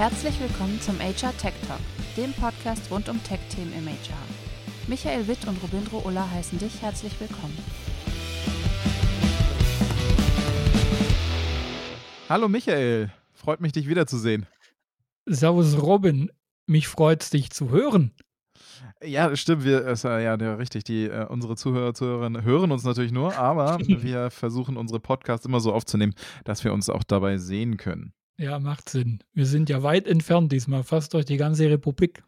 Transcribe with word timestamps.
Herzlich 0.00 0.40
willkommen 0.40 0.80
zum 0.80 0.98
HR 0.98 1.36
Tech 1.36 1.52
Talk, 1.68 1.78
dem 2.16 2.32
Podcast 2.32 2.90
rund 2.90 3.10
um 3.10 3.22
Tech-Themen 3.22 3.74
im 3.74 3.86
HR. 3.86 4.16
Michael 4.88 5.28
Witt 5.28 5.46
und 5.46 5.62
Robindro 5.62 5.98
Ulla 6.06 6.26
heißen 6.30 6.58
dich 6.58 6.80
herzlich 6.80 7.20
willkommen. 7.20 7.52
Hallo 12.30 12.48
Michael, 12.48 13.12
freut 13.34 13.60
mich, 13.60 13.72
dich 13.72 13.88
wiederzusehen. 13.88 14.46
Servus 15.26 15.76
Robin, 15.82 16.30
mich 16.66 16.88
freut 16.88 17.30
dich 17.34 17.50
zu 17.50 17.68
hören. 17.68 18.12
Ja, 19.04 19.36
stimmt, 19.36 19.64
wir, 19.64 19.86
ist 19.86 20.04
ja, 20.04 20.18
ja 20.18 20.54
richtig, 20.54 20.84
die, 20.84 21.08
äh, 21.10 21.26
unsere 21.26 21.56
Zuhörer, 21.56 21.92
Zuhörerinnen 21.92 22.42
hören 22.42 22.72
uns 22.72 22.84
natürlich 22.84 23.12
nur, 23.12 23.36
aber 23.36 23.78
wir 23.86 24.30
versuchen 24.30 24.78
unsere 24.78 24.98
Podcasts 24.98 25.44
immer 25.44 25.60
so 25.60 25.74
aufzunehmen, 25.74 26.14
dass 26.44 26.64
wir 26.64 26.72
uns 26.72 26.88
auch 26.88 27.04
dabei 27.04 27.36
sehen 27.36 27.76
können. 27.76 28.14
Ja, 28.40 28.58
macht 28.58 28.88
Sinn. 28.88 29.18
Wir 29.34 29.44
sind 29.44 29.68
ja 29.68 29.82
weit 29.82 30.06
entfernt 30.06 30.50
diesmal, 30.50 30.82
fast 30.82 31.12
durch 31.12 31.26
die 31.26 31.36
ganze 31.36 31.68
Republik. 31.68 32.22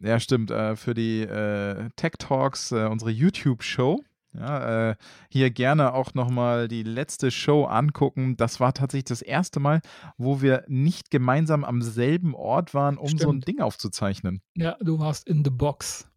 Ja, 0.00 0.18
stimmt. 0.18 0.50
Äh, 0.50 0.74
für 0.74 0.94
die 0.94 1.20
äh, 1.20 1.90
Tech 1.96 2.12
Talks, 2.18 2.72
äh, 2.72 2.86
unsere 2.86 3.10
YouTube-Show, 3.10 4.02
ja, 4.32 4.90
äh, 4.90 4.96
hier 5.28 5.50
gerne 5.50 5.92
auch 5.92 6.14
nochmal 6.14 6.66
die 6.66 6.82
letzte 6.82 7.30
Show 7.30 7.64
angucken. 7.66 8.38
Das 8.38 8.58
war 8.58 8.72
tatsächlich 8.72 9.04
das 9.04 9.20
erste 9.20 9.60
Mal, 9.60 9.82
wo 10.16 10.40
wir 10.40 10.64
nicht 10.66 11.10
gemeinsam 11.10 11.62
am 11.62 11.82
selben 11.82 12.34
Ort 12.34 12.72
waren, 12.72 12.96
um 12.96 13.08
Stimmt. 13.08 13.20
so 13.20 13.30
ein 13.32 13.40
Ding 13.42 13.60
aufzuzeichnen. 13.60 14.40
Ja, 14.56 14.78
du 14.80 14.98
warst 14.98 15.28
in 15.28 15.44
the 15.44 15.50
box. 15.50 16.08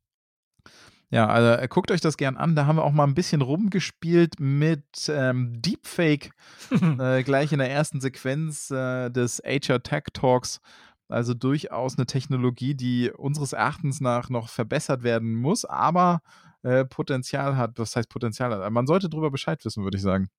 Ja, 1.11 1.27
also 1.27 1.61
äh, 1.61 1.67
guckt 1.67 1.91
euch 1.91 2.01
das 2.01 2.17
gern 2.17 2.37
an. 2.37 2.55
Da 2.55 2.65
haben 2.65 2.77
wir 2.77 2.83
auch 2.83 2.91
mal 2.91 3.05
ein 3.05 3.13
bisschen 3.13 3.41
rumgespielt 3.41 4.39
mit 4.39 4.83
ähm, 5.07 5.61
Deepfake 5.61 6.31
äh, 6.99 7.23
gleich 7.23 7.51
in 7.51 7.59
der 7.59 7.69
ersten 7.69 8.01
Sequenz 8.01 8.71
äh, 8.71 9.09
des 9.09 9.41
HR 9.45 9.83
Tech 9.83 10.03
Talks. 10.13 10.61
Also 11.07 11.35
durchaus 11.35 11.97
eine 11.97 12.07
Technologie, 12.07 12.73
die 12.73 13.11
unseres 13.11 13.53
Erachtens 13.53 14.01
nach 14.01 14.29
noch 14.29 14.49
verbessert 14.49 15.03
werden 15.03 15.35
muss, 15.35 15.63
aber 15.63 16.21
äh, 16.63 16.83
Potenzial 16.83 17.57
hat. 17.57 17.77
Was 17.77 17.95
heißt 17.95 18.09
Potenzial 18.09 18.51
hat? 18.51 18.71
Man 18.71 18.87
sollte 18.87 19.07
darüber 19.07 19.29
Bescheid 19.29 19.63
wissen, 19.63 19.83
würde 19.83 19.97
ich 19.97 20.03
sagen. 20.03 20.29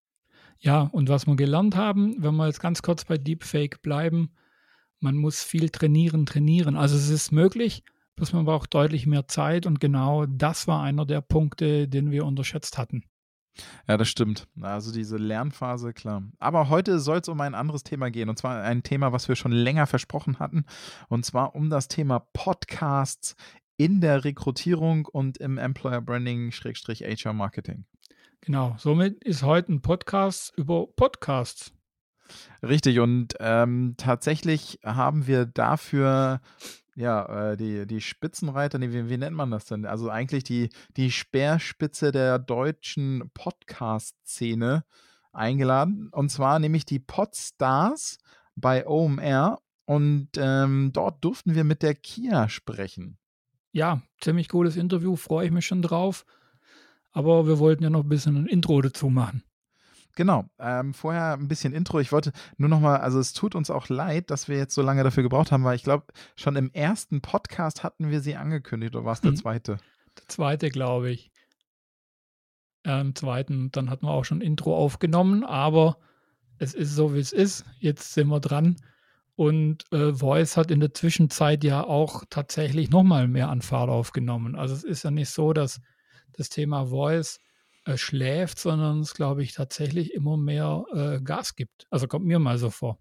Ja, 0.59 0.81
und 0.81 1.09
was 1.09 1.27
wir 1.27 1.37
gelernt 1.37 1.77
haben, 1.77 2.17
wenn 2.19 2.35
wir 2.35 2.47
jetzt 2.47 2.61
ganz 2.61 2.83
kurz 2.83 3.05
bei 3.05 3.19
Deepfake 3.19 3.81
bleiben, 3.83 4.33
man 4.99 5.17
muss 5.17 5.45
viel 5.45 5.69
trainieren, 5.69 6.27
trainieren. 6.27 6.77
Also 6.77 6.97
es 6.97 7.11
ist 7.11 7.31
möglich, 7.31 7.85
bloß 8.17 8.33
man 8.33 8.45
braucht 8.45 8.75
deutlich 8.75 9.07
mehr 9.07 9.29
Zeit 9.29 9.67
und 9.67 9.81
genau 9.81 10.27
das 10.27 10.67
war 10.67 10.83
einer 10.83 11.07
der 11.07 11.21
Punkte, 11.21 11.89
den 11.89 12.11
wir 12.11 12.25
unterschätzt 12.25 12.79
hatten. 12.79 13.05
Ja, 13.89 13.97
das 13.97 14.09
stimmt. 14.09 14.47
Also 14.61 14.93
diese 14.93 15.17
Lernphase, 15.17 15.93
klar. 15.93 16.23
Aber 16.39 16.69
heute 16.69 16.99
soll 16.99 17.19
es 17.19 17.29
um 17.29 17.41
ein 17.41 17.55
anderes 17.55 17.85
Thema 17.85 18.11
gehen. 18.11 18.29
Und 18.29 18.39
zwar 18.39 18.63
ein 18.63 18.83
Thema, 18.83 19.13
was 19.13 19.29
wir 19.29 19.37
schon 19.37 19.53
länger 19.53 19.87
versprochen 19.87 20.39
hatten. 20.39 20.67
Und 21.09 21.25
zwar 21.25 21.55
um 21.55 21.71
das 21.71 21.89
Thema 21.89 22.21
Podcasts 22.21 23.35
in 23.77 24.01
der 24.01 24.25
Rekrutierung 24.25 25.07
und 25.07 25.39
im 25.39 25.59
Employer 25.59 26.01
Branding 26.01 26.51
HR 26.51 27.33
Marketing. 27.33 27.85
Genau, 28.41 28.77
somit 28.79 29.23
ist 29.25 29.43
heute 29.43 29.73
ein 29.73 29.83
Podcast 29.83 30.53
über 30.57 30.87
Podcasts. 30.87 31.73
Richtig, 32.63 32.99
und 32.99 33.35
ähm, 33.39 33.95
tatsächlich 33.97 34.81
haben 34.85 35.27
wir 35.27 35.47
dafür 35.47 36.41
ja, 36.97 37.53
äh, 37.53 37.57
die, 37.57 37.87
die 37.87 38.01
Spitzenreiter, 38.01 38.79
nee, 38.79 38.91
wie, 38.91 39.09
wie, 39.09 39.17
nennt 39.17 39.37
man 39.37 39.51
das 39.51 39.67
denn? 39.67 39.87
Also 39.87 40.11
eigentlich 40.11 40.43
die, 40.43 40.71
die 40.97 41.13
Speerspitze 41.13 42.11
der 42.11 42.39
deutschen 42.39 43.31
Podcast-Szene 43.35 44.85
eingeladen. 45.33 46.09
Und 46.11 46.31
zwar 46.31 46.59
nämlich 46.59 46.85
die 46.85 46.99
Podstars 46.99 48.19
bei 48.57 48.87
OMR. 48.87 49.61
Und 49.85 50.31
ähm, 50.37 50.91
dort 50.93 51.23
durften 51.25 51.55
wir 51.55 51.63
mit 51.63 51.85
der 51.85 51.95
Kia 51.95 52.49
sprechen 52.49 53.19
ja, 53.77 54.01
ziemlich 54.23 54.49
cooles 54.49 54.77
Interview, 54.77 55.17
freue 55.17 55.45
ich 55.45 55.53
mich 55.53 55.67
schon 55.67 55.83
drauf. 55.83 56.25
Aber 57.13 57.47
wir 57.47 57.59
wollten 57.59 57.83
ja 57.83 57.91
noch 57.91 58.05
ein 58.05 58.09
bisschen 58.09 58.37
ein 58.37 58.47
Intro 58.47 58.81
dazu 58.81 59.11
machen. 59.11 59.43
Genau. 60.17 60.47
Ähm, 60.59 60.95
vorher 60.95 61.35
ein 61.35 61.47
bisschen 61.47 61.75
Intro. 61.75 62.01
Ich 62.01 62.11
wollte 62.11 62.33
nur 62.57 62.71
noch 62.71 62.81
mal, 62.81 62.97
also 62.97 63.21
es 63.21 63.35
tut 63.35 63.55
uns 63.55 63.71
auch 63.71 63.89
leid, 63.89 64.31
dass 64.31 64.49
wir 64.49 64.57
jetzt 64.57 64.75
so 64.75 64.83
lange 64.83 65.05
dafür 65.05 65.23
gebraucht 65.23 65.53
haben, 65.53 65.63
weil 65.63 65.77
ich 65.77 65.85
glaube, 65.85 66.07
schon 66.35 66.57
im 66.57 66.73
ersten 66.73 67.21
Podcast 67.21 67.85
hatten 67.85 68.11
wir 68.11 68.21
sie 68.21 68.35
angekündigt, 68.35 68.97
oder 68.97 69.05
war 69.05 69.13
es 69.13 69.21
der 69.21 69.33
hm. 69.33 69.37
zweite? 69.37 69.77
Der 70.19 70.29
zweite, 70.29 70.71
glaube 70.71 71.11
ich. 71.11 71.31
Äh, 72.85 73.01
Im 73.01 73.15
zweiten, 73.15 73.71
dann 73.73 73.91
hatten 73.91 74.07
wir 74.07 74.13
auch 74.13 74.25
schon 74.25 74.41
Intro 74.41 74.75
aufgenommen, 74.75 75.45
aber 75.45 75.99
es 76.59 76.73
ist 76.73 76.95
so, 76.95 77.15
wie 77.15 77.21
es 77.21 77.33
ist. 77.33 77.67
Jetzt 77.79 78.15
sind 78.15 78.29
wir 78.29 78.41
dran. 78.41 78.77
Und 79.35 79.85
äh, 79.93 80.15
Voice 80.15 80.57
hat 80.57 80.71
in 80.71 80.81
der 80.81 80.95
Zwischenzeit 80.95 81.63
ja 81.63 81.85
auch 81.85 82.25
tatsächlich 82.31 82.89
nochmal 82.89 83.29
mehr 83.29 83.51
an 83.51 83.61
Fahrt 83.61 83.91
aufgenommen. 83.91 84.57
Also 84.57 84.75
es 84.75 84.83
ist 84.83 85.03
ja 85.03 85.11
nicht 85.11 85.29
so, 85.29 85.53
dass 85.53 85.83
das 86.33 86.49
Thema 86.49 86.87
Voice 86.87 87.39
äh, 87.87 87.97
schläft, 87.97 88.59
sondern 88.59 89.01
es, 89.01 89.15
glaube 89.15 89.43
ich, 89.43 89.53
tatsächlich 89.53 90.13
immer 90.13 90.37
mehr 90.37 90.85
äh, 90.93 91.21
Gas 91.21 91.55
gibt. 91.55 91.87
Also 91.89 92.09
kommt 92.09 92.27
mir 92.27 92.39
mal 92.39 92.59
so 92.59 92.71
vor. 92.71 92.99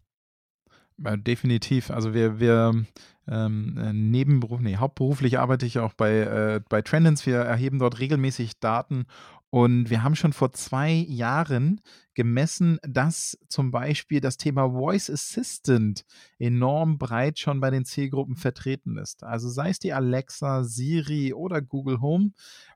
Ja, 1.04 1.18
definitiv. 1.18 1.90
Also 1.92 2.14
wir, 2.14 2.40
wir 2.40 2.86
ähm, 3.28 3.78
äh, 3.78 3.92
nebenberuf, 3.92 4.62
nee, 4.62 4.78
hauptberuflich 4.78 5.40
arbeite 5.40 5.66
ich 5.66 5.80
auch 5.80 5.94
bei, 5.94 6.20
äh, 6.20 6.62
bei 6.70 6.82
Trendens. 6.82 7.26
Wir 7.26 7.38
erheben 7.38 7.80
dort 7.80 8.00
regelmäßig 8.00 8.60
Daten 8.60 9.06
und 9.56 9.90
wir 9.90 10.04
haben 10.04 10.18
schon 10.18 10.34
vor 10.34 10.52
zwei 10.52 10.92
Jahren 10.92 11.80
gemessen, 12.14 12.78
dass 12.84 13.38
zum 13.48 13.72
Beispiel 13.72 14.20
das 14.20 14.36
Thema 14.36 14.70
Voice 14.72 15.10
Assistant 15.10 16.04
enorm 16.38 16.98
breit 16.98 17.40
schon 17.40 17.62
bei 17.62 17.70
den 17.70 17.86
Zielgruppen 17.86 18.36
vertreten 18.36 18.98
ist. 18.98 19.24
Also 19.24 19.48
sei 19.48 19.70
es 19.70 19.80
die 19.80 19.94
Alexa, 19.94 20.66
Siri 20.66 21.34
oder 21.34 21.62
Google 21.62 22.02
Home, 22.02 22.32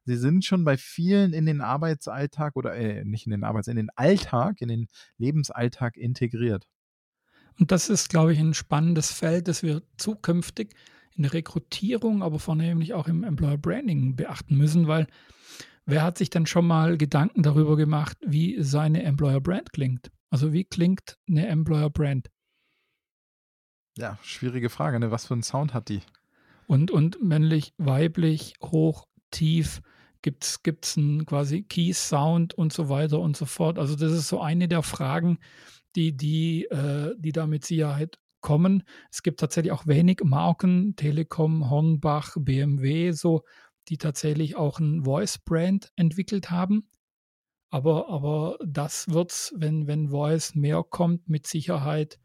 sie 0.06 0.16
sind 0.16 0.46
schon 0.46 0.64
bei 0.64 0.78
vielen 0.78 1.34
in 1.34 1.46
den 1.46 1.60
Arbeitsalltag 1.60 2.56
oder 2.56 2.74
äh, 2.76 3.04
nicht 3.04 3.26
in 3.26 3.32
den 3.32 3.44
Arbeits, 3.44 3.68
in 3.68 3.76
den 3.76 3.90
Alltag, 3.98 4.62
in 4.62 4.70
den 4.70 4.88
Lebensalltag 5.18 5.98
integriert. 5.98 6.66
Und 7.60 7.74
das 7.74 7.90
ist, 7.90 8.08
glaube 8.08 8.32
ich, 8.32 8.40
ein 8.40 8.54
spannendes 8.54 9.12
Feld, 9.12 9.50
das 9.50 9.64
wir 9.64 9.82
zukünftig 9.98 10.76
in 11.14 11.24
der 11.24 11.34
Rekrutierung, 11.34 12.24
aber 12.24 12.40
vornehmlich 12.40 12.94
auch 12.94 13.10
im 13.10 13.26
Employer 13.26 13.58
Branding 13.58 14.16
beachten 14.16 14.56
müssen, 14.56 14.88
weil 14.88 15.08
Wer 15.90 16.04
hat 16.04 16.20
sich 16.20 16.30
dann 16.30 16.46
schon 16.46 16.68
mal 16.68 17.00
Gedanken 17.00 17.42
darüber 17.42 17.76
gemacht, 17.76 18.16
wie 18.24 18.62
seine 18.62 19.02
Employer 19.02 19.42
Brand 19.42 19.74
klingt? 19.74 20.12
Also 20.30 20.54
wie 20.54 20.64
klingt 20.64 21.18
eine 21.28 21.48
Employer 21.48 21.90
Brand? 21.90 22.30
Ja, 23.98 24.20
schwierige 24.22 24.70
Frage. 24.70 25.00
Ne? 25.00 25.10
Was 25.10 25.26
für 25.26 25.34
einen 25.34 25.42
Sound 25.42 25.74
hat 25.74 25.90
die? 25.90 26.02
Und, 26.68 26.92
und 26.92 27.24
männlich, 27.24 27.74
weiblich, 27.80 28.54
hoch, 28.62 29.08
tief, 29.32 29.82
gibt 30.22 30.44
es 30.44 30.96
einen 30.96 31.26
quasi 31.26 31.64
Key-Sound 31.64 32.54
und 32.54 32.72
so 32.72 32.90
weiter 32.90 33.20
und 33.20 33.36
so 33.36 33.46
fort. 33.46 33.80
Also 33.80 33.96
das 33.96 34.12
ist 34.12 34.28
so 34.28 34.42
eine 34.42 34.68
der 34.68 34.84
Fragen, 34.84 35.40
die, 35.96 36.16
die, 36.16 36.66
äh, 36.66 37.16
die 37.18 37.32
da 37.32 37.48
mit 37.48 37.66
Sicherheit 37.66 38.20
kommen. 38.42 38.84
Es 39.12 39.24
gibt 39.24 39.40
tatsächlich 39.40 39.72
auch 39.72 39.88
wenig 39.88 40.22
Marken, 40.24 40.96
Telekom, 40.96 41.72
Hornbach, 41.72 42.36
BMW, 42.40 43.12
so 43.12 43.44
die 43.90 43.98
tatsächlich 43.98 44.56
auch 44.56 44.80
ein 44.80 45.04
Voice-Brand 45.04 45.92
entwickelt 45.96 46.52
haben. 46.52 46.90
Aber, 47.70 48.10
aber 48.10 48.58
das 48.66 49.10
wird 49.10 49.32
es, 49.32 49.54
wenn, 49.56 49.88
wenn 49.88 50.10
Voice 50.10 50.56
mehr 50.56 50.84
kommt, 50.84 51.30
mit 51.30 51.46
Sicherheit 51.46 52.20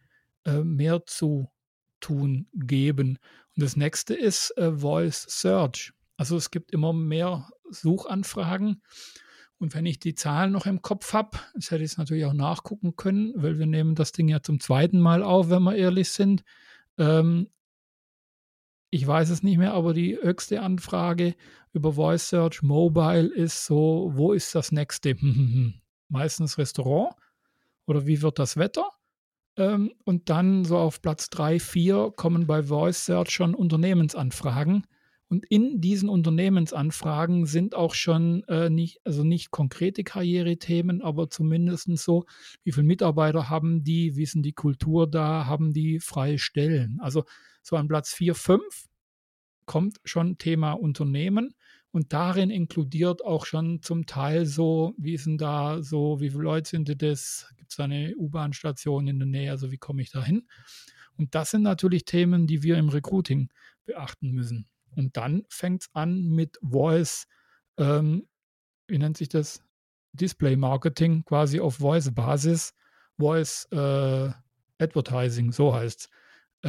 äh, 0.44 0.62
mehr 0.62 1.04
zu 1.06 1.50
tun 2.00 2.48
geben. 2.54 3.18
Und 3.56 3.62
das 3.62 3.76
nächste 3.76 4.14
ist 4.14 4.56
äh, 4.56 4.72
Voice 4.72 5.26
Search. 5.28 5.92
Also 6.16 6.36
es 6.36 6.50
gibt 6.50 6.72
immer 6.72 6.92
mehr 6.92 7.48
Suchanfragen. 7.70 8.82
Und 9.58 9.74
wenn 9.74 9.86
ich 9.86 9.98
die 9.98 10.14
Zahlen 10.14 10.52
noch 10.52 10.66
im 10.66 10.82
Kopf 10.82 11.12
habe, 11.12 11.38
das 11.54 11.70
hätte 11.70 11.84
ich 11.84 11.92
es 11.92 11.98
natürlich 11.98 12.24
auch 12.24 12.34
nachgucken 12.34 12.96
können, 12.96 13.32
weil 13.36 13.58
wir 13.58 13.66
nehmen 13.66 13.94
das 13.94 14.12
Ding 14.12 14.28
ja 14.28 14.42
zum 14.42 14.60
zweiten 14.60 15.00
Mal 15.00 15.22
auf, 15.22 15.48
wenn 15.48 15.62
wir 15.62 15.76
ehrlich 15.76 16.10
sind. 16.10 16.42
Ähm, 16.98 17.50
ich 18.94 19.04
weiß 19.04 19.30
es 19.30 19.42
nicht 19.42 19.58
mehr, 19.58 19.74
aber 19.74 19.92
die 19.92 20.16
höchste 20.16 20.62
Anfrage 20.62 21.34
über 21.72 21.94
Voice 21.94 22.28
Search 22.28 22.62
Mobile 22.62 23.26
ist 23.26 23.66
so, 23.66 24.12
wo 24.14 24.32
ist 24.32 24.54
das 24.54 24.70
nächste? 24.70 25.16
Meistens 26.08 26.58
Restaurant 26.58 27.12
oder 27.86 28.06
wie 28.06 28.22
wird 28.22 28.38
das 28.38 28.56
Wetter? 28.56 28.88
Ähm, 29.56 29.92
und 30.04 30.30
dann 30.30 30.64
so 30.64 30.78
auf 30.78 31.02
Platz 31.02 31.28
3, 31.30 31.58
4 31.58 32.12
kommen 32.14 32.46
bei 32.46 32.62
Voice 32.62 33.04
Search 33.04 33.30
schon 33.30 33.56
Unternehmensanfragen. 33.56 34.86
Und 35.28 35.46
in 35.46 35.80
diesen 35.80 36.08
Unternehmensanfragen 36.08 37.46
sind 37.46 37.74
auch 37.74 37.94
schon 37.94 38.44
äh, 38.44 38.68
nicht, 38.70 39.00
also 39.04 39.24
nicht 39.24 39.50
konkrete 39.50 40.04
Karrierethemen, 40.04 41.02
aber 41.02 41.30
zumindest 41.30 41.88
so, 41.96 42.24
wie 42.62 42.72
viele 42.72 42.86
Mitarbeiter 42.86 43.48
haben 43.48 43.82
die, 43.82 44.16
wie 44.16 44.26
sind 44.26 44.42
die 44.42 44.52
Kultur 44.52 45.10
da, 45.10 45.46
haben 45.46 45.72
die 45.72 45.98
freie 45.98 46.38
Stellen. 46.38 46.98
Also 47.00 47.24
so 47.62 47.76
an 47.76 47.88
Platz 47.88 48.12
4, 48.12 48.34
5 48.34 48.62
kommt 49.66 49.98
schon 50.04 50.36
Thema 50.36 50.72
Unternehmen 50.72 51.54
und 51.90 52.12
darin 52.12 52.50
inkludiert 52.50 53.24
auch 53.24 53.46
schon 53.46 53.80
zum 53.80 54.04
Teil 54.06 54.46
so, 54.46 54.94
wie 54.98 55.14
ist 55.14 55.26
denn 55.26 55.38
da 55.38 55.80
so, 55.82 56.20
wie 56.20 56.30
viele 56.30 56.42
Leute 56.42 56.70
sind 56.70 57.02
das? 57.02 57.46
Gibt 57.56 57.70
es 57.70 57.76
da 57.76 57.84
eine 57.84 58.14
U-Bahn-Station 58.16 59.06
in 59.06 59.20
der 59.20 59.28
Nähe? 59.28 59.50
Also 59.50 59.70
wie 59.70 59.78
komme 59.78 60.02
ich 60.02 60.10
da 60.10 60.22
hin? 60.22 60.46
Und 61.16 61.34
das 61.34 61.52
sind 61.52 61.62
natürlich 61.62 62.04
Themen, 62.04 62.46
die 62.46 62.62
wir 62.62 62.76
im 62.76 62.88
Recruiting 62.88 63.48
beachten 63.86 64.32
müssen. 64.32 64.66
Und 64.96 65.16
dann 65.16 65.44
fängt 65.48 65.82
es 65.82 65.88
an 65.92 66.28
mit 66.28 66.58
Voice, 66.62 67.26
ähm, 67.78 68.26
wie 68.88 68.98
nennt 68.98 69.16
sich 69.16 69.28
das? 69.28 69.62
Display 70.12 70.56
Marketing, 70.56 71.24
quasi 71.24 71.60
auf 71.60 71.76
Voice-Basis. 71.76 72.72
Voice 73.18 73.66
äh, 73.70 74.30
Advertising, 74.78 75.52
so 75.52 75.74
heißt 75.74 76.00
es. 76.00 76.08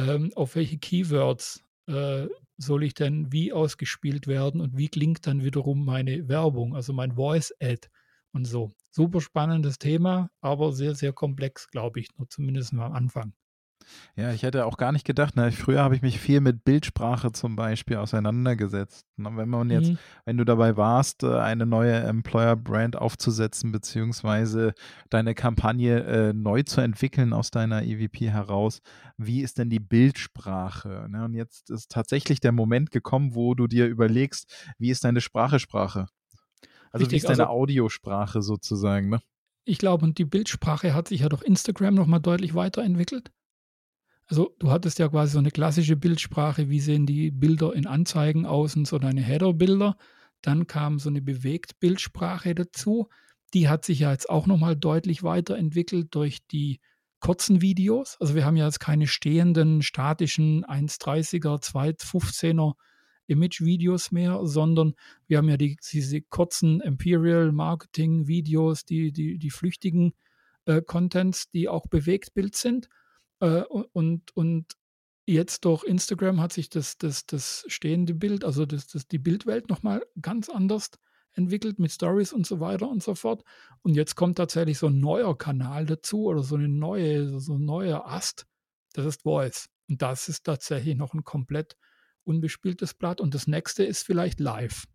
Ähm, 0.02 0.32
auf 0.34 0.54
welche 0.56 0.78
Keywords 0.78 1.64
äh, 1.86 2.26
soll 2.58 2.84
ich 2.84 2.94
denn 2.94 3.32
wie 3.32 3.52
ausgespielt 3.52 4.26
werden 4.26 4.60
und 4.60 4.76
wie 4.76 4.88
klingt 4.88 5.26
dann 5.26 5.44
wiederum 5.44 5.84
meine 5.84 6.28
Werbung, 6.28 6.74
also 6.74 6.92
mein 6.92 7.12
Voice-Ad 7.12 7.88
und 8.32 8.44
so. 8.44 8.72
Super 8.90 9.20
spannendes 9.20 9.78
Thema, 9.78 10.30
aber 10.40 10.72
sehr, 10.72 10.94
sehr 10.94 11.12
komplex, 11.12 11.68
glaube 11.68 12.00
ich, 12.00 12.08
nur 12.16 12.28
zumindest 12.28 12.72
am 12.72 12.80
Anfang. 12.80 13.34
Ja, 14.16 14.32
ich 14.32 14.42
hätte 14.42 14.66
auch 14.66 14.76
gar 14.76 14.92
nicht 14.92 15.04
gedacht, 15.04 15.36
ne? 15.36 15.52
früher 15.52 15.82
habe 15.82 15.94
ich 15.94 16.02
mich 16.02 16.18
viel 16.18 16.40
mit 16.40 16.64
Bildsprache 16.64 17.32
zum 17.32 17.56
Beispiel 17.56 17.96
auseinandergesetzt. 17.96 19.06
Und 19.16 19.24
ne? 19.24 19.36
wenn 19.36 19.48
man 19.48 19.70
jetzt, 19.70 19.90
mhm. 19.90 19.98
wenn 20.24 20.36
du 20.36 20.44
dabei 20.44 20.76
warst, 20.76 21.22
äh, 21.22 21.38
eine 21.38 21.66
neue 21.66 21.94
Employer-Brand 21.94 22.96
aufzusetzen, 22.96 23.72
beziehungsweise 23.72 24.74
deine 25.10 25.34
Kampagne 25.34 26.04
äh, 26.04 26.32
neu 26.32 26.62
zu 26.62 26.80
entwickeln 26.80 27.32
aus 27.32 27.50
deiner 27.50 27.82
EVP 27.82 28.30
heraus, 28.30 28.80
wie 29.16 29.42
ist 29.42 29.58
denn 29.58 29.70
die 29.70 29.80
Bildsprache? 29.80 31.06
Ne? 31.08 31.24
Und 31.24 31.34
jetzt 31.34 31.70
ist 31.70 31.90
tatsächlich 31.90 32.40
der 32.40 32.52
Moment 32.52 32.90
gekommen, 32.90 33.34
wo 33.34 33.54
du 33.54 33.66
dir 33.66 33.86
überlegst, 33.86 34.50
wie 34.78 34.90
ist 34.90 35.04
deine 35.04 35.20
Sprache-Sprache? 35.20 36.06
Also 36.90 37.04
Richtig, 37.04 37.12
wie 37.12 37.16
ist 37.16 37.28
deine 37.28 37.48
also, 37.48 37.58
Audiosprache 37.58 38.42
sozusagen, 38.42 39.10
ne? 39.10 39.20
Ich 39.68 39.78
glaube, 39.78 40.04
und 40.04 40.16
die 40.18 40.24
Bildsprache 40.24 40.94
hat 40.94 41.08
sich 41.08 41.20
ja 41.20 41.28
durch 41.28 41.42
Instagram 41.42 41.94
nochmal 41.94 42.20
deutlich 42.20 42.54
weiterentwickelt. 42.54 43.32
Also 44.28 44.54
du 44.58 44.70
hattest 44.70 44.98
ja 44.98 45.08
quasi 45.08 45.32
so 45.32 45.38
eine 45.38 45.50
klassische 45.50 45.96
Bildsprache, 45.96 46.68
wie 46.68 46.80
sehen 46.80 47.06
die 47.06 47.30
Bilder 47.30 47.72
in 47.74 47.86
Anzeigen 47.86 48.44
aus 48.44 48.74
und 48.76 48.86
so 48.86 48.98
deine 48.98 49.22
Header-Bilder. 49.22 49.96
Dann 50.42 50.66
kam 50.66 50.98
so 50.98 51.08
eine 51.08 51.22
Bewegt-Bildsprache 51.22 52.54
dazu. 52.54 53.08
Die 53.54 53.68
hat 53.68 53.84
sich 53.84 54.00
ja 54.00 54.10
jetzt 54.10 54.28
auch 54.28 54.46
nochmal 54.46 54.76
deutlich 54.76 55.22
weiterentwickelt 55.22 56.14
durch 56.14 56.46
die 56.48 56.80
kurzen 57.20 57.62
Videos. 57.62 58.16
Also 58.20 58.34
wir 58.34 58.44
haben 58.44 58.56
ja 58.56 58.66
jetzt 58.66 58.80
keine 58.80 59.06
stehenden, 59.06 59.82
statischen 59.82 60.64
1,30er, 60.64 61.62
2,15er 61.62 62.74
Image-Videos 63.28 64.12
mehr, 64.12 64.40
sondern 64.44 64.94
wir 65.26 65.38
haben 65.38 65.48
ja 65.48 65.56
die, 65.56 65.76
diese 65.92 66.20
kurzen 66.22 66.80
Imperial 66.80 67.52
Marketing-Videos, 67.52 68.84
die, 68.84 69.12
die, 69.12 69.38
die 69.38 69.50
flüchtigen 69.50 70.12
äh, 70.66 70.82
Contents, 70.82 71.50
die 71.50 71.68
auch 71.68 71.86
Bewegtbild 71.86 72.56
sind. 72.56 72.88
Äh, 73.40 73.62
und, 73.62 74.36
und 74.36 74.76
jetzt 75.26 75.64
durch 75.64 75.84
Instagram 75.84 76.40
hat 76.40 76.52
sich 76.52 76.70
das, 76.70 76.98
das, 76.98 77.26
das 77.26 77.64
stehende 77.68 78.14
Bild, 78.14 78.44
also 78.44 78.64
das, 78.66 78.86
das, 78.86 79.08
die 79.08 79.18
Bildwelt 79.18 79.68
nochmal 79.68 80.06
ganz 80.20 80.48
anders 80.48 80.90
entwickelt 81.32 81.78
mit 81.78 81.92
Stories 81.92 82.32
und 82.32 82.46
so 82.46 82.60
weiter 82.60 82.88
und 82.88 83.02
so 83.02 83.14
fort. 83.14 83.44
Und 83.82 83.94
jetzt 83.94 84.14
kommt 84.14 84.38
tatsächlich 84.38 84.78
so 84.78 84.86
ein 84.86 85.00
neuer 85.00 85.36
Kanal 85.36 85.84
dazu 85.84 86.24
oder 86.24 86.42
so 86.42 86.54
eine 86.54 86.68
neue, 86.68 87.38
so 87.40 87.56
ein 87.56 87.64
neuer 87.64 88.06
Ast. 88.06 88.46
Das 88.94 89.04
ist 89.04 89.22
Voice. 89.22 89.68
Und 89.88 90.00
das 90.02 90.28
ist 90.28 90.44
tatsächlich 90.44 90.96
noch 90.96 91.12
ein 91.12 91.24
komplett 91.24 91.76
unbespieltes 92.24 92.94
Blatt. 92.94 93.20
Und 93.20 93.34
das 93.34 93.46
nächste 93.46 93.84
ist 93.84 94.02
vielleicht 94.04 94.40
live. 94.40 94.86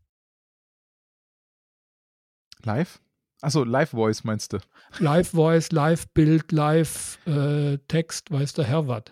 Live? 2.64 3.02
Achso, 3.42 3.64
Live-Voice 3.64 4.24
meinst 4.24 4.54
du? 4.54 4.60
Live-Voice, 5.00 5.72
Live-Bild, 5.72 6.52
Live-Text, 6.52 8.30
äh, 8.30 8.34
weiß 8.34 8.54
der 8.54 8.66
Herr 8.66 8.88
was. 8.88 9.04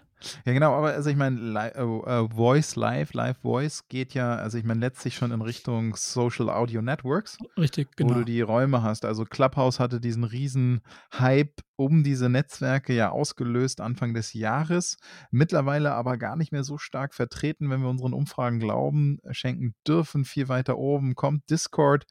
Ja, 0.46 0.52
genau, 0.54 0.74
aber 0.74 0.92
also 0.92 1.10
ich 1.10 1.16
meine, 1.16 1.72
äh, 1.74 1.82
uh, 1.82 2.28
Voice 2.30 2.76
Live, 2.76 3.14
Live 3.14 3.38
Voice 3.40 3.88
geht 3.88 4.14
ja, 4.14 4.36
also 4.36 4.58
ich 4.58 4.66
meine, 4.66 4.82
letztlich 4.82 5.16
schon 5.16 5.32
in 5.32 5.42
Richtung 5.42 5.96
Social 5.96 6.50
Audio 6.50 6.82
Networks. 6.82 7.38
Richtig, 7.58 7.96
genau. 7.96 8.10
Wo 8.10 8.14
du 8.16 8.26
die 8.26 8.42
Räume 8.42 8.84
hast. 8.84 9.06
Also 9.06 9.24
Clubhouse 9.24 9.80
hatte 9.80 10.02
diesen 10.02 10.26
riesen 10.26 10.82
Hype 11.18 11.62
um 11.78 12.04
diese 12.04 12.28
Netzwerke 12.28 12.94
ja 12.94 13.12
ausgelöst 13.12 13.80
Anfang 13.80 14.14
des 14.14 14.34
Jahres. 14.34 14.98
Mittlerweile 15.32 15.94
aber 15.94 16.18
gar 16.18 16.36
nicht 16.36 16.52
mehr 16.52 16.66
so 16.66 16.78
stark 16.78 17.14
vertreten, 17.14 17.70
wenn 17.70 17.82
wir 17.82 17.90
unseren 17.90 18.14
Umfragen 18.14 18.60
glauben, 18.60 19.20
schenken 19.32 19.74
dürfen. 19.88 20.26
Viel 20.26 20.50
weiter 20.50 20.78
oben 20.78 21.16
kommt 21.16 21.50
Discord 21.50 22.06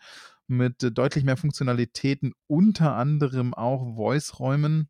mit 0.49 0.83
äh, 0.83 0.91
deutlich 0.91 1.25
mehr 1.25 1.37
Funktionalitäten, 1.37 2.35
unter 2.47 2.95
anderem 2.97 3.55
auch 3.55 3.95
Voice-Räumen 3.97 4.89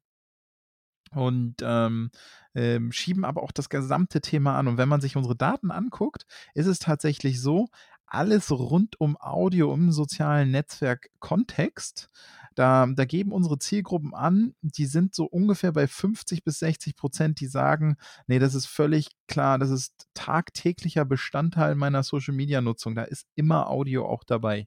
und 1.13 1.57
ähm, 1.63 2.11
ähm, 2.55 2.93
schieben 2.93 3.25
aber 3.25 3.43
auch 3.43 3.53
das 3.53 3.69
gesamte 3.69 4.21
Thema 4.21 4.59
an. 4.59 4.69
Und 4.69 4.79
wenn 4.79 4.89
man 4.89 5.01
sich 5.01 5.17
unsere 5.17 5.37
Daten 5.37 5.71
anguckt, 5.71 6.27
ist 6.55 6.67
es 6.67 6.79
tatsächlich 6.79 7.41
so, 7.41 7.69
alles 8.11 8.51
rund 8.51 9.01
um 9.01 9.17
Audio 9.21 9.73
im 9.75 9.93
sozialen 9.93 10.51
Netzwerk 10.51 11.11
Kontext. 11.19 12.09
Da, 12.55 12.87
da 12.87 13.05
geben 13.05 13.31
unsere 13.31 13.59
Zielgruppen 13.59 14.15
an, 14.15 14.55
die 14.63 14.87
sind 14.87 15.15
so 15.15 15.27
ungefähr 15.27 15.73
bei 15.73 15.87
50 15.87 16.43
bis 16.43 16.59
60 16.59 16.97
Prozent, 16.97 17.41
die 17.41 17.47
sagen, 17.47 17.97
nee, 18.27 18.41
das 18.41 18.55
ist 18.55 18.67
völlig 18.67 19.11
klar, 19.29 19.59
das 19.59 19.71
ist 19.71 20.09
tagtäglicher 20.15 21.05
Bestandteil 21.05 21.77
meiner 21.77 22.03
Social-Media-Nutzung. 22.03 22.97
Da 22.97 23.05
ist 23.05 23.27
immer 23.37 23.69
Audio 23.71 24.09
auch 24.09 24.25
dabei. 24.25 24.67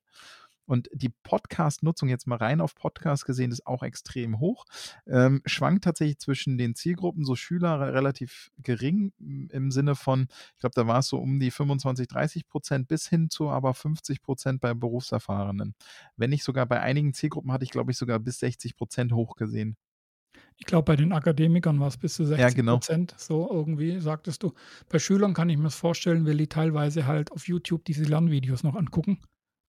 Und 0.71 0.89
die 0.93 1.09
Podcast-Nutzung, 1.09 2.07
jetzt 2.07 2.27
mal 2.27 2.37
rein 2.37 2.61
auf 2.61 2.75
Podcast 2.75 3.25
gesehen, 3.25 3.51
ist 3.51 3.67
auch 3.67 3.83
extrem 3.83 4.39
hoch. 4.39 4.63
Ähm, 5.05 5.41
schwankt 5.45 5.83
tatsächlich 5.83 6.17
zwischen 6.19 6.57
den 6.57 6.75
Zielgruppen, 6.75 7.25
so 7.25 7.35
Schüler 7.35 7.93
relativ 7.93 8.51
gering 8.57 9.11
im 9.19 9.69
Sinne 9.69 9.95
von, 9.95 10.29
ich 10.53 10.59
glaube, 10.61 10.75
da 10.75 10.87
war 10.87 10.99
es 10.99 11.09
so 11.09 11.17
um 11.17 11.41
die 11.41 11.51
25, 11.51 12.07
30 12.07 12.47
Prozent 12.47 12.87
bis 12.87 13.09
hin 13.09 13.29
zu 13.29 13.49
aber 13.49 13.73
50 13.73 14.21
Prozent 14.21 14.61
bei 14.61 14.73
Berufserfahrenen. 14.73 15.75
Wenn 16.15 16.29
nicht 16.29 16.45
sogar 16.45 16.65
bei 16.67 16.79
einigen 16.79 17.13
Zielgruppen 17.13 17.51
hatte 17.51 17.65
ich, 17.65 17.71
glaube 17.71 17.91
ich, 17.91 17.97
sogar 17.97 18.19
bis 18.19 18.39
60 18.39 18.77
Prozent 18.77 19.11
hochgesehen. 19.11 19.75
Ich 20.55 20.65
glaube, 20.65 20.85
bei 20.85 20.95
den 20.95 21.11
Akademikern 21.11 21.81
war 21.81 21.89
es 21.89 21.97
bis 21.97 22.13
zu 22.13 22.23
60 22.23 22.41
ja, 22.41 22.49
genau. 22.49 22.75
Prozent, 22.75 23.13
so 23.17 23.49
irgendwie, 23.51 23.99
sagtest 23.99 24.41
du. 24.41 24.53
Bei 24.87 24.99
Schülern 24.99 25.33
kann 25.33 25.49
ich 25.49 25.57
mir 25.57 25.65
das 25.65 25.75
vorstellen, 25.75 26.25
weil 26.25 26.37
die 26.37 26.47
teilweise 26.47 27.07
halt 27.07 27.33
auf 27.33 27.49
YouTube 27.49 27.83
diese 27.83 28.05
Lernvideos 28.05 28.63
noch 28.63 28.75
angucken. 28.75 29.19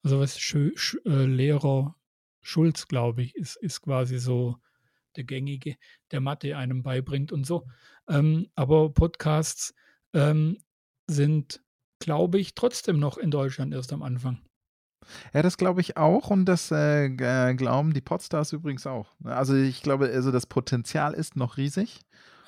Also 0.03 0.21
was 0.21 0.39
Sch 0.39 0.73
Sch 0.75 0.97
äh, 1.05 1.25
Lehrer 1.25 1.97
Schulz, 2.41 2.89
glaube 2.89 3.23
ich, 3.23 3.37
ist, 3.37 3.57
ist 3.57 3.83
quasi 3.83 4.19
so 4.19 4.57
der 5.17 5.25
gängige, 5.25 5.77
der 6.11 6.21
Mathe 6.21 6.57
einem 6.57 6.83
beibringt 6.83 7.33
und 7.33 7.47
so. 7.47 7.67
Ähm, 8.09 8.49
aber 8.55 8.91
Podcasts 8.93 9.75
ähm, 10.13 10.59
sind, 11.07 11.63
glaube 11.99 12.39
ich, 12.39 12.55
trotzdem 12.55 12.99
noch 12.99 13.19
in 13.19 13.31
Deutschland 13.31 13.73
erst 13.73 13.93
am 13.93 14.03
Anfang. 14.03 14.41
Ja, 15.35 15.43
das 15.43 15.57
glaube 15.57 15.81
ich 15.81 15.97
auch 15.97 16.31
und 16.31 16.45
das 16.45 16.71
äh, 16.71 17.07
äh 17.07 17.55
glauben 17.55 17.93
die 17.93 18.01
Podstars 18.01 18.53
übrigens 18.53 18.87
auch. 18.87 19.15
Also 19.25 19.55
ich 19.55 19.83
glaube, 19.83 20.07
also 20.07 20.31
das 20.31 20.47
Potenzial 20.47 21.15
ist 21.15 21.37
noch 21.37 21.57
riesig. 21.57 22.01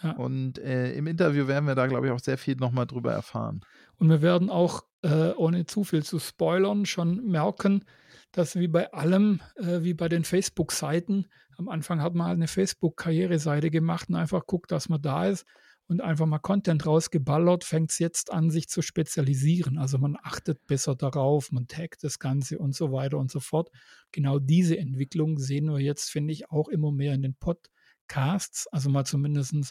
Ja. 0.03 0.13
Und 0.13 0.59
äh, 0.59 0.93
im 0.93 1.07
Interview 1.07 1.47
werden 1.47 1.67
wir 1.67 1.75
da, 1.75 1.87
glaube 1.87 2.07
ich, 2.07 2.13
auch 2.13 2.21
sehr 2.21 2.37
viel 2.37 2.57
nochmal 2.57 2.87
drüber 2.87 3.13
erfahren. 3.13 3.65
Und 3.97 4.11
wir 4.11 4.21
werden 4.21 4.51
auch, 4.51 4.83
äh, 5.05 5.33
ohne 5.37 5.67
zu 5.67 5.85
viel 5.85 6.03
zu 6.03 6.19
spoilern, 6.19 6.87
schon 6.87 7.27
merken, 7.27 7.85
dass 8.33 8.57
wie 8.57 8.69
bei 8.69 8.93
allem, 8.93 9.41
äh, 9.57 9.83
wie 9.83 9.95
bei 9.95 10.09
den 10.09 10.25
Facebook-Seiten, 10.25 11.27
am 11.57 11.69
Anfang 11.69 12.03
hat 12.03 12.15
man 12.15 12.27
halt 12.27 12.37
eine 12.37 12.49
Facebook-Karriereseite 12.49 13.71
gemacht 13.71 14.09
und 14.09 14.17
einfach 14.17 14.47
guckt, 14.47 14.73
dass 14.73 14.89
man 14.89 15.03
da 15.03 15.29
ist 15.29 15.45
und 15.87 16.01
einfach 16.01 16.27
mal 16.27 16.39
Content 16.39 16.87
rausgeballert, 16.87 17.63
fängt 17.63 17.93
es 17.93 17.99
jetzt 17.99 18.33
an, 18.33 18.51
sich 18.51 18.69
zu 18.69 18.81
spezialisieren. 18.81 19.77
Also 19.79 19.99
man 19.99 20.17
achtet 20.23 20.67
besser 20.67 20.97
darauf, 20.97 21.53
man 21.53 21.69
taggt 21.69 22.03
das 22.03 22.19
Ganze 22.19 22.59
und 22.59 22.75
so 22.75 22.91
weiter 22.91 23.19
und 23.19 23.31
so 23.31 23.41
fort. 23.41 23.69
Genau 24.11 24.39
diese 24.39 24.79
Entwicklung 24.79 25.39
sehen 25.39 25.67
wir 25.67 25.81
jetzt, 25.81 26.11
finde 26.11 26.33
ich, 26.33 26.51
auch 26.51 26.69
immer 26.69 26.91
mehr 26.91 27.13
in 27.13 27.23
den 27.23 27.35
Podcasts. 27.35 28.67
Also 28.69 28.89
mal 28.89 29.05
zumindest 29.05 29.71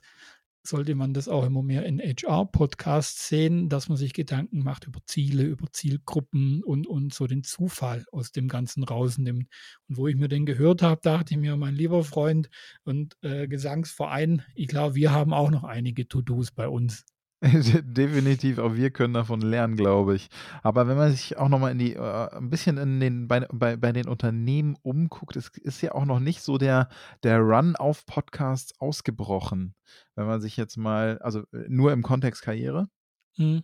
sollte 0.66 0.96
man 0.96 1.14
das 1.14 1.28
auch 1.28 1.46
immer 1.46 1.62
mehr 1.62 1.86
in 1.86 2.00
HR-Podcasts 2.00 3.28
sehen, 3.28 3.70
dass 3.70 3.90
man 3.90 3.98
sich 3.98 4.14
Gedanken 4.14 4.64
macht 4.64 4.88
über 4.88 5.02
Ziele, 5.06 5.44
über 5.44 5.72
Zielgruppen 5.72 6.64
und, 6.64 6.88
und 6.88 7.14
so 7.14 7.28
den 7.28 7.44
Zufall 7.44 8.06
aus 8.12 8.32
dem 8.32 8.48
Ganzen 8.48 8.84
rausnimmt. 8.84 9.48
Und 9.90 9.98
wo 9.98 10.08
ich 10.08 10.16
mir 10.16 10.30
den 10.30 10.46
gehört 10.46 10.82
habe, 10.82 11.02
dachte 11.02 11.34
ich 11.34 11.40
mir, 11.40 11.58
mein 11.58 11.76
lieber 11.76 12.04
Freund 12.04 12.50
und 12.84 13.18
äh, 13.22 13.48
Gesangsverein, 13.48 14.44
ich 14.56 14.68
glaube, 14.68 14.96
wir 14.96 15.12
haben 15.12 15.34
auch 15.34 15.52
noch 15.52 15.64
einige 15.66 16.08
To-Dos 16.08 16.52
bei 16.52 16.68
uns. 16.68 17.04
Definitiv, 17.84 18.58
auch 18.58 18.76
wir 18.76 18.90
können 18.90 19.14
davon 19.14 19.42
lernen, 19.42 19.76
glaube 19.76 20.16
ich. 20.16 20.30
Aber 20.62 20.88
wenn 20.88 20.96
man 20.96 21.12
sich 21.12 21.38
auch 21.38 21.50
nochmal 21.50 21.74
in 21.74 21.78
die, 21.78 21.94
äh, 21.94 22.30
ein 22.38 22.50
bisschen 22.50 22.78
in 22.78 23.02
den, 23.02 23.28
bei, 23.28 23.42
bei, 23.52 23.76
bei 23.76 23.92
den 23.92 24.08
Unternehmen 24.08 24.78
umguckt, 24.82 25.36
es 25.36 25.50
ist 25.50 25.82
ja 25.82 25.92
auch 25.92 26.06
noch 26.06 26.20
nicht 26.20 26.42
so 26.42 26.58
der, 26.58 26.88
der 27.24 27.40
Run 27.40 27.76
auf 27.76 28.06
Podcasts 28.06 28.80
ausgebrochen. 28.80 29.76
Wenn 30.16 30.26
man 30.26 30.40
sich 30.40 30.56
jetzt 30.56 30.78
mal, 30.78 31.20
also 31.20 31.42
äh, 31.52 31.66
nur 31.68 31.92
im 31.92 32.02
Kontext 32.02 32.44
Karriere. 32.44 32.88
Mhm. 33.36 33.64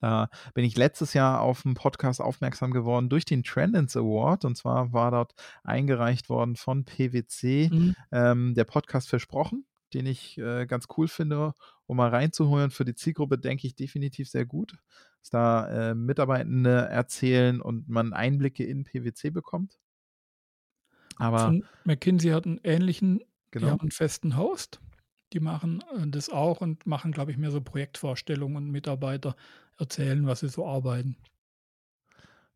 Da 0.00 0.30
bin 0.54 0.64
ich 0.64 0.76
letztes 0.76 1.12
Jahr 1.12 1.42
auf 1.42 1.66
einen 1.66 1.74
Podcast 1.74 2.22
aufmerksam 2.22 2.70
geworden 2.70 3.10
durch 3.10 3.26
den 3.26 3.42
Trendance 3.42 3.98
Award. 3.98 4.46
Und 4.46 4.56
zwar 4.56 4.94
war 4.94 5.10
dort 5.10 5.34
eingereicht 5.64 6.30
worden 6.30 6.56
von 6.56 6.84
PwC 6.84 7.68
mhm. 7.70 7.94
ähm, 8.10 8.54
der 8.54 8.64
Podcast 8.64 9.08
Versprochen 9.10 9.66
den 9.94 10.06
ich 10.06 10.38
äh, 10.38 10.66
ganz 10.66 10.86
cool 10.96 11.08
finde, 11.08 11.54
um 11.88 11.96
mal 11.96 12.10
reinzuholen. 12.10 12.70
Für 12.70 12.84
die 12.84 12.94
Zielgruppe 12.94 13.38
denke 13.38 13.66
ich 13.66 13.74
definitiv 13.74 14.28
sehr 14.28 14.46
gut, 14.46 14.76
dass 15.20 15.30
da 15.30 15.90
äh, 15.90 15.94
Mitarbeitende 15.94 16.70
erzählen 16.70 17.60
und 17.60 17.88
man 17.88 18.12
Einblicke 18.12 18.62
in 18.64 18.84
PwC 18.84 19.30
bekommt. 19.30 19.80
Aber 21.16 21.46
Von 21.46 21.64
McKinsey 21.84 22.30
hat 22.30 22.46
einen 22.46 22.60
ähnlichen, 22.62 23.24
genau. 23.50 23.66
die 23.66 23.72
haben 23.72 23.80
einen 23.80 23.90
festen 23.90 24.36
Host. 24.36 24.80
Die 25.32 25.40
machen 25.40 25.82
äh, 25.96 26.06
das 26.06 26.28
auch 26.28 26.60
und 26.60 26.86
machen, 26.86 27.10
glaube 27.10 27.32
ich, 27.32 27.38
mehr 27.38 27.50
so 27.50 27.60
Projektvorstellungen 27.60 28.56
und 28.64 28.70
Mitarbeiter 28.70 29.34
erzählen, 29.78 30.26
was 30.26 30.40
sie 30.40 30.48
so 30.48 30.66
arbeiten. 30.66 31.16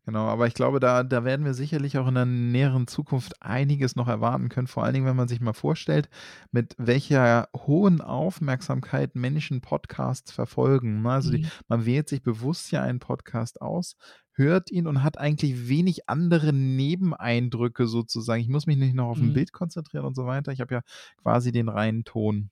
Genau, 0.05 0.25
aber 0.25 0.47
ich 0.47 0.53
glaube, 0.53 0.81
da, 0.81 1.03
da 1.03 1.23
werden 1.23 1.45
wir 1.45 1.53
sicherlich 1.53 1.97
auch 1.97 2.07
in 2.09 2.15
der 2.15 2.25
näheren 2.25 2.87
Zukunft 2.87 3.41
einiges 3.41 3.95
noch 3.95 4.09
erwarten 4.09 4.49
können. 4.49 4.67
Vor 4.67 4.83
allen 4.83 4.93
Dingen, 4.93 5.05
wenn 5.05 5.15
man 5.15 5.29
sich 5.29 5.39
mal 5.39 5.53
vorstellt, 5.53 6.09
mit 6.51 6.75
welcher 6.77 7.47
hohen 7.55 8.01
Aufmerksamkeit 8.01 9.15
Menschen 9.15 9.61
Podcasts 9.61 10.33
verfolgen. 10.33 11.03
Ne? 11.03 11.09
Also 11.09 11.31
die, 11.31 11.43
mhm. 11.43 11.47
man 11.69 11.85
wählt 11.85 12.09
sich 12.09 12.21
bewusst 12.21 12.69
ja 12.71 12.81
einen 12.81 12.99
Podcast 12.99 13.61
aus, 13.61 13.95
hört 14.33 14.71
ihn 14.71 14.87
und 14.87 15.03
hat 15.03 15.17
eigentlich 15.17 15.69
wenig 15.69 16.09
andere 16.09 16.51
Nebeneindrücke 16.51 17.87
sozusagen. 17.87 18.41
Ich 18.41 18.49
muss 18.49 18.67
mich 18.67 18.77
nicht 18.77 18.95
noch 18.95 19.07
auf 19.07 19.19
ein 19.19 19.29
mhm. 19.29 19.33
Bild 19.33 19.53
konzentrieren 19.53 20.05
und 20.05 20.15
so 20.15 20.25
weiter. 20.25 20.51
Ich 20.51 20.59
habe 20.59 20.73
ja 20.75 20.81
quasi 21.21 21.53
den 21.53 21.69
reinen 21.69 22.03
Ton. 22.03 22.49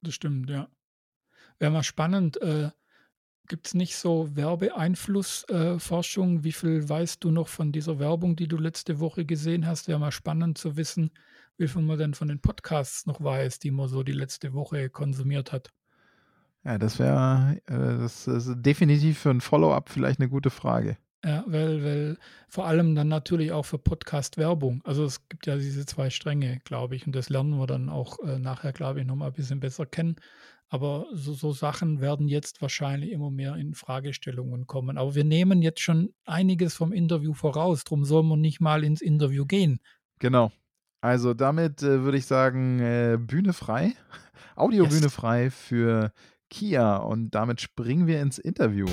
Das 0.00 0.14
stimmt, 0.14 0.48
ja. 0.48 0.68
Wäre 1.58 1.70
mal 1.70 1.82
spannend, 1.82 2.40
äh, 2.40 2.70
Gibt 3.46 3.66
es 3.66 3.74
nicht 3.74 3.96
so 3.96 4.34
Werbeeinflussforschung? 4.34 6.38
Äh, 6.38 6.44
Wie 6.44 6.52
viel 6.52 6.88
weißt 6.88 7.22
du 7.22 7.30
noch 7.30 7.48
von 7.48 7.72
dieser 7.72 7.98
Werbung, 7.98 8.36
die 8.36 8.48
du 8.48 8.56
letzte 8.56 9.00
Woche 9.00 9.26
gesehen 9.26 9.66
hast? 9.66 9.86
Wäre 9.86 9.98
mal 9.98 10.12
spannend 10.12 10.56
zu 10.56 10.76
wissen, 10.76 11.10
wie 11.58 11.68
viel 11.68 11.82
man 11.82 11.98
denn 11.98 12.14
von 12.14 12.28
den 12.28 12.40
Podcasts 12.40 13.06
noch 13.06 13.22
weiß, 13.22 13.58
die 13.58 13.70
man 13.70 13.88
so 13.88 14.02
die 14.02 14.12
letzte 14.12 14.54
Woche 14.54 14.88
konsumiert 14.88 15.52
hat. 15.52 15.68
Ja, 16.64 16.78
das 16.78 16.98
wäre 16.98 17.60
äh, 17.66 17.98
das 17.98 18.26
ist 18.26 18.54
definitiv 18.56 19.18
für 19.18 19.30
ein 19.30 19.42
Follow-up 19.42 19.90
vielleicht 19.90 20.20
eine 20.20 20.30
gute 20.30 20.48
Frage. 20.48 20.96
Ja, 21.24 21.42
weil, 21.46 21.82
weil 21.82 22.18
vor 22.48 22.66
allem 22.66 22.94
dann 22.94 23.08
natürlich 23.08 23.50
auch 23.52 23.64
für 23.64 23.78
Podcast-Werbung. 23.78 24.82
Also 24.84 25.04
es 25.04 25.26
gibt 25.28 25.46
ja 25.46 25.56
diese 25.56 25.86
zwei 25.86 26.10
Stränge, 26.10 26.60
glaube 26.64 26.96
ich, 26.96 27.06
und 27.06 27.16
das 27.16 27.30
lernen 27.30 27.58
wir 27.58 27.66
dann 27.66 27.88
auch 27.88 28.18
äh, 28.20 28.38
nachher, 28.38 28.72
glaube 28.72 29.00
ich, 29.00 29.06
nochmal 29.06 29.28
ein 29.28 29.34
bisschen 29.34 29.58
besser 29.58 29.86
kennen. 29.86 30.16
Aber 30.74 31.06
so, 31.12 31.34
so 31.34 31.52
Sachen 31.52 32.00
werden 32.00 32.26
jetzt 32.26 32.60
wahrscheinlich 32.60 33.12
immer 33.12 33.30
mehr 33.30 33.54
in 33.54 33.74
Fragestellungen 33.74 34.66
kommen. 34.66 34.98
Aber 34.98 35.14
wir 35.14 35.22
nehmen 35.22 35.62
jetzt 35.62 35.78
schon 35.78 36.12
einiges 36.24 36.74
vom 36.74 36.92
Interview 36.92 37.32
voraus. 37.32 37.84
Darum 37.84 38.04
soll 38.04 38.24
man 38.24 38.40
nicht 38.40 38.60
mal 38.60 38.82
ins 38.82 39.00
Interview 39.00 39.46
gehen. 39.46 39.78
Genau. 40.18 40.50
Also 41.00 41.32
damit 41.32 41.84
äh, 41.84 42.02
würde 42.02 42.18
ich 42.18 42.26
sagen, 42.26 42.80
äh, 42.80 43.18
Bühne 43.20 43.52
frei, 43.52 43.92
Audiobühne 44.56 45.02
yes. 45.02 45.14
frei 45.14 45.50
für 45.50 46.10
Kia. 46.50 46.96
Und 46.96 47.36
damit 47.36 47.60
springen 47.60 48.08
wir 48.08 48.20
ins 48.20 48.38
Interview. 48.38 48.86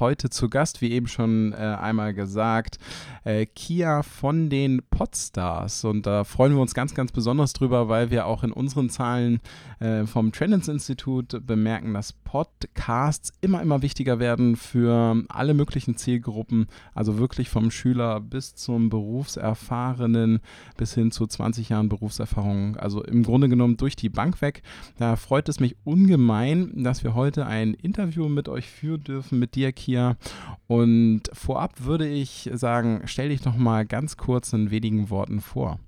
Heute 0.00 0.30
zu 0.30 0.48
Gast, 0.48 0.80
wie 0.80 0.92
eben 0.92 1.08
schon 1.08 1.52
äh, 1.52 1.56
einmal 1.56 2.14
gesagt, 2.14 2.78
äh, 3.24 3.46
Kia 3.46 4.02
von 4.02 4.48
den 4.48 4.82
Podstars. 4.90 5.84
Und 5.84 6.06
da 6.06 6.24
freuen 6.24 6.54
wir 6.54 6.60
uns 6.60 6.74
ganz, 6.74 6.94
ganz 6.94 7.12
besonders 7.12 7.52
drüber, 7.52 7.88
weil 7.88 8.10
wir 8.10 8.26
auch 8.26 8.42
in 8.42 8.52
unseren 8.52 8.90
Zahlen 8.90 9.40
äh, 9.80 10.06
vom 10.06 10.32
Trendens 10.32 10.68
Institut 10.68 11.46
bemerken, 11.46 11.94
dass 11.94 12.12
Podcasts 12.12 13.32
immer, 13.40 13.60
immer 13.62 13.82
wichtiger 13.82 14.18
werden 14.18 14.56
für 14.56 15.24
alle 15.28 15.54
möglichen 15.54 15.96
Zielgruppen. 15.96 16.66
Also 16.94 17.18
wirklich 17.18 17.48
vom 17.48 17.70
Schüler 17.70 18.20
bis 18.20 18.54
zum 18.54 18.88
Berufserfahrenen 18.88 20.40
bis 20.76 20.94
hin 20.94 21.10
zu 21.10 21.26
20 21.26 21.70
Jahren 21.70 21.88
Berufserfahrung. 21.88 22.76
Also 22.76 23.02
im 23.02 23.22
Grunde 23.22 23.48
genommen 23.48 23.76
durch 23.76 23.96
die 23.96 24.08
Bank 24.08 24.40
weg. 24.42 24.62
Da 24.98 25.16
freut 25.16 25.48
es 25.48 25.60
mich 25.60 25.76
ungemein, 25.84 26.84
dass 26.84 27.04
wir 27.04 27.14
heute 27.14 27.46
ein 27.46 27.74
Interview 27.74 28.28
mit 28.28 28.48
euch 28.48 28.68
führen 28.68 29.04
dürfen, 29.04 29.38
mit 29.38 29.54
dir, 29.54 29.72
Kia 29.72 29.87
hier. 29.88 30.18
Und 30.66 31.22
vorab 31.32 31.80
würde 31.80 32.06
ich 32.06 32.50
sagen, 32.52 33.00
stell 33.06 33.30
dich 33.30 33.46
noch 33.46 33.56
mal 33.56 33.86
ganz 33.86 34.18
kurz 34.18 34.52
in 34.52 34.70
wenigen 34.70 35.08
Worten 35.08 35.40
vor. 35.40 35.78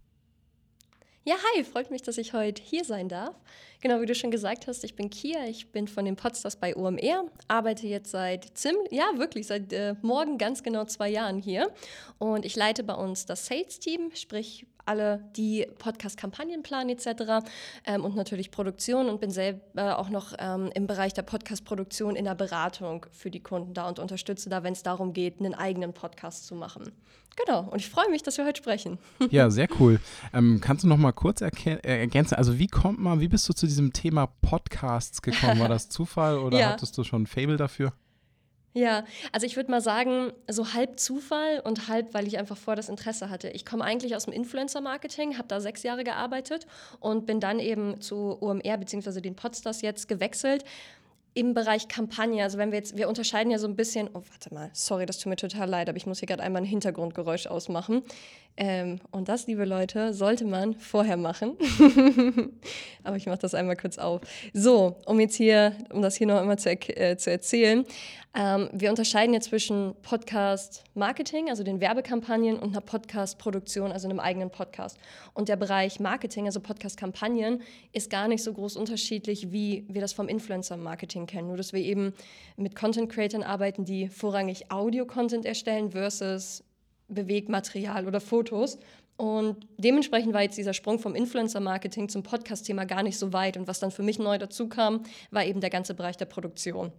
Ja, 1.23 1.35
hi, 1.35 1.65
freut 1.65 1.91
mich, 1.91 2.01
dass 2.01 2.17
ich 2.17 2.33
heute 2.33 2.63
hier 2.63 2.83
sein 2.83 3.11
darf. 3.11 3.35
Genau, 3.83 4.01
wie 4.01 4.07
du 4.07 4.15
schon 4.15 4.31
gesagt 4.31 4.67
hast, 4.67 4.85
ich 4.85 4.97
bin 4.97 5.11
Kia, 5.11 5.45
ich 5.45 5.71
bin 5.71 5.87
von 5.87 6.07
den 6.07 6.17
Podstars 6.17 6.57
bei 6.57 6.75
OMR, 6.75 7.25
arbeite 7.47 7.87
jetzt 7.87 8.11
seit 8.11 8.57
ziemlich, 8.57 8.91
ja 8.91 9.05
wirklich, 9.17 9.47
seit 9.47 9.71
äh, 9.75 9.97
morgen 10.01 10.39
ganz 10.39 10.63
genau 10.63 10.87
zwei 10.87 11.11
Jahren 11.11 11.39
hier 11.39 11.71
und 12.17 12.47
ich 12.47 12.57
leite 12.57 12.83
bei 12.85 12.95
uns 12.95 13.27
das 13.27 13.45
Sales-Team, 13.45 14.13
sprich 14.15 14.67
alle, 14.87 15.23
die 15.37 15.67
Podcast-Kampagnen 15.79 16.63
planen 16.63 16.89
etc. 16.89 17.47
Ähm, 17.85 18.03
und 18.03 18.17
natürlich 18.17 18.51
Produktion 18.51 19.11
und 19.11 19.21
bin 19.21 19.31
selber 19.31 19.99
auch 19.99 20.09
noch 20.09 20.33
ähm, 20.39 20.71
im 20.75 20.87
Bereich 20.87 21.13
der 21.13 21.23
Podcast-Produktion 21.23 22.17
in 22.17 22.25
der 22.25 22.35
Beratung 22.35 23.05
für 23.13 23.31
die 23.31 23.43
Kunden 23.43 23.75
da 23.75 23.87
und 23.89 23.99
unterstütze 23.99 24.49
da, 24.49 24.63
wenn 24.63 24.73
es 24.73 24.83
darum 24.83 25.13
geht, 25.13 25.39
einen 25.39 25.55
eigenen 25.55 25.93
Podcast 25.93 26.47
zu 26.47 26.55
machen. 26.55 26.93
Genau, 27.37 27.69
und 27.71 27.79
ich 27.79 27.89
freue 27.89 28.11
mich, 28.11 28.23
dass 28.23 28.37
wir 28.39 28.45
heute 28.45 28.59
sprechen. 28.59 28.99
Ja, 29.31 29.51
sehr 29.51 29.69
cool. 29.79 30.01
Ähm, 30.33 30.61
kannst 30.61 30.85
du 30.85 30.89
noch 30.89 30.97
mal 30.97 31.13
kurz 31.13 31.41
äh, 31.41 31.51
ergänzen, 31.83 32.35
also 32.35 32.59
wie 32.59 32.67
kommt 32.67 32.99
man, 32.99 33.21
wie 33.21 33.29
bist 33.29 33.49
du 33.49 33.53
zu 33.53 33.67
diesem 33.67 33.93
Thema 33.93 34.27
Podcasts 34.27 35.23
gekommen? 35.23 35.61
War 35.61 35.69
das 35.69 35.89
Zufall 35.91 36.39
oder 36.39 36.59
ja. 36.59 36.71
hattest 36.71 36.99
du 36.99 37.05
schon 37.05 37.23
ein 37.23 37.27
Fable 37.27 37.57
dafür? 37.57 37.93
Ja, 38.73 39.05
also 39.33 39.47
ich 39.47 39.57
würde 39.57 39.71
mal 39.71 39.81
sagen, 39.81 40.33
so 40.49 40.75
halb 40.75 41.01
Zufall 41.01 41.61
und 41.65 41.89
halb, 41.89 42.15
weil 42.15 42.29
ich 42.29 42.39
einfach 42.39 42.57
vor 42.57 42.77
das 42.77 42.89
Interesse 42.89 43.29
hatte. 43.29 43.49
Ich 43.49 43.67
komme 43.67 43.83
eigentlich 43.83 44.15
aus 44.15 44.27
dem 44.27 44.33
Influencer-Marketing, 44.33 45.39
habe 45.39 45.49
da 45.49 45.61
sechs 45.61 45.83
Jahre 45.83 46.05
gearbeitet 46.05 46.69
und 47.01 47.27
bin 47.27 47.41
dann 47.41 47.59
eben 47.59 48.01
zu 48.01 48.41
OMR 48.41 48.79
bzw. 48.79 49.21
den 49.21 49.35
Podstars 49.35 49.83
jetzt 49.83 50.07
gewechselt 50.07 50.65
im 51.35 51.55
Bereich 51.55 51.89
Kampagne. 51.89 52.43
Also 52.43 52.59
wenn 52.59 52.73
wir 52.73 52.79
jetzt, 52.79 52.97
wir 52.97 53.09
unterscheiden 53.09 53.51
ja 53.51 53.59
so 53.59 53.67
ein 53.67 53.77
bisschen, 53.77 54.09
oh 54.13 54.23
warte 54.31 54.53
mal, 54.53 54.71
sorry, 54.73 55.07
das 55.07 55.19
tut 55.19 55.31
mir 55.31 55.37
total 55.37 55.69
leid, 55.69 55.89
aber 55.89 55.97
ich 55.97 56.07
muss 56.07 56.19
hier 56.19 56.29
gerade 56.29 56.43
einmal 56.43 56.63
ein 56.63 56.67
Hintergrundgeräusch 56.67 57.47
ausmachen. 57.47 58.03
Ähm, 58.63 58.99
und 59.11 59.31
das, 59.31 59.47
liebe 59.47 59.65
Leute, 59.65 60.13
sollte 60.13 60.45
man 60.45 60.75
vorher 60.75 61.17
machen. 61.17 61.57
aber 63.05 63.17
ich 63.17 63.25
mache 63.25 63.39
das 63.39 63.55
einmal 63.55 63.75
kurz 63.75 63.97
auf. 63.97 64.21
So, 64.53 64.99
um 65.07 65.19
jetzt 65.19 65.37
hier, 65.37 65.73
um 65.91 66.03
das 66.03 66.17
hier 66.17 66.27
noch 66.27 66.39
einmal 66.39 66.59
zu, 66.59 66.69
äh, 66.71 67.17
zu 67.17 67.31
erzählen. 67.31 67.87
Ähm, 68.35 68.69
wir 68.75 68.91
unterscheiden 68.91 69.33
jetzt 69.33 69.49
zwischen 69.49 69.95
Podcast-Marketing, 70.03 71.49
also 71.49 71.65
den 71.65 71.81
Werbekampagnen, 71.81 72.59
und 72.59 72.73
einer 72.73 72.83
Podcast-Produktion, 72.83 73.93
also 73.93 74.07
einem 74.07 74.21
eigenen 74.21 74.51
Podcast. 74.51 74.99
Und 75.33 75.49
der 75.49 75.57
Bereich 75.57 75.99
Marketing, 75.99 76.45
also 76.45 76.61
Podcast-Kampagnen, 76.61 77.63
ist 77.93 78.11
gar 78.11 78.29
nicht 78.29 78.45
so 78.45 78.53
groß 78.53 78.77
unterschiedlich, 78.77 79.53
wie 79.53 79.87
wir 79.89 80.03
das 80.03 80.13
vom 80.13 80.29
Influencer-Marketing 80.29 81.25
kennen. 81.25 81.49
Nur, 81.49 81.57
dass 81.57 81.73
wir 81.73 81.81
eben 81.81 82.13
mit 82.59 82.77
Content-Creatern 82.77 83.43
arbeiten, 83.43 83.87
die 83.87 84.09
vorrangig 84.09 84.71
Audio-Content 84.71 85.47
erstellen 85.47 85.93
versus 85.93 86.63
Bewegmaterial 87.11 88.07
oder 88.07 88.21
Fotos. 88.21 88.79
Und 89.17 89.67
dementsprechend 89.77 90.33
war 90.33 90.43
jetzt 90.43 90.57
dieser 90.57 90.73
Sprung 90.73 90.99
vom 90.99 91.15
Influencer-Marketing 91.15 92.09
zum 92.09 92.23
Podcast-Thema 92.23 92.87
gar 92.87 93.03
nicht 93.03 93.19
so 93.19 93.35
weit. 93.35 93.59
Und 93.59 93.69
was 93.69 93.79
dann 93.79 93.91
für 93.91 94.03
mich 94.03 94.19
neu 94.19 94.39
dazu 94.39 94.69
kam, 94.69 95.03
war 95.31 95.45
eben 95.45 95.61
der 95.61 95.69
ganze 95.69 95.93
Bereich 95.95 96.17
der 96.17 96.25
Produktion. 96.25 96.91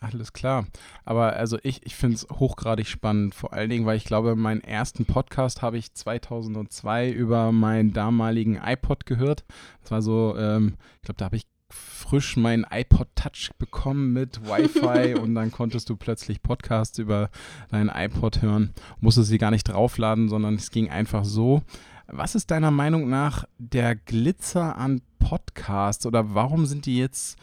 Alles 0.00 0.32
klar. 0.32 0.66
Aber 1.04 1.32
also 1.32 1.58
ich, 1.62 1.84
ich 1.84 1.96
finde 1.96 2.16
es 2.16 2.26
hochgradig 2.30 2.86
spannend, 2.86 3.34
vor 3.34 3.52
allen 3.52 3.70
Dingen, 3.70 3.86
weil 3.86 3.96
ich 3.96 4.04
glaube, 4.04 4.36
meinen 4.36 4.60
ersten 4.60 5.06
Podcast 5.06 5.62
habe 5.62 5.78
ich 5.78 5.92
2002 5.94 7.10
über 7.10 7.50
meinen 7.50 7.92
damaligen 7.92 8.60
iPod 8.62 9.06
gehört. 9.06 9.44
Das 9.80 9.90
war 9.90 10.02
so, 10.02 10.36
ähm, 10.38 10.76
ich 10.96 11.02
glaube, 11.02 11.18
da 11.18 11.24
habe 11.24 11.36
ich 11.36 11.46
frisch 11.70 12.36
meinen 12.36 12.64
iPod 12.70 13.08
Touch 13.14 13.50
bekommen 13.58 14.12
mit 14.12 14.40
Wi-Fi 14.46 15.14
und 15.20 15.34
dann 15.34 15.50
konntest 15.50 15.88
du 15.90 15.96
plötzlich 15.96 16.42
Podcasts 16.42 16.98
über 16.98 17.30
deinen 17.70 17.88
iPod 17.88 18.42
hören. 18.42 18.72
Musstest 19.00 19.28
sie 19.28 19.38
gar 19.38 19.50
nicht 19.50 19.64
draufladen, 19.64 20.28
sondern 20.28 20.54
es 20.54 20.70
ging 20.70 20.90
einfach 20.90 21.24
so. 21.24 21.62
Was 22.06 22.34
ist 22.34 22.50
deiner 22.50 22.70
Meinung 22.70 23.08
nach 23.08 23.44
der 23.58 23.96
Glitzer 23.96 24.76
an 24.76 25.02
Podcasts 25.18 26.06
oder 26.06 26.34
warum 26.34 26.66
sind 26.66 26.86
die 26.86 26.98
jetzt 26.98 27.36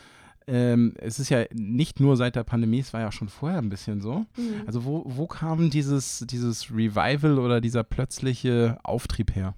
ähm, 0.48 0.94
es 0.98 1.20
ist 1.20 1.30
ja 1.30 1.46
nicht 1.54 2.00
nur 2.00 2.18
seit 2.18 2.36
der 2.36 2.44
Pandemie, 2.44 2.80
es 2.80 2.94
war 2.94 3.02
ja 3.02 3.12
schon 3.12 3.30
vorher 3.30 3.60
ein 3.60 3.70
bisschen 3.70 4.02
so. 4.02 4.26
Mhm. 4.38 4.64
Also 4.66 4.84
wo, 4.84 5.04
wo 5.06 5.28
kam 5.28 5.70
dieses, 5.70 6.26
dieses 6.30 6.70
Revival 6.70 7.40
oder 7.40 7.62
dieser 7.62 7.84
plötzliche 7.84 8.78
Auftrieb 8.84 9.36
her? 9.36 9.56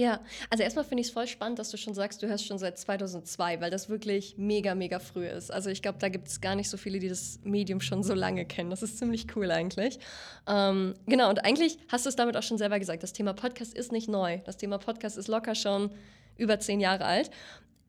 Ja, 0.00 0.20
also 0.48 0.64
erstmal 0.64 0.86
finde 0.86 1.02
ich 1.02 1.08
es 1.08 1.12
voll 1.12 1.26
spannend, 1.26 1.58
dass 1.58 1.68
du 1.70 1.76
schon 1.76 1.92
sagst, 1.92 2.22
du 2.22 2.26
hörst 2.26 2.46
schon 2.46 2.56
seit 2.56 2.78
2002, 2.78 3.60
weil 3.60 3.70
das 3.70 3.90
wirklich 3.90 4.38
mega, 4.38 4.74
mega 4.74 4.98
früh 4.98 5.26
ist. 5.26 5.52
Also 5.52 5.68
ich 5.68 5.82
glaube, 5.82 5.98
da 5.98 6.08
gibt 6.08 6.26
es 6.26 6.40
gar 6.40 6.54
nicht 6.54 6.70
so 6.70 6.78
viele, 6.78 7.00
die 7.00 7.10
das 7.10 7.38
Medium 7.44 7.82
schon 7.82 8.02
so 8.02 8.14
lange 8.14 8.46
kennen. 8.46 8.70
Das 8.70 8.82
ist 8.82 8.96
ziemlich 8.96 9.26
cool 9.36 9.50
eigentlich. 9.50 9.98
Ähm, 10.48 10.94
genau, 11.04 11.28
und 11.28 11.44
eigentlich 11.44 11.76
hast 11.88 12.06
du 12.06 12.08
es 12.08 12.16
damit 12.16 12.34
auch 12.38 12.42
schon 12.42 12.56
selber 12.56 12.78
gesagt, 12.78 13.02
das 13.02 13.12
Thema 13.12 13.34
Podcast 13.34 13.74
ist 13.74 13.92
nicht 13.92 14.08
neu. 14.08 14.38
Das 14.46 14.56
Thema 14.56 14.78
Podcast 14.78 15.18
ist 15.18 15.28
locker 15.28 15.54
schon 15.54 15.90
über 16.38 16.58
zehn 16.60 16.80
Jahre 16.80 17.04
alt. 17.04 17.30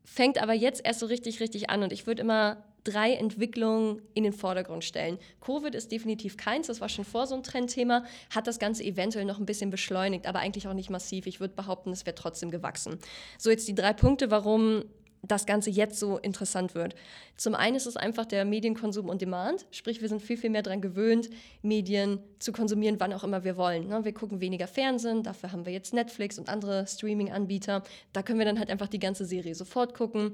fängt 0.04 0.38
aber 0.44 0.52
jetzt 0.52 0.84
erst 0.84 1.00
so 1.00 1.06
richtig, 1.06 1.40
richtig 1.40 1.70
an. 1.70 1.82
Und 1.82 1.94
ich 1.94 2.08
würde 2.08 2.24
immer 2.24 2.62
drei 2.84 3.14
Entwicklungen 3.14 4.02
in 4.14 4.24
den 4.24 4.34
Vordergrund 4.34 4.84
stellen. 4.84 5.18
Covid 5.40 5.76
ist 5.76 5.92
definitiv 5.92 6.38
keins, 6.38 6.68
das 6.68 6.82
war 6.82 6.90
schon 6.90 7.06
vor 7.06 7.28
so 7.28 7.36
ein 7.36 7.44
Trendthema, 7.44 8.04
hat 8.34 8.48
das 8.48 8.60
Ganze 8.60 8.84
eventuell 8.84 9.26
noch 9.26 9.40
ein 9.40 9.46
bisschen 9.46 9.70
beschleunigt, 9.70 10.28
aber 10.28 10.40
eigentlich 10.40 10.68
auch 10.68 10.74
nicht 10.74 10.90
massiv. 10.90 11.28
Ich 11.28 11.40
würde 11.40 11.54
behaupten, 11.56 11.92
es 11.92 12.06
wäre 12.06 12.16
trotzdem 12.16 12.52
gewachsen. 12.52 13.00
So, 13.38 13.50
jetzt 13.50 13.68
die 13.68 13.76
drei 13.76 13.94
Punkte, 13.94 14.32
warum 14.32 14.84
das 15.24 15.46
Ganze 15.46 15.70
jetzt 15.70 16.00
so 16.00 16.18
interessant 16.18 16.74
wird. 16.76 16.96
Zum 17.38 17.56
einen 17.56 17.76
ist 17.76 17.86
es 17.86 17.96
einfach 17.96 18.26
der 18.26 18.46
Medienkonsum 18.46 19.08
und 19.10 19.22
Demand, 19.22 19.66
sprich 19.72 20.02
wir 20.02 20.10
sind 20.10 20.22
viel, 20.22 20.38
viel 20.38 20.50
mehr 20.50 20.64
daran 20.64 20.82
gewöhnt, 20.82 21.30
Medien 21.62 22.20
zu 22.40 22.52
konsumieren, 22.52 23.00
wann 23.00 23.14
auch 23.14 23.24
immer 23.24 23.44
wir 23.44 23.58
wollen. 23.58 23.88
Ne? 23.88 24.04
Wir 24.04 24.14
gucken 24.14 24.42
weniger 24.42 24.68
Fernsehen, 24.68 25.24
dafür 25.24 25.52
haben 25.52 25.66
wir 25.66 25.74
jetzt 25.74 25.94
Netflix 25.94 26.40
und 26.40 26.50
andere 26.50 26.88
Streaming-Anbieter. 26.88 27.84
Da 28.14 28.24
können 28.24 28.40
wir 28.40 28.46
dann 28.46 28.60
halt 28.60 28.72
einfach 28.72 28.88
die 28.88 29.00
ganze 29.00 29.26
Serie 29.26 29.54
sofort 29.54 29.94
gucken 29.94 30.32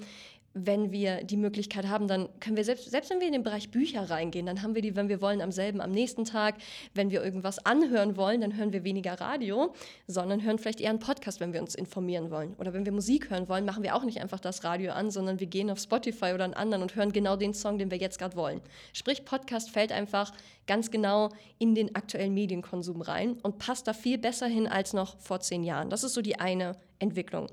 wenn 0.65 0.91
wir 0.91 1.23
die 1.23 1.37
Möglichkeit 1.37 1.87
haben, 1.87 2.07
dann 2.07 2.29
können 2.39 2.57
wir 2.57 2.63
selbst, 2.63 2.89
selbst 2.89 3.09
wenn 3.09 3.19
wir 3.19 3.27
in 3.27 3.33
den 3.33 3.43
Bereich 3.43 3.69
Bücher 3.69 4.09
reingehen, 4.09 4.45
dann 4.45 4.61
haben 4.61 4.75
wir 4.75 4.81
die, 4.81 4.95
wenn 4.95 5.09
wir 5.09 5.21
wollen, 5.21 5.41
am 5.41 5.51
selben, 5.51 5.81
am 5.81 5.91
nächsten 5.91 6.25
Tag. 6.25 6.55
Wenn 6.93 7.11
wir 7.11 7.23
irgendwas 7.23 7.65
anhören 7.65 8.17
wollen, 8.17 8.41
dann 8.41 8.55
hören 8.55 8.73
wir 8.73 8.83
weniger 8.83 9.13
Radio, 9.19 9.73
sondern 10.07 10.43
hören 10.43 10.59
vielleicht 10.59 10.81
eher 10.81 10.89
einen 10.89 10.99
Podcast, 10.99 11.39
wenn 11.39 11.53
wir 11.53 11.61
uns 11.61 11.75
informieren 11.75 12.31
wollen. 12.31 12.55
Oder 12.57 12.73
wenn 12.73 12.85
wir 12.85 12.91
Musik 12.91 13.29
hören 13.29 13.47
wollen, 13.49 13.65
machen 13.65 13.83
wir 13.83 13.95
auch 13.95 14.03
nicht 14.03 14.21
einfach 14.21 14.39
das 14.39 14.63
Radio 14.63 14.91
an, 14.91 15.11
sondern 15.11 15.39
wir 15.39 15.47
gehen 15.47 15.69
auf 15.69 15.79
Spotify 15.79 16.33
oder 16.33 16.45
einen 16.45 16.53
anderen 16.53 16.81
und 16.83 16.95
hören 16.95 17.11
genau 17.11 17.35
den 17.35 17.53
Song, 17.53 17.77
den 17.77 17.91
wir 17.91 17.97
jetzt 17.97 18.19
gerade 18.19 18.35
wollen. 18.35 18.61
Sprich, 18.93 19.25
Podcast 19.25 19.69
fällt 19.69 19.91
einfach 19.91 20.31
ganz 20.65 20.91
genau 20.91 21.29
in 21.59 21.75
den 21.75 21.95
aktuellen 21.95 22.33
Medienkonsum 22.33 23.01
rein 23.01 23.37
und 23.43 23.57
passt 23.59 23.87
da 23.87 23.93
viel 23.93 24.17
besser 24.17 24.47
hin 24.47 24.67
als 24.67 24.93
noch 24.93 25.17
vor 25.19 25.39
zehn 25.39 25.63
Jahren. 25.63 25.89
Das 25.89 26.03
ist 26.03 26.13
so 26.13 26.21
die 26.21 26.39
eine 26.39 26.75
Entwicklung. 26.99 27.47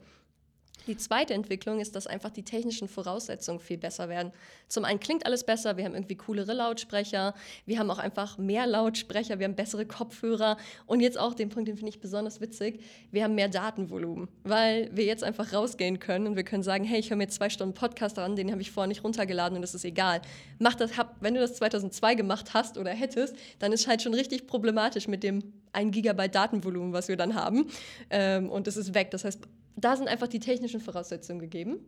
Die 0.86 0.96
zweite 0.98 1.32
Entwicklung 1.32 1.80
ist, 1.80 1.96
dass 1.96 2.06
einfach 2.06 2.30
die 2.30 2.42
technischen 2.42 2.88
Voraussetzungen 2.88 3.58
viel 3.58 3.78
besser 3.78 4.08
werden. 4.08 4.32
Zum 4.68 4.84
einen 4.84 5.00
klingt 5.00 5.24
alles 5.24 5.44
besser, 5.44 5.76
wir 5.76 5.84
haben 5.84 5.94
irgendwie 5.94 6.16
coolere 6.16 6.52
Lautsprecher, 6.52 7.34
wir 7.64 7.78
haben 7.78 7.90
auch 7.90 7.98
einfach 7.98 8.36
mehr 8.36 8.66
Lautsprecher, 8.66 9.38
wir 9.38 9.46
haben 9.46 9.54
bessere 9.54 9.86
Kopfhörer 9.86 10.58
und 10.86 11.00
jetzt 11.00 11.18
auch 11.18 11.34
den 11.34 11.48
Punkt, 11.48 11.68
den 11.68 11.76
finde 11.76 11.90
ich 11.90 12.00
besonders 12.00 12.40
witzig, 12.40 12.82
wir 13.10 13.24
haben 13.24 13.34
mehr 13.34 13.48
Datenvolumen, 13.48 14.28
weil 14.42 14.90
wir 14.94 15.04
jetzt 15.04 15.24
einfach 15.24 15.52
rausgehen 15.54 16.00
können 16.00 16.26
und 16.26 16.36
wir 16.36 16.44
können 16.44 16.62
sagen, 16.62 16.84
hey, 16.84 17.00
ich 17.00 17.08
höre 17.08 17.16
mir 17.16 17.28
zwei 17.28 17.48
Stunden 17.48 17.74
Podcast 17.74 18.18
an, 18.18 18.36
den 18.36 18.50
habe 18.50 18.60
ich 18.60 18.70
vorher 18.70 18.88
nicht 18.88 19.04
runtergeladen 19.04 19.56
und 19.56 19.62
das 19.62 19.74
ist 19.74 19.84
egal. 19.84 20.20
Mach 20.58 20.74
das, 20.74 20.98
hab, 20.98 21.16
wenn 21.22 21.34
du 21.34 21.40
das 21.40 21.54
2002 21.54 22.14
gemacht 22.14 22.52
hast 22.52 22.76
oder 22.76 22.90
hättest, 22.90 23.34
dann 23.58 23.72
ist 23.72 23.88
halt 23.88 24.02
schon 24.02 24.12
richtig 24.12 24.46
problematisch 24.46 25.08
mit 25.08 25.22
dem 25.22 25.54
1 25.72 25.92
Gigabyte 25.92 26.34
Datenvolumen, 26.34 26.92
was 26.92 27.08
wir 27.08 27.16
dann 27.16 27.34
haben 27.34 27.68
ähm, 28.10 28.50
und 28.50 28.68
es 28.68 28.76
ist 28.76 28.94
weg. 28.94 29.10
Das 29.10 29.24
heißt, 29.24 29.40
da 29.76 29.96
sind 29.96 30.08
einfach 30.08 30.28
die 30.28 30.40
technischen 30.40 30.80
Voraussetzungen 30.80 31.40
gegeben. 31.40 31.78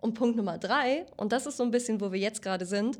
Und 0.00 0.14
Punkt 0.14 0.36
Nummer 0.36 0.58
drei, 0.58 1.04
und 1.16 1.32
das 1.32 1.46
ist 1.46 1.58
so 1.58 1.62
ein 1.62 1.70
bisschen, 1.70 2.00
wo 2.00 2.10
wir 2.10 2.18
jetzt 2.18 2.42
gerade 2.42 2.64
sind, 2.64 2.98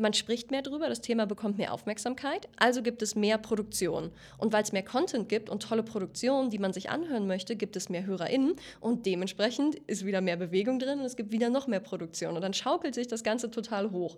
man 0.00 0.14
spricht 0.14 0.50
mehr 0.50 0.62
drüber, 0.62 0.88
das 0.88 1.02
Thema 1.02 1.26
bekommt 1.26 1.58
mehr 1.58 1.74
Aufmerksamkeit, 1.74 2.48
also 2.56 2.82
gibt 2.82 3.02
es 3.02 3.14
mehr 3.14 3.36
Produktion. 3.36 4.10
Und 4.38 4.52
weil 4.52 4.62
es 4.62 4.72
mehr 4.72 4.82
Content 4.82 5.28
gibt 5.28 5.50
und 5.50 5.62
tolle 5.62 5.82
Produktionen, 5.82 6.48
die 6.48 6.58
man 6.58 6.72
sich 6.72 6.88
anhören 6.88 7.26
möchte, 7.26 7.54
gibt 7.54 7.76
es 7.76 7.90
mehr 7.90 8.06
HörerInnen 8.06 8.54
und 8.80 9.04
dementsprechend 9.04 9.74
ist 9.86 10.06
wieder 10.06 10.22
mehr 10.22 10.38
Bewegung 10.38 10.78
drin 10.78 11.00
und 11.00 11.04
es 11.04 11.16
gibt 11.16 11.32
wieder 11.32 11.50
noch 11.50 11.66
mehr 11.66 11.80
Produktion. 11.80 12.34
Und 12.34 12.40
dann 12.40 12.54
schaukelt 12.54 12.94
sich 12.94 13.08
das 13.08 13.22
Ganze 13.22 13.50
total 13.50 13.90
hoch. 13.90 14.16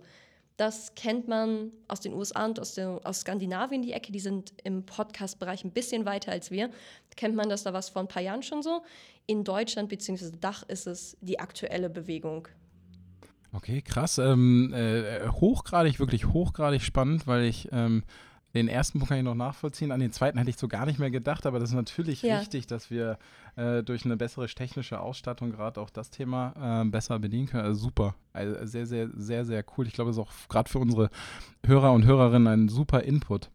Das 0.57 0.93
kennt 0.95 1.27
man 1.27 1.71
aus 1.87 2.01
den 2.01 2.13
USA 2.13 2.45
und 2.45 2.59
aus, 2.59 2.75
der, 2.75 2.99
aus 3.03 3.21
Skandinavien, 3.21 3.81
die 3.81 3.93
Ecke. 3.93 4.11
Die 4.11 4.19
sind 4.19 4.53
im 4.63 4.85
Podcast-Bereich 4.85 5.63
ein 5.63 5.71
bisschen 5.71 6.05
weiter 6.05 6.31
als 6.31 6.51
wir. 6.51 6.69
Kennt 7.15 7.35
man 7.35 7.49
das 7.49 7.63
da 7.63 7.73
was 7.73 7.89
vor 7.89 8.01
ein 8.01 8.07
paar 8.07 8.21
Jahren 8.21 8.43
schon 8.43 8.61
so. 8.61 8.83
In 9.25 9.43
Deutschland 9.43 9.89
bzw. 9.89 10.31
Dach 10.39 10.63
ist 10.67 10.85
es 10.85 11.17
die 11.21 11.39
aktuelle 11.39 11.89
Bewegung. 11.89 12.47
Okay, 13.51 13.81
krass. 13.81 14.17
Ähm, 14.17 14.73
äh, 14.73 15.27
hochgradig, 15.27 15.99
wirklich 15.99 16.27
hochgradig 16.27 16.81
spannend, 16.81 17.27
weil 17.27 17.45
ich 17.45 17.69
ähm, 17.71 18.03
den 18.53 18.67
ersten 18.67 18.99
Punkt 18.99 19.09
kann 19.09 19.17
ich 19.17 19.23
noch 19.23 19.35
nachvollziehen. 19.35 19.91
An 19.91 19.99
den 19.99 20.11
zweiten 20.11 20.37
hätte 20.37 20.49
ich 20.49 20.57
so 20.57 20.67
gar 20.67 20.85
nicht 20.85 20.99
mehr 20.99 21.09
gedacht, 21.09 21.45
aber 21.45 21.59
das 21.59 21.69
ist 21.69 21.75
natürlich 21.75 22.21
ja. 22.21 22.37
richtig, 22.37 22.67
dass 22.67 22.91
wir 22.91 23.17
äh, 23.55 23.81
durch 23.81 24.05
eine 24.05 24.15
bessere 24.15 24.47
technische 24.47 24.99
Ausstattung 24.99 25.51
gerade 25.51 25.81
auch 25.81 25.89
das 25.89 26.11
Thema 26.11 26.83
äh, 26.83 26.85
besser 26.85 27.17
bedienen 27.19 27.47
können. 27.47 27.65
Also 27.65 27.81
super. 27.81 28.15
Also 28.31 28.65
sehr, 28.65 28.85
sehr, 28.85 29.09
sehr, 29.15 29.45
sehr 29.45 29.65
cool. 29.75 29.87
Ich 29.87 29.93
glaube, 29.93 30.11
es 30.11 30.17
ist 30.17 30.21
auch 30.21 30.31
gerade 30.49 30.69
für 30.69 30.79
unsere 30.79 31.09
Hörer 31.65 31.93
und 31.93 32.05
Hörerinnen 32.05 32.47
ein 32.47 32.69
super 32.69 33.01
Input. 33.01 33.49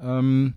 Ähm, 0.00 0.54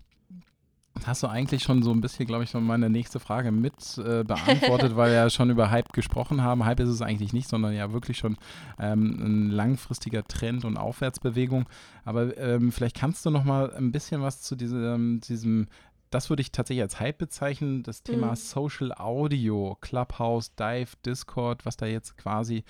hast 1.06 1.24
du 1.24 1.28
eigentlich 1.28 1.64
schon 1.64 1.84
so 1.84 1.92
ein 1.92 2.02
bisschen, 2.02 2.26
glaube 2.26 2.44
ich, 2.44 2.50
schon 2.50 2.66
meine 2.66 2.90
nächste 2.90 3.20
Frage 3.20 3.52
mit 3.52 3.98
äh, 3.98 4.24
beantwortet, 4.24 4.96
weil 4.96 5.12
wir 5.12 5.18
ja 5.18 5.30
schon 5.30 5.50
über 5.50 5.70
Hype 5.70 5.94
gesprochen 5.94 6.42
haben. 6.42 6.66
Hype 6.66 6.80
ist 6.80 6.90
es 6.90 7.02
eigentlich 7.02 7.34
nicht, 7.34 7.50
sondern 7.50 7.74
ja 7.74 7.92
wirklich 7.92 8.18
schon 8.18 8.38
ähm, 8.80 9.20
ein 9.22 9.50
langfristiger 9.52 10.24
Trend 10.24 10.66
und 10.66 10.78
Aufwärtsbewegung. 10.78 11.66
Aber 12.06 12.38
ähm, 12.38 12.72
vielleicht 12.72 12.96
kannst 12.96 13.26
du 13.26 13.30
noch 13.30 13.44
mal 13.44 13.74
ein 13.74 13.92
bisschen 13.92 14.22
was 14.22 14.42
zu 14.42 14.56
diesem, 14.56 15.20
diesem 15.22 15.68
das 16.10 16.30
würde 16.30 16.42
ich 16.42 16.52
tatsächlich 16.52 16.84
als 16.84 17.00
Hype 17.00 17.18
bezeichnen, 17.18 17.84
das 17.84 18.04
Thema 18.04 18.32
mhm. 18.32 18.36
Social 18.36 18.92
Audio, 18.94 19.78
Clubhouse, 19.82 20.56
Dive, 20.56 20.92
Discord, 21.06 21.66
was 21.66 21.78
da 21.78 21.86
jetzt 21.86 22.18
quasi 22.18 22.64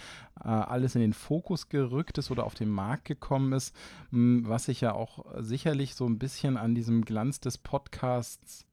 äh, 0.43 0.47
alles 0.47 0.95
in 0.95 1.01
den 1.01 1.13
Fokus 1.13 1.69
gerückt 1.69 2.17
ist 2.17 2.31
oder 2.31 2.45
auf 2.45 2.55
den 2.55 2.69
Markt 2.69 3.05
gekommen 3.05 3.53
ist, 3.53 3.75
mh, 4.11 4.17
hm, 4.41 4.49
was 4.49 4.65
sich 4.65 4.81
ja 4.81 4.93
auch 4.93 5.25
sicherlich 5.39 5.95
so 5.95 6.05
ein 6.05 6.17
bisschen 6.19 6.57
an 6.57 6.75
diesem 6.75 7.03
Glanz 7.03 7.39
des 7.39 7.57
Podcasts 7.57 8.65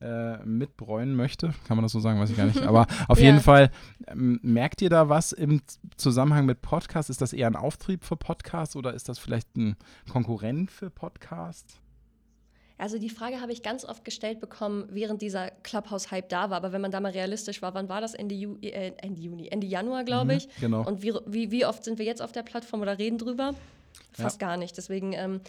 äh, 0.00 0.38
mitbräunen 0.44 1.16
möchte. 1.16 1.52
Kann 1.66 1.76
man 1.76 1.82
das 1.82 1.92
so 1.92 2.00
sagen, 2.00 2.20
weiß 2.20 2.30
ich 2.30 2.36
gar 2.36 2.46
nicht. 2.46 2.62
Aber 2.62 2.86
auf 3.08 3.18
ja. 3.18 3.26
jeden 3.26 3.40
Fall, 3.40 3.70
ähm, 4.06 4.38
merkt 4.42 4.80
ihr 4.82 4.90
da 4.90 5.08
was 5.08 5.32
im 5.32 5.60
Zusammenhang 5.96 6.46
mit 6.46 6.62
Podcasts? 6.62 7.10
Ist 7.10 7.20
das 7.20 7.32
eher 7.32 7.48
ein 7.48 7.56
Auftrieb 7.56 8.04
für 8.04 8.16
Podcasts 8.16 8.76
oder 8.76 8.94
ist 8.94 9.08
das 9.08 9.18
vielleicht 9.18 9.56
ein 9.56 9.76
Konkurrent 10.08 10.70
für 10.70 10.90
Podcasts? 10.90 11.80
Also 12.78 12.98
die 12.98 13.10
Frage 13.10 13.40
habe 13.40 13.52
ich 13.52 13.62
ganz 13.62 13.84
oft 13.84 14.04
gestellt 14.04 14.38
bekommen, 14.40 14.88
während 14.90 15.20
dieser 15.20 15.50
Clubhouse-Hype 15.50 16.28
da 16.28 16.50
war. 16.50 16.58
Aber 16.58 16.72
wenn 16.72 16.80
man 16.80 16.92
da 16.92 17.00
mal 17.00 17.10
realistisch 17.10 17.60
war, 17.60 17.74
wann 17.74 17.88
war 17.88 18.00
das? 18.00 18.14
Ende, 18.14 18.36
Ju 18.36 18.56
äh, 18.62 18.92
Ende 18.98 19.20
Juni, 19.20 19.48
Ende 19.48 19.66
Januar, 19.66 20.04
glaube 20.04 20.32
mhm, 20.32 20.38
ich. 20.38 20.48
genau. 20.60 20.86
Und 20.86 21.02
wie, 21.02 21.12
wie, 21.26 21.50
wie 21.50 21.66
oft 21.66 21.82
sind 21.82 21.98
wir 21.98 22.06
jetzt 22.06 22.22
auf 22.22 22.30
der 22.30 22.44
Plattform 22.44 22.80
oder 22.80 22.98
reden 22.98 23.18
drüber? 23.18 23.54
Fast 24.12 24.40
ja. 24.40 24.46
gar 24.46 24.56
nicht. 24.56 24.76
Deswegen 24.76 25.12
ähm, 25.12 25.40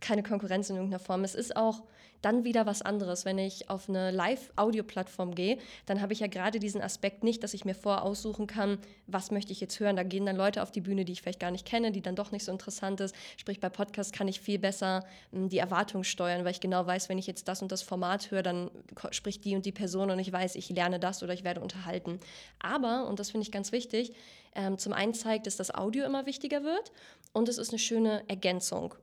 keine 0.00 0.22
Konkurrenz 0.22 0.68
in 0.68 0.76
irgendeiner 0.76 1.02
Form. 1.02 1.24
Es 1.24 1.34
ist 1.34 1.56
auch 1.56 1.82
dann 2.22 2.44
wieder 2.44 2.66
was 2.66 2.82
anderes. 2.82 3.24
Wenn 3.24 3.38
ich 3.38 3.68
auf 3.68 3.88
eine 3.88 4.10
Live-Audio-Plattform 4.10 5.34
gehe, 5.34 5.58
dann 5.86 6.00
habe 6.00 6.12
ich 6.12 6.20
ja 6.20 6.28
gerade 6.28 6.60
diesen 6.60 6.80
Aspekt 6.80 7.24
nicht, 7.24 7.42
dass 7.42 7.52
ich 7.52 7.64
mir 7.64 7.74
voraussuchen 7.74 8.46
kann, 8.46 8.78
was 9.06 9.30
möchte 9.30 9.52
ich 9.52 9.60
jetzt 9.60 9.78
hören. 9.80 9.96
Da 9.96 10.04
gehen 10.04 10.24
dann 10.24 10.36
Leute 10.36 10.62
auf 10.62 10.70
die 10.70 10.80
Bühne, 10.80 11.04
die 11.04 11.12
ich 11.12 11.22
vielleicht 11.22 11.40
gar 11.40 11.50
nicht 11.50 11.66
kenne, 11.66 11.90
die 11.90 12.00
dann 12.00 12.14
doch 12.14 12.30
nicht 12.30 12.44
so 12.44 12.52
interessant 12.52 13.00
ist. 13.00 13.14
Sprich, 13.36 13.60
bei 13.60 13.68
Podcasts 13.68 14.12
kann 14.12 14.28
ich 14.28 14.40
viel 14.40 14.58
besser 14.58 15.04
hm, 15.32 15.48
die 15.48 15.58
Erwartung 15.58 16.04
steuern, 16.04 16.44
weil 16.44 16.52
ich 16.52 16.60
genau 16.60 16.86
weiß, 16.86 17.08
wenn 17.08 17.18
ich 17.18 17.26
jetzt 17.26 17.48
das 17.48 17.60
und 17.60 17.72
das 17.72 17.82
Format 17.82 18.30
höre, 18.30 18.42
dann 18.42 18.70
spricht 19.10 19.44
die 19.44 19.56
und 19.56 19.66
die 19.66 19.72
Person 19.72 20.10
und 20.10 20.18
ich 20.18 20.32
weiß, 20.32 20.54
ich 20.54 20.70
lerne 20.70 21.00
das 21.00 21.22
oder 21.22 21.34
ich 21.34 21.44
werde 21.44 21.60
unterhalten. 21.60 22.20
Aber, 22.60 23.08
und 23.08 23.18
das 23.18 23.30
finde 23.30 23.44
ich 23.44 23.52
ganz 23.52 23.72
wichtig, 23.72 24.14
ähm, 24.54 24.78
zum 24.78 24.92
einen 24.92 25.14
zeigt 25.14 25.46
es, 25.46 25.56
dass 25.56 25.74
Audio 25.74 26.04
immer 26.04 26.26
wichtiger 26.26 26.62
wird 26.62 26.92
und 27.32 27.48
es 27.48 27.58
ist 27.58 27.70
eine 27.70 27.78
schöne 27.78 28.22
Ergänzung 28.28 28.94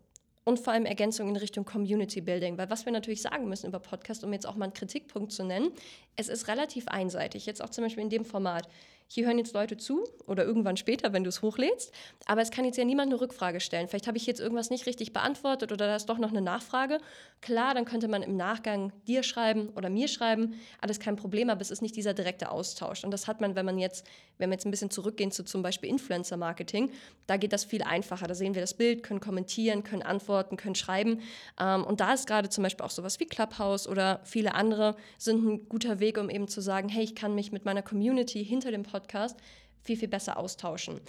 und 0.43 0.59
vor 0.59 0.73
allem 0.73 0.85
Ergänzung 0.85 1.29
in 1.29 1.35
Richtung 1.35 1.65
Community 1.65 2.21
Building. 2.21 2.57
Weil 2.57 2.69
was 2.69 2.85
wir 2.85 2.91
natürlich 2.91 3.21
sagen 3.21 3.47
müssen 3.47 3.67
über 3.67 3.79
Podcast, 3.79 4.23
um 4.23 4.33
jetzt 4.33 4.47
auch 4.47 4.55
mal 4.55 4.65
einen 4.65 4.73
Kritikpunkt 4.73 5.31
zu 5.31 5.43
nennen, 5.43 5.71
es 6.15 6.27
ist 6.27 6.47
relativ 6.47 6.87
einseitig. 6.87 7.45
Jetzt 7.45 7.63
auch 7.63 7.69
zum 7.69 7.83
Beispiel 7.83 8.03
in 8.03 8.09
dem 8.09 8.25
Format. 8.25 8.67
Hier 9.11 9.25
hören 9.25 9.39
jetzt 9.39 9.55
Leute 9.55 9.75
zu 9.75 10.03
oder 10.27 10.45
irgendwann 10.45 10.77
später, 10.77 11.13
wenn 11.13 11.23
du 11.23 11.29
es 11.29 11.41
hochlädst. 11.41 11.91
Aber 12.27 12.43
es 12.43 12.51
kann 12.51 12.63
jetzt 12.63 12.77
ja 12.77 12.85
niemand 12.85 13.11
eine 13.11 13.19
Rückfrage 13.19 13.59
stellen. 13.59 13.87
Vielleicht 13.87 14.05
habe 14.05 14.17
ich 14.17 14.27
jetzt 14.27 14.39
irgendwas 14.39 14.69
nicht 14.69 14.85
richtig 14.85 15.13
beantwortet 15.13 15.71
oder 15.71 15.87
da 15.87 15.95
ist 15.95 16.05
doch 16.05 16.19
noch 16.19 16.29
eine 16.29 16.41
Nachfrage. 16.41 16.99
Klar, 17.41 17.73
dann 17.73 17.85
könnte 17.85 18.07
man 18.07 18.21
im 18.21 18.37
Nachgang 18.37 18.93
dir 19.07 19.23
schreiben 19.23 19.69
oder 19.69 19.89
mir 19.89 20.07
schreiben. 20.07 20.59
Alles 20.79 20.99
kein 20.99 21.15
Problem, 21.15 21.49
aber 21.49 21.59
es 21.59 21.71
ist 21.71 21.81
nicht 21.81 21.95
dieser 21.95 22.13
direkte 22.13 22.51
Austausch. 22.51 23.03
Und 23.03 23.09
das 23.09 23.27
hat 23.27 23.41
man, 23.41 23.55
wenn 23.55 23.65
man 23.65 23.79
jetzt, 23.79 24.05
wenn 24.37 24.51
wir 24.51 24.53
jetzt 24.53 24.67
ein 24.67 24.71
bisschen 24.71 24.91
zurückgehen 24.91 25.31
zu 25.31 25.43
zum 25.43 25.63
Beispiel 25.63 25.89
Influencer-Marketing, 25.89 26.91
da 27.25 27.37
geht 27.37 27.51
das 27.51 27.65
viel 27.65 27.81
einfacher. 27.81 28.27
Da 28.27 28.35
sehen 28.35 28.53
wir 28.53 28.61
das 28.61 28.75
Bild, 28.75 29.01
können 29.01 29.21
kommentieren, 29.21 29.83
können 29.83 30.03
antworten, 30.03 30.55
können 30.55 30.75
schreiben. 30.75 31.21
Ähm, 31.59 31.83
und 31.83 31.99
da 31.99 32.13
ist 32.13 32.27
gerade 32.27 32.49
zum 32.49 32.63
Beispiel 32.63 32.85
auch 32.85 32.91
sowas 32.91 33.19
wie 33.19 33.25
Clubhouse 33.25 33.87
oder 33.87 34.19
viele 34.23 34.53
andere 34.53 34.95
sind 35.17 35.43
ein 35.43 35.67
guter 35.67 35.99
Weg, 35.99 36.19
um 36.19 36.29
eben 36.29 36.47
zu 36.47 36.61
sagen, 36.61 36.89
hey, 36.89 37.03
ich 37.03 37.15
kann 37.15 37.33
mich 37.33 37.51
mit 37.51 37.65
meiner 37.65 37.81
Community 37.81 38.45
hinter 38.45 38.69
dem 38.69 38.83
Podcast 38.83 38.98
Podcast 38.99 39.37
viel, 39.81 39.97
viel 39.97 40.07
besser 40.07 40.37
austauschen. 40.37 40.99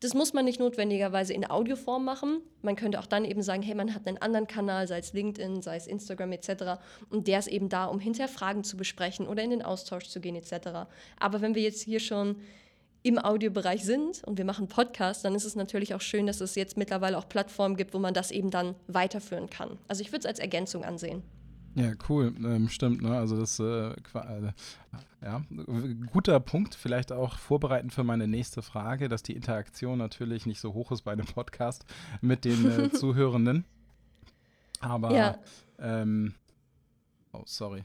Das 0.00 0.14
muss 0.14 0.32
man 0.32 0.44
nicht 0.44 0.60
notwendigerweise 0.60 1.32
in 1.32 1.50
Audioform 1.50 2.04
machen. 2.04 2.40
Man 2.62 2.76
könnte 2.76 3.00
auch 3.00 3.06
dann 3.06 3.24
eben 3.24 3.42
sagen, 3.42 3.62
hey, 3.62 3.74
man 3.74 3.94
hat 3.94 4.06
einen 4.06 4.18
anderen 4.18 4.46
Kanal, 4.46 4.86
sei 4.86 4.98
es 4.98 5.12
LinkedIn, 5.12 5.60
sei 5.60 5.76
es 5.76 5.88
Instagram 5.88 6.30
etc. 6.32 6.80
Und 7.10 7.26
der 7.26 7.40
ist 7.40 7.48
eben 7.48 7.68
da, 7.68 7.86
um 7.86 7.98
hinterher 7.98 8.28
Fragen 8.28 8.62
zu 8.62 8.76
besprechen 8.76 9.26
oder 9.26 9.42
in 9.42 9.50
den 9.50 9.62
Austausch 9.62 10.08
zu 10.08 10.20
gehen 10.20 10.36
etc. 10.36 10.86
Aber 11.18 11.40
wenn 11.40 11.56
wir 11.56 11.62
jetzt 11.62 11.82
hier 11.82 11.98
schon 11.98 12.36
im 13.02 13.18
Audiobereich 13.18 13.84
sind 13.84 14.22
und 14.24 14.38
wir 14.38 14.44
machen 14.44 14.68
Podcasts, 14.68 15.22
dann 15.22 15.34
ist 15.34 15.44
es 15.44 15.56
natürlich 15.56 15.94
auch 15.94 16.00
schön, 16.00 16.26
dass 16.26 16.40
es 16.40 16.54
jetzt 16.54 16.76
mittlerweile 16.76 17.18
auch 17.18 17.28
Plattformen 17.28 17.76
gibt, 17.76 17.92
wo 17.92 17.98
man 17.98 18.14
das 18.14 18.30
eben 18.30 18.50
dann 18.50 18.76
weiterführen 18.86 19.50
kann. 19.50 19.78
Also 19.88 20.02
ich 20.02 20.12
würde 20.12 20.20
es 20.20 20.26
als 20.26 20.38
Ergänzung 20.38 20.84
ansehen. 20.84 21.24
Ja, 21.78 21.92
cool, 22.08 22.34
ähm, 22.44 22.68
stimmt. 22.68 23.02
Ne? 23.02 23.16
Also 23.16 23.38
das, 23.38 23.60
äh, 23.60 23.90
äh, 23.90 24.52
ja, 25.22 25.42
guter 26.10 26.40
Punkt. 26.40 26.74
Vielleicht 26.74 27.12
auch 27.12 27.38
vorbereitend 27.38 27.92
für 27.92 28.02
meine 28.02 28.26
nächste 28.26 28.62
Frage, 28.62 29.08
dass 29.08 29.22
die 29.22 29.34
Interaktion 29.34 29.96
natürlich 29.96 30.44
nicht 30.44 30.58
so 30.58 30.74
hoch 30.74 30.90
ist 30.90 31.02
bei 31.02 31.12
einem 31.12 31.26
Podcast 31.26 31.84
mit 32.20 32.44
den 32.44 32.68
äh, 32.68 32.90
Zuhörenden. 32.92 33.64
Aber, 34.80 35.12
ja. 35.12 35.38
ähm, 35.78 36.34
oh, 37.32 37.42
sorry, 37.44 37.84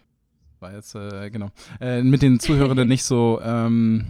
war 0.59 0.73
jetzt 0.73 0.95
äh, 0.95 1.29
genau 1.29 1.51
äh, 1.79 2.01
mit 2.01 2.23
den 2.23 2.39
Zuhörenden 2.39 2.87
nicht 2.87 3.03
so. 3.03 3.39
Ähm, 3.43 4.07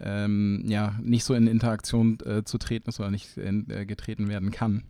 ähm, 0.00 0.64
ja, 0.66 0.98
nicht 1.00 1.24
so 1.24 1.34
in 1.34 1.46
Interaktion 1.46 2.18
äh, 2.26 2.42
zu 2.44 2.58
treten 2.58 2.88
ist 2.88 2.98
oder 2.98 3.12
nicht 3.12 3.36
in, 3.36 3.70
äh, 3.70 3.86
getreten 3.86 4.28
werden 4.28 4.50
kann. 4.50 4.82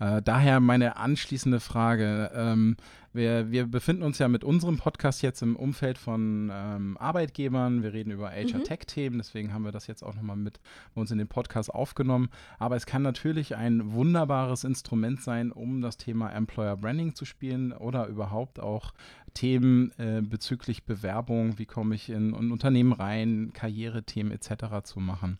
Äh, 0.00 0.22
daher 0.22 0.60
meine 0.60 0.96
anschließende 0.96 1.60
Frage. 1.60 2.30
Ähm, 2.34 2.76
wir, 3.12 3.50
wir, 3.50 3.66
befinden 3.66 4.02
uns 4.02 4.18
ja 4.18 4.28
mit 4.28 4.44
unserem 4.44 4.76
Podcast 4.76 5.22
jetzt 5.22 5.42
im 5.42 5.56
Umfeld 5.56 5.98
von 5.98 6.52
ähm, 6.52 6.96
Arbeitgebern. 6.98 7.82
Wir 7.82 7.92
reden 7.92 8.10
über 8.10 8.30
HR-Tech-Themen, 8.30 9.16
mhm. 9.16 9.20
deswegen 9.20 9.52
haben 9.52 9.64
wir 9.64 9.72
das 9.72 9.86
jetzt 9.86 10.02
auch 10.02 10.14
nochmal 10.14 10.36
mit 10.36 10.60
uns 10.94 11.10
in 11.10 11.18
den 11.18 11.26
Podcast 11.26 11.74
aufgenommen. 11.74 12.28
Aber 12.58 12.76
es 12.76 12.86
kann 12.86 13.02
natürlich 13.02 13.56
ein 13.56 13.92
wunderbares 13.92 14.64
Instrument 14.64 15.22
sein, 15.22 15.50
um 15.50 15.80
das 15.80 15.96
Thema 15.96 16.30
Employer 16.30 16.76
Branding 16.76 17.14
zu 17.14 17.24
spielen 17.24 17.72
oder 17.72 18.06
überhaupt 18.06 18.60
auch 18.60 18.92
Themen 19.34 19.92
äh, 19.98 20.20
bezüglich 20.20 20.84
Bewerbung, 20.84 21.58
wie 21.58 21.66
komme 21.66 21.94
ich 21.94 22.10
in 22.10 22.34
ein 22.34 22.52
Unternehmen 22.52 22.92
rein, 22.92 23.52
Karrierethemen 23.54 24.32
etc. 24.32 24.84
zu 24.84 25.00
machen. 25.00 25.38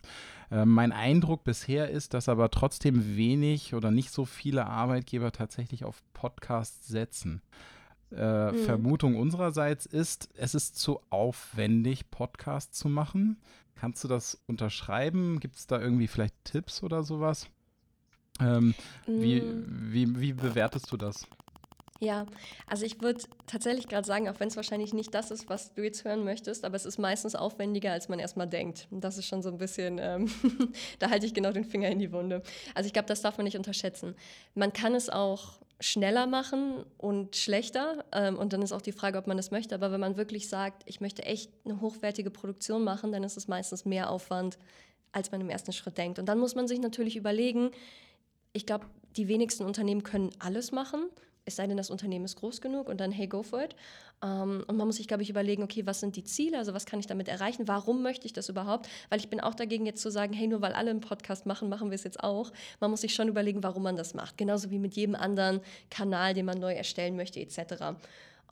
Äh, 0.51 0.65
mein 0.65 0.93
Eindruck 0.93 1.45
bisher 1.45 1.91
ist, 1.91 2.15
dass 2.15 2.29
aber 2.29 2.51
trotzdem 2.51 3.17
wenig 3.17 3.75
oder 3.75 3.91
nicht 3.91 4.11
so 4.11 4.25
viele 4.25 4.67
Arbeitgeber 4.67 5.33
tatsächlich 5.33 5.85
auf 5.85 6.03
Podcasts 6.15 6.89
setzen. 6.89 7.43
Äh, 8.11 8.53
mhm. 8.53 8.65
Vermutung 8.65 9.17
unsererseits 9.17 9.85
ist, 9.85 10.31
es 10.35 10.55
ist 10.55 10.79
zu 10.79 11.01
aufwendig, 11.11 12.11
Podcasts 12.11 12.79
zu 12.79 12.89
machen. 12.89 13.37
Kannst 13.75 14.03
du 14.03 14.09
das 14.09 14.41
unterschreiben? 14.47 15.41
Gibt 15.41 15.57
es 15.57 15.67
da 15.67 15.81
irgendwie 15.81 16.09
vielleicht 16.09 16.35
Tipps 16.45 16.83
oder 16.83 17.03
sowas? 17.03 17.49
Ähm, 18.41 18.75
mhm. 19.07 19.23
wie, 19.23 19.43
wie, 19.67 20.21
wie 20.21 20.33
bewertest 20.33 20.91
du 20.91 20.97
das? 20.97 21.27
Ja, 22.01 22.27
also 22.69 22.87
ich 22.87 23.01
würde 23.01 23.21
tatsächlich 23.49 23.89
gerade 23.89 24.07
sagen, 24.07 24.29
auch 24.29 24.39
wenn 24.39 24.47
es 24.47 24.55
wahrscheinlich 24.55 24.95
nicht 24.95 25.13
das 25.15 25.33
ist, 25.33 25.49
was 25.49 25.75
du 25.75 25.83
jetzt 25.83 26.05
hören 26.05 26.23
möchtest, 26.23 26.65
aber 26.65 26.77
es 26.77 26.87
ist 26.87 26.99
meistens 26.99 27.35
aufwendiger, 27.35 27.91
als 27.91 28.09
man 28.09 28.21
erstmal 28.21 28.47
denkt. 28.47 28.87
Und 28.93 29.03
das 29.03 29.19
ist 29.19 29.27
schon 29.27 29.43
so 29.43 29.49
ein 29.49 29.59
bisschen, 29.59 29.99
ähm, 30.01 30.31
da 31.01 31.11
halte 31.11 31.27
ich 31.27 31.35
genau 31.35 31.51
den 31.51 31.65
Finger 31.65 31.89
in 31.89 31.99
die 31.99 32.13
Wunde. 32.13 32.43
Also 32.77 32.87
ich 32.87 32.93
glaube, 32.93 33.09
das 33.09 33.21
darf 33.21 33.37
man 33.37 33.45
nicht 33.45 33.57
unterschätzen. 33.57 34.15
Man 34.55 34.73
kann 34.73 34.95
es 34.95 35.11
auch 35.11 35.59
schneller 35.81 36.29
machen 36.29 36.85
und 36.99 37.35
schlechter. 37.35 38.05
Ähm, 38.13 38.39
und 38.39 38.53
dann 38.53 38.63
ist 38.63 38.73
auch 38.73 38.83
die 38.83 38.93
Frage, 38.93 39.19
ob 39.19 39.27
man 39.27 39.37
das 39.37 39.51
möchte. 39.51 39.75
Aber 39.75 39.91
wenn 39.91 40.01
man 40.01 40.17
wirklich 40.17 40.49
sagt, 40.49 40.83
ich 40.87 41.01
möchte 41.01 41.25
echt 41.25 41.51
eine 41.65 41.81
hochwertige 41.81 42.31
Produktion 42.31 42.85
machen, 42.85 43.11
dann 43.11 43.25
ist 43.25 43.37
es 43.37 43.49
meistens 43.49 43.85
mehr 43.85 44.11
Aufwand, 44.11 44.57
als 45.11 45.33
man 45.33 45.41
im 45.41 45.51
ersten 45.51 45.73
Schritt 45.73 45.99
denkt. 45.99 46.21
Und 46.21 46.27
dann 46.27 46.39
muss 46.39 46.55
man 46.55 46.69
sich 46.69 46.79
natürlich 46.79 47.17
überlegen, 47.17 47.73
ich 48.53 48.67
glaube, 48.67 48.87
die 49.17 49.27
wenigsten 49.27 49.65
Unternehmen 49.65 50.05
können 50.05 50.31
alles 50.39 50.71
machen 50.71 51.09
es 51.49 51.57
sei 51.57 51.67
denn, 51.67 51.77
das 51.77 51.91
Unternehmen 51.91 52.25
ist 52.25 52.37
groß 52.37 52.61
genug 52.61 52.89
und 52.89 53.01
dann, 53.01 53.11
hey, 53.11 53.27
go 53.27 53.43
for 53.43 53.63
it. 53.63 53.75
Ähm, 54.23 54.65
und 54.67 54.77
man 54.77 54.87
muss 54.87 54.97
sich, 54.97 55.09
glaube 55.09 55.23
ich, 55.23 55.31
überlegen, 55.31 55.63
okay, 55.63 55.87
was 55.87 56.01
sind 56.01 56.17
die 56.17 56.25
Ziele, 56.25 56.59
also 56.59 56.75
was 56.75 56.87
kann 56.87 57.01
ich 57.01 57.07
damit 57.07 57.29
erreichen, 57.29 57.67
warum 57.67 58.03
möchte 58.03 58.27
ich 58.27 58.33
das 58.33 58.49
überhaupt? 58.49 58.89
Weil 59.09 59.19
ich 59.19 59.29
bin 59.29 59.41
auch 59.41 59.55
dagegen, 59.55 59.87
jetzt 59.87 60.03
zu 60.03 60.11
sagen, 60.11 60.33
hey, 60.33 60.47
nur 60.47 60.61
weil 60.61 60.73
alle 60.73 60.91
einen 60.91 61.01
Podcast 61.01 61.47
machen, 61.47 61.69
machen 61.69 61.91
wir 61.91 61.97
es 61.97 62.05
jetzt 62.05 62.23
auch. 62.23 62.53
Man 62.81 62.91
muss 62.91 63.01
sich 63.01 63.15
schon 63.15 63.29
überlegen, 63.29 63.63
warum 63.63 63.83
man 63.83 63.97
das 63.97 64.15
macht. 64.15 64.37
Genauso 64.37 64.71
wie 64.71 64.79
mit 64.79 64.95
jedem 64.95 65.15
anderen 65.15 65.61
Kanal, 65.91 66.35
den 66.35 66.47
man 66.47 66.59
neu 66.59 66.73
erstellen 66.75 67.17
möchte, 67.17 67.41
etc. 67.41 67.97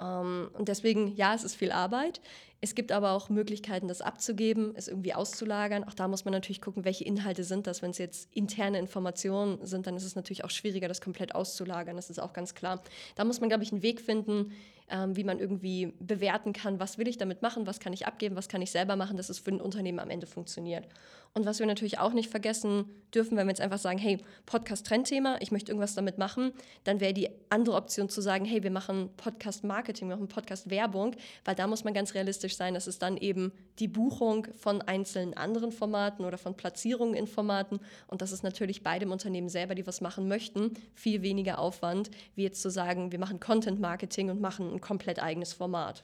Ähm, 0.01 0.51
und 0.53 0.69
deswegen, 0.69 1.15
ja, 1.17 1.35
es 1.35 1.45
ist 1.45 1.55
viel 1.55 1.73
Arbeit. 1.73 2.21
Es 2.63 2.75
gibt 2.75 2.91
aber 2.91 3.13
auch 3.13 3.29
Möglichkeiten, 3.29 3.87
das 3.87 4.01
abzugeben, 4.01 4.73
es 4.77 4.89
irgendwie 4.89 5.13
auszulagern. 5.13 5.85
Auch 5.85 5.95
da 5.95 6.09
muss 6.09 6.25
man 6.25 6.33
natürlich 6.33 6.63
gucken, 6.63 6.85
welche 6.85 7.05
Inhalte 7.05 7.45
sind 7.45 7.67
das. 7.67 7.83
Wenn 7.83 7.91
es 7.91 7.99
jetzt 7.99 8.35
interne 8.35 8.79
Informationen 8.79 9.65
sind, 9.65 9.87
dann 9.87 9.97
ist 9.97 10.05
es 10.05 10.17
natürlich 10.17 10.43
auch 10.43 10.51
schwieriger, 10.51 10.89
das 10.89 11.03
komplett 11.03 11.35
auszulagern. 11.35 11.97
Das 11.97 12.09
ist 12.09 12.19
auch 12.19 12.33
ganz 12.33 12.55
klar. 12.55 12.83
Da 13.15 13.25
muss 13.25 13.41
man, 13.41 13.51
glaube 13.51 13.63
ich, 13.63 13.73
einen 13.73 13.83
Weg 13.83 14.01
finden, 14.01 14.53
ähm, 14.89 15.17
wie 15.17 15.25
man 15.25 15.39
irgendwie 15.39 15.93
bewerten 15.99 16.53
kann, 16.53 16.81
was 16.81 16.97
will 16.97 17.09
ich 17.09 17.19
damit 17.19 17.43
machen, 17.43 17.67
was 17.67 17.81
kann 17.81 17.93
ich 17.93 18.07
abgeben, 18.07 18.37
was 18.37 18.49
kann 18.49 18.63
ich 18.63 18.71
selber 18.71 18.97
machen, 18.97 19.17
dass 19.17 19.29
es 19.29 19.39
für 19.39 19.51
ein 19.51 19.61
Unternehmen 19.61 19.99
am 19.99 20.11
Ende 20.11 20.27
funktioniert. 20.27 20.87
Und 21.37 21.45
was 21.45 21.59
wir 21.59 21.67
natürlich 21.67 21.99
auch 21.99 22.15
nicht 22.15 22.31
vergessen 22.31 22.87
dürfen, 23.15 23.37
wenn 23.37 23.47
wir 23.47 23.51
jetzt 23.51 23.61
einfach 23.61 23.77
sagen, 23.77 23.99
hey, 23.99 24.17
Podcast-Trendthema, 24.47 25.37
ich 25.41 25.53
möchte 25.53 25.71
irgendwas 25.71 25.95
damit 25.95 26.17
machen, 26.17 26.53
dann 26.85 26.99
wäre 26.99 27.13
die 27.13 27.29
andere 27.51 27.77
Option 27.77 28.09
zu 28.09 28.23
sagen, 28.23 28.47
hey, 28.47 28.63
wir 28.63 28.71
machen 28.71 29.11
Podcast-Marketing, 29.19 30.09
wir 30.09 30.17
machen 30.17 30.29
Podcast-Werbung, 30.29 31.15
weil 31.45 31.55
da 31.55 31.67
muss 31.67 31.85
man 31.85 31.93
ganz 31.93 32.15
realistisch 32.15 32.57
sein, 32.57 32.73
dass 32.73 32.87
es 32.87 32.99
dann 32.99 33.19
eben 33.19 33.53
die 33.79 33.87
Buchung 33.87 34.47
von 34.59 34.81
einzelnen 34.81 35.35
anderen 35.35 35.73
Formaten 35.73 36.25
oder 36.25 36.39
von 36.39 36.57
Platzierungen 36.57 37.15
in 37.15 37.27
Formaten 37.27 37.81
und 38.07 38.23
das 38.23 38.33
ist 38.33 38.43
natürlich 38.43 38.83
bei 38.83 38.99
dem 38.99 39.13
Unternehmen 39.13 39.51
selber, 39.51 39.75
die 39.75 39.87
was 39.87 40.01
machen 40.01 40.29
möchten, 40.29 40.73
viel 40.95 41.21
weniger 41.21 41.59
Aufwand, 41.59 42.11
wie 42.35 42.45
jetzt 42.45 42.63
zu 42.63 42.71
sagen, 42.71 43.13
wir 43.13 43.19
machen 43.19 43.41
Content-Marketing 43.41 44.31
und 44.31 44.41
machen 44.41 44.73
ein 44.73 44.81
komplett 44.81 45.23
eigenes 45.23 45.53
Format. 45.53 46.03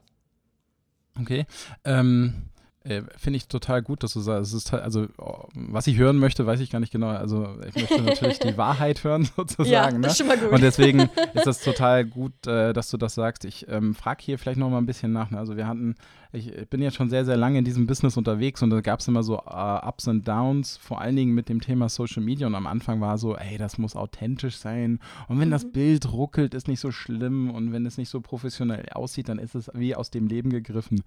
Okay. 1.19 1.47
Ähm, 1.85 2.51
äh, 2.85 3.03
Finde 3.17 3.37
ich 3.37 3.47
total 3.47 3.83
gut, 3.83 4.03
dass 4.03 4.13
du 4.13 4.21
sagst, 4.21 4.53
es 4.53 4.65
ist 4.65 4.75
also 4.75 5.07
oh, 5.19 5.45
was 5.55 5.87
ich 5.87 5.97
hören 5.97 6.19
möchte, 6.19 6.47
weiß 6.47 6.61
ich 6.61 6.71
gar 6.71 6.81
nicht 6.81 6.93
genau. 6.93 7.09
Also 7.09 7.57
ich 7.69 7.75
möchte 7.77 8.03
natürlich 8.03 8.39
die 8.41 8.57
Wahrheit 8.57 9.05
hören 9.05 9.29
sozusagen. 9.37 9.71
Ja, 9.71 9.85
das 9.91 9.99
ne? 9.99 10.07
ist 10.09 10.19
schon 10.19 10.27
mal 10.27 10.39
gut. 10.39 10.51
Und 10.51 10.63
deswegen 10.63 11.01
ist 11.35 11.47
das 11.47 11.61
total 11.61 12.05
gut, 12.05 12.47
äh, 12.47 12.73
dass 12.73 12.91
du 12.91 12.97
das 12.97 13.15
sagst. 13.15 13.45
Ich 13.45 13.69
ähm, 13.69 13.95
frage 13.95 14.23
hier 14.23 14.39
vielleicht 14.39 14.59
noch 14.59 14.69
mal 14.69 14.79
ein 14.79 14.87
bisschen 14.87 15.13
nach. 15.13 15.31
Ne? 15.31 15.39
Also 15.39 15.57
wir 15.57 15.67
hatten 15.67 15.95
ich, 16.33 16.49
ich, 16.49 16.69
bin 16.69 16.81
jetzt 16.81 16.97
schon 16.97 17.11
sehr, 17.11 17.25
sehr 17.27 17.37
lange 17.37 17.59
in 17.59 17.65
diesem 17.65 17.87
Business 17.87 18.17
unterwegs 18.17 18.63
und 18.63 18.71
da 18.71 18.81
gab 18.81 19.01
es 19.01 19.09
immer 19.09 19.23
so 19.23 19.39
uh, 19.39 19.87
Ups 19.87 20.09
und 20.09 20.27
Downs, 20.27 20.79
vor 20.79 21.01
allen 21.01 21.15
Dingen 21.15 21.35
mit 21.35 21.51
dem 21.51 21.61
Thema 21.61 21.91
Social 21.91 22.23
Media. 22.23 22.47
Und 22.47 22.55
am 22.55 22.67
Anfang 22.67 23.01
war 23.03 23.19
so, 23.19 23.37
ey, 23.37 23.59
das 23.59 23.77
muss 23.77 23.95
authentisch 23.95 24.57
sein. 24.57 24.99
Und 25.29 25.41
wenn 25.41 25.49
mhm. 25.49 25.53
das 25.53 25.71
Bild 25.71 26.11
ruckelt, 26.11 26.55
ist 26.55 26.69
nicht 26.69 26.81
so 26.81 26.91
schlimm. 26.91 27.51
Und 27.51 27.73
wenn 27.73 27.85
es 27.85 27.99
nicht 27.99 28.09
so 28.09 28.23
professionell 28.23 28.89
aussieht, 28.91 29.29
dann 29.29 29.39
ist 29.39 29.55
es 29.55 29.71
wie 29.75 29.95
aus 29.95 30.11
dem 30.11 30.27
Leben 30.27 30.49
gegriffen. 30.49 31.03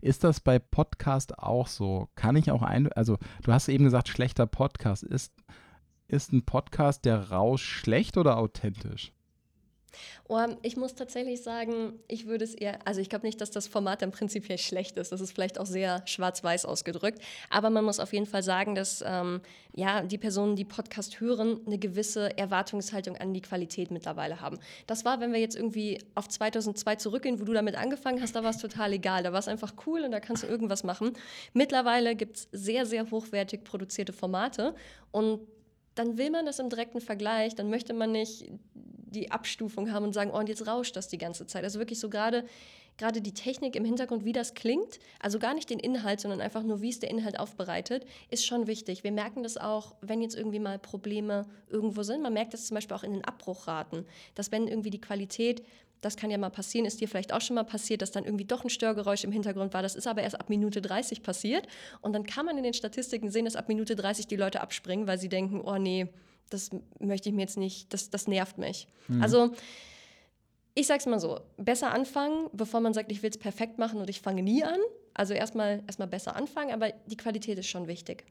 Ist 0.00 0.22
das 0.22 0.38
bei 0.38 0.60
Podcast 0.60 1.38
auch 1.38 1.66
so? 1.66 2.08
Kann 2.14 2.36
ich 2.36 2.50
auch 2.52 2.62
ein, 2.62 2.92
also 2.92 3.18
du 3.42 3.52
hast 3.52 3.68
eben 3.68 3.84
gesagt, 3.84 4.08
schlechter 4.08 4.46
Podcast. 4.46 5.02
Ist, 5.02 5.32
ist 6.06 6.32
ein 6.32 6.44
Podcast 6.44 7.04
der 7.04 7.30
Rausch 7.30 7.64
schlecht 7.64 8.16
oder 8.16 8.38
authentisch? 8.38 9.12
Oh, 10.28 10.38
ich 10.62 10.76
muss 10.76 10.94
tatsächlich 10.94 11.42
sagen, 11.42 11.98
ich 12.06 12.26
würde 12.26 12.44
es 12.44 12.54
eher, 12.54 12.86
also 12.86 13.00
ich 13.00 13.08
glaube 13.08 13.26
nicht, 13.26 13.40
dass 13.40 13.50
das 13.50 13.66
Format 13.66 14.02
dann 14.02 14.10
prinzipiell 14.10 14.58
schlecht 14.58 14.96
ist. 14.96 15.12
Das 15.12 15.20
ist 15.20 15.32
vielleicht 15.32 15.58
auch 15.58 15.66
sehr 15.66 16.02
schwarz-weiß 16.06 16.66
ausgedrückt. 16.66 17.22
Aber 17.50 17.70
man 17.70 17.84
muss 17.84 18.00
auf 18.00 18.12
jeden 18.12 18.26
Fall 18.26 18.42
sagen, 18.42 18.74
dass 18.74 19.02
ähm, 19.06 19.40
ja, 19.74 20.02
die 20.02 20.18
Personen, 20.18 20.56
die 20.56 20.64
Podcast 20.64 21.20
hören, 21.20 21.60
eine 21.66 21.78
gewisse 21.78 22.36
Erwartungshaltung 22.36 23.16
an 23.16 23.32
die 23.32 23.40
Qualität 23.40 23.90
mittlerweile 23.90 24.40
haben. 24.40 24.58
Das 24.86 25.04
war, 25.04 25.20
wenn 25.20 25.32
wir 25.32 25.40
jetzt 25.40 25.56
irgendwie 25.56 25.98
auf 26.14 26.28
2002 26.28 26.96
zurückgehen, 26.96 27.40
wo 27.40 27.44
du 27.44 27.52
damit 27.52 27.76
angefangen 27.76 28.20
hast, 28.20 28.36
da 28.36 28.42
war 28.42 28.50
es 28.50 28.58
total 28.58 28.92
egal. 28.92 29.22
Da 29.22 29.32
war 29.32 29.38
es 29.38 29.48
einfach 29.48 29.72
cool 29.86 30.02
und 30.02 30.10
da 30.10 30.20
kannst 30.20 30.42
du 30.42 30.46
irgendwas 30.46 30.84
machen. 30.84 31.12
Mittlerweile 31.52 32.14
gibt 32.16 32.36
es 32.36 32.48
sehr, 32.52 32.86
sehr 32.86 33.10
hochwertig 33.10 33.64
produzierte 33.64 34.12
Formate 34.12 34.74
und 35.10 35.40
dann 35.98 36.16
will 36.16 36.30
man 36.30 36.46
das 36.46 36.60
im 36.60 36.70
direkten 36.70 37.00
Vergleich, 37.00 37.56
dann 37.56 37.70
möchte 37.70 37.92
man 37.92 38.12
nicht 38.12 38.48
die 39.10 39.30
Abstufung 39.30 39.92
haben 39.92 40.04
und 40.04 40.12
sagen, 40.12 40.30
oh, 40.32 40.38
und 40.38 40.48
jetzt 40.48 40.66
rauscht 40.66 40.96
das 40.96 41.08
die 41.08 41.18
ganze 41.18 41.46
Zeit. 41.46 41.64
Also 41.64 41.78
wirklich 41.78 41.98
so 41.98 42.08
gerade 42.08 42.44
gerade 42.98 43.22
die 43.22 43.32
Technik 43.32 43.76
im 43.76 43.84
Hintergrund, 43.84 44.24
wie 44.24 44.32
das 44.32 44.54
klingt, 44.54 44.98
also 45.20 45.38
gar 45.38 45.54
nicht 45.54 45.70
den 45.70 45.78
Inhalt, 45.78 46.20
sondern 46.20 46.40
einfach 46.40 46.64
nur, 46.64 46.82
wie 46.82 46.90
es 46.90 46.98
der 46.98 47.10
Inhalt 47.10 47.38
aufbereitet, 47.38 48.04
ist 48.28 48.44
schon 48.44 48.66
wichtig. 48.66 49.04
Wir 49.04 49.12
merken 49.12 49.42
das 49.42 49.56
auch, 49.56 49.94
wenn 50.02 50.20
jetzt 50.20 50.34
irgendwie 50.34 50.58
mal 50.58 50.78
Probleme 50.78 51.46
irgendwo 51.68 52.02
sind. 52.02 52.22
Man 52.22 52.34
merkt 52.34 52.52
das 52.52 52.66
zum 52.66 52.74
Beispiel 52.74 52.96
auch 52.96 53.04
in 53.04 53.12
den 53.12 53.24
Abbruchraten, 53.24 54.04
dass 54.34 54.52
wenn 54.52 54.66
irgendwie 54.66 54.90
die 54.90 55.00
Qualität 55.00 55.62
das 56.00 56.16
kann 56.16 56.30
ja 56.30 56.38
mal 56.38 56.50
passieren, 56.50 56.86
ist 56.86 57.00
dir 57.00 57.08
vielleicht 57.08 57.32
auch 57.32 57.40
schon 57.40 57.56
mal 57.56 57.64
passiert, 57.64 58.02
dass 58.02 58.12
dann 58.12 58.24
irgendwie 58.24 58.44
doch 58.44 58.62
ein 58.62 58.70
Störgeräusch 58.70 59.24
im 59.24 59.32
Hintergrund 59.32 59.74
war. 59.74 59.82
Das 59.82 59.96
ist 59.96 60.06
aber 60.06 60.22
erst 60.22 60.38
ab 60.38 60.48
Minute 60.48 60.80
30 60.80 61.24
passiert. 61.24 61.66
Und 62.00 62.12
dann 62.12 62.24
kann 62.24 62.46
man 62.46 62.56
in 62.56 62.62
den 62.62 62.74
Statistiken 62.74 63.32
sehen, 63.32 63.46
dass 63.46 63.56
ab 63.56 63.68
Minute 63.68 63.96
30 63.96 64.28
die 64.28 64.36
Leute 64.36 64.60
abspringen, 64.60 65.08
weil 65.08 65.18
sie 65.18 65.28
denken, 65.28 65.60
oh 65.60 65.76
nee, 65.76 66.06
das 66.48 66.70
möchte 67.00 67.28
ich 67.28 67.34
mir 67.34 67.42
jetzt 67.42 67.58
nicht, 67.58 67.92
das, 67.92 68.10
das 68.10 68.26
nervt 68.26 68.58
mich. 68.58 68.88
Mhm. 69.08 69.22
Also 69.22 69.52
ich 70.74 70.86
sag's 70.86 71.06
mal 71.06 71.18
so, 71.18 71.40
besser 71.56 71.92
anfangen, 71.92 72.48
bevor 72.52 72.80
man 72.80 72.94
sagt, 72.94 73.10
ich 73.10 73.22
will 73.22 73.30
es 73.30 73.38
perfekt 73.38 73.78
machen 73.78 74.00
und 74.00 74.08
ich 74.08 74.20
fange 74.20 74.42
nie 74.42 74.62
an. 74.62 74.78
Also 75.12 75.34
erstmal 75.34 75.82
erstmal 75.86 76.06
besser 76.06 76.36
anfangen, 76.36 76.70
aber 76.72 76.92
die 77.06 77.16
Qualität 77.16 77.58
ist 77.58 77.66
schon 77.66 77.88
wichtig. 77.88 78.24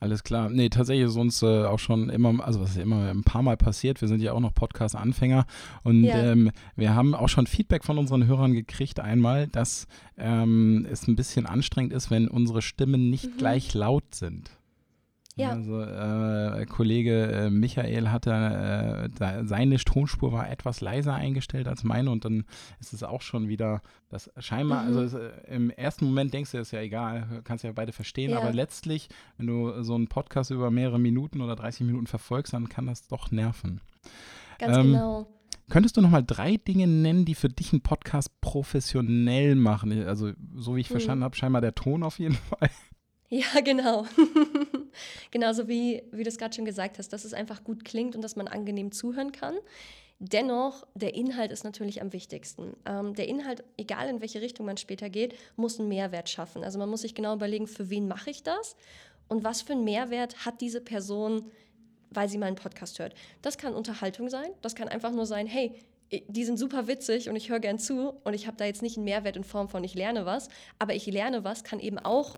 Alles 0.00 0.24
klar. 0.24 0.48
Nee, 0.48 0.68
tatsächlich 0.70 1.06
ist 1.06 1.16
uns 1.16 1.42
äh, 1.42 1.64
auch 1.64 1.78
schon 1.78 2.08
immer, 2.08 2.44
also 2.44 2.60
was 2.60 2.70
ist 2.70 2.78
immer 2.78 3.10
ein 3.10 3.22
paar 3.22 3.42
Mal 3.42 3.56
passiert. 3.56 4.00
Wir 4.00 4.08
sind 4.08 4.20
ja 4.20 4.32
auch 4.32 4.40
noch 4.40 4.54
Podcast-Anfänger 4.54 5.46
und 5.84 6.04
ja. 6.04 6.32
ähm, 6.32 6.50
wir 6.76 6.94
haben 6.94 7.14
auch 7.14 7.28
schon 7.28 7.46
Feedback 7.46 7.84
von 7.84 7.98
unseren 7.98 8.26
Hörern 8.26 8.54
gekriegt 8.54 9.00
einmal, 9.00 9.48
dass 9.48 9.86
ähm, 10.16 10.86
es 10.90 11.06
ein 11.06 11.16
bisschen 11.16 11.46
anstrengend 11.46 11.92
ist, 11.92 12.10
wenn 12.10 12.28
unsere 12.28 12.62
Stimmen 12.62 13.10
nicht 13.10 13.26
mhm. 13.26 13.36
gleich 13.36 13.74
laut 13.74 14.14
sind. 14.14 14.50
Ja. 15.36 15.50
Also 15.50 15.80
äh, 15.80 16.66
Kollege 16.66 17.22
äh, 17.32 17.50
Michael 17.50 18.10
hatte 18.10 19.08
äh, 19.18 19.44
seine 19.46 19.76
Tonspur 19.78 20.32
war 20.32 20.50
etwas 20.50 20.80
leiser 20.80 21.14
eingestellt 21.14 21.68
als 21.68 21.84
meine 21.84 22.10
und 22.10 22.24
dann 22.24 22.44
ist 22.80 22.92
es 22.92 23.02
auch 23.02 23.22
schon 23.22 23.48
wieder 23.48 23.80
das 24.10 24.30
scheinbar, 24.38 24.82
Mhm. 24.82 24.88
also 24.88 25.00
es, 25.02 25.14
äh, 25.14 25.30
im 25.54 25.70
ersten 25.70 26.04
Moment 26.04 26.34
denkst 26.34 26.52
du, 26.52 26.58
ist 26.58 26.70
ja 26.72 26.80
egal, 26.80 27.40
kannst 27.44 27.64
ja 27.64 27.72
beide 27.72 27.92
verstehen, 27.92 28.30
Ja. 28.32 28.38
aber 28.40 28.52
letztlich, 28.52 29.08
wenn 29.38 29.46
du 29.46 29.82
so 29.82 29.94
einen 29.94 30.08
Podcast 30.08 30.50
über 30.50 30.70
mehrere 30.70 30.98
Minuten 30.98 31.40
oder 31.40 31.56
30 31.56 31.86
Minuten 31.86 32.06
verfolgst, 32.06 32.52
dann 32.52 32.68
kann 32.68 32.86
das 32.86 33.08
doch 33.08 33.30
nerven. 33.30 33.80
Ganz 34.58 34.76
Ähm, 34.76 34.92
genau. 34.92 35.26
Könntest 35.70 35.96
du 35.96 36.02
noch 36.02 36.10
mal 36.10 36.22
drei 36.22 36.56
Dinge 36.58 36.86
nennen, 36.86 37.24
die 37.24 37.34
für 37.34 37.48
dich 37.48 37.72
einen 37.72 37.80
Podcast 37.80 38.38
professionell 38.42 39.54
machen? 39.54 40.06
Also 40.06 40.32
so 40.56 40.76
wie 40.76 40.80
ich 40.80 40.90
Mhm. 40.90 40.94
verstanden 40.94 41.24
habe, 41.24 41.36
scheinbar 41.36 41.62
der 41.62 41.74
Ton 41.74 42.02
auf 42.02 42.18
jeden 42.18 42.34
Fall. 42.58 42.68
Ja, 43.32 43.60
genau. 43.64 44.04
Genauso 45.30 45.66
wie, 45.66 46.02
wie 46.12 46.22
du 46.22 46.28
es 46.28 46.36
gerade 46.36 46.54
schon 46.54 46.66
gesagt 46.66 46.98
hast, 46.98 47.14
dass 47.14 47.24
es 47.24 47.32
einfach 47.32 47.64
gut 47.64 47.82
klingt 47.82 48.14
und 48.14 48.20
dass 48.20 48.36
man 48.36 48.46
angenehm 48.46 48.92
zuhören 48.92 49.32
kann. 49.32 49.54
Dennoch, 50.18 50.86
der 50.94 51.14
Inhalt 51.14 51.50
ist 51.50 51.64
natürlich 51.64 52.02
am 52.02 52.12
wichtigsten. 52.12 52.76
Ähm, 52.84 53.14
der 53.14 53.28
Inhalt, 53.28 53.64
egal 53.78 54.10
in 54.10 54.20
welche 54.20 54.42
Richtung 54.42 54.66
man 54.66 54.76
später 54.76 55.08
geht, 55.08 55.34
muss 55.56 55.80
einen 55.80 55.88
Mehrwert 55.88 56.28
schaffen. 56.28 56.62
Also 56.62 56.78
man 56.78 56.90
muss 56.90 57.00
sich 57.00 57.14
genau 57.14 57.34
überlegen, 57.34 57.66
für 57.66 57.88
wen 57.88 58.06
mache 58.06 58.28
ich 58.28 58.42
das 58.42 58.76
und 59.28 59.44
was 59.44 59.62
für 59.62 59.72
einen 59.72 59.84
Mehrwert 59.84 60.44
hat 60.44 60.60
diese 60.60 60.82
Person, 60.82 61.50
weil 62.10 62.28
sie 62.28 62.38
meinen 62.38 62.56
Podcast 62.56 62.98
hört. 62.98 63.14
Das 63.40 63.56
kann 63.56 63.74
Unterhaltung 63.74 64.28
sein, 64.28 64.50
das 64.60 64.74
kann 64.74 64.88
einfach 64.88 65.10
nur 65.10 65.24
sein, 65.24 65.46
hey, 65.46 65.72
die 66.28 66.44
sind 66.44 66.58
super 66.58 66.86
witzig 66.86 67.30
und 67.30 67.36
ich 67.36 67.48
höre 67.48 67.60
gern 67.60 67.78
zu 67.78 68.10
und 68.24 68.34
ich 68.34 68.46
habe 68.46 68.58
da 68.58 68.66
jetzt 68.66 68.82
nicht 68.82 68.98
einen 68.98 69.06
Mehrwert 69.06 69.36
in 69.36 69.44
Form 69.44 69.70
von 69.70 69.82
ich 69.82 69.94
lerne 69.94 70.26
was, 70.26 70.50
aber 70.78 70.94
ich 70.94 71.06
lerne 71.06 71.44
was 71.44 71.64
kann 71.64 71.80
eben 71.80 71.98
auch 71.98 72.36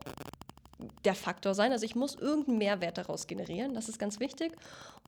der 1.04 1.14
Faktor 1.14 1.54
sein. 1.54 1.72
Also 1.72 1.84
ich 1.84 1.94
muss 1.94 2.14
irgendeinen 2.16 2.58
Mehrwert 2.58 2.98
daraus 2.98 3.26
generieren, 3.26 3.74
das 3.74 3.88
ist 3.88 3.98
ganz 3.98 4.20
wichtig. 4.20 4.52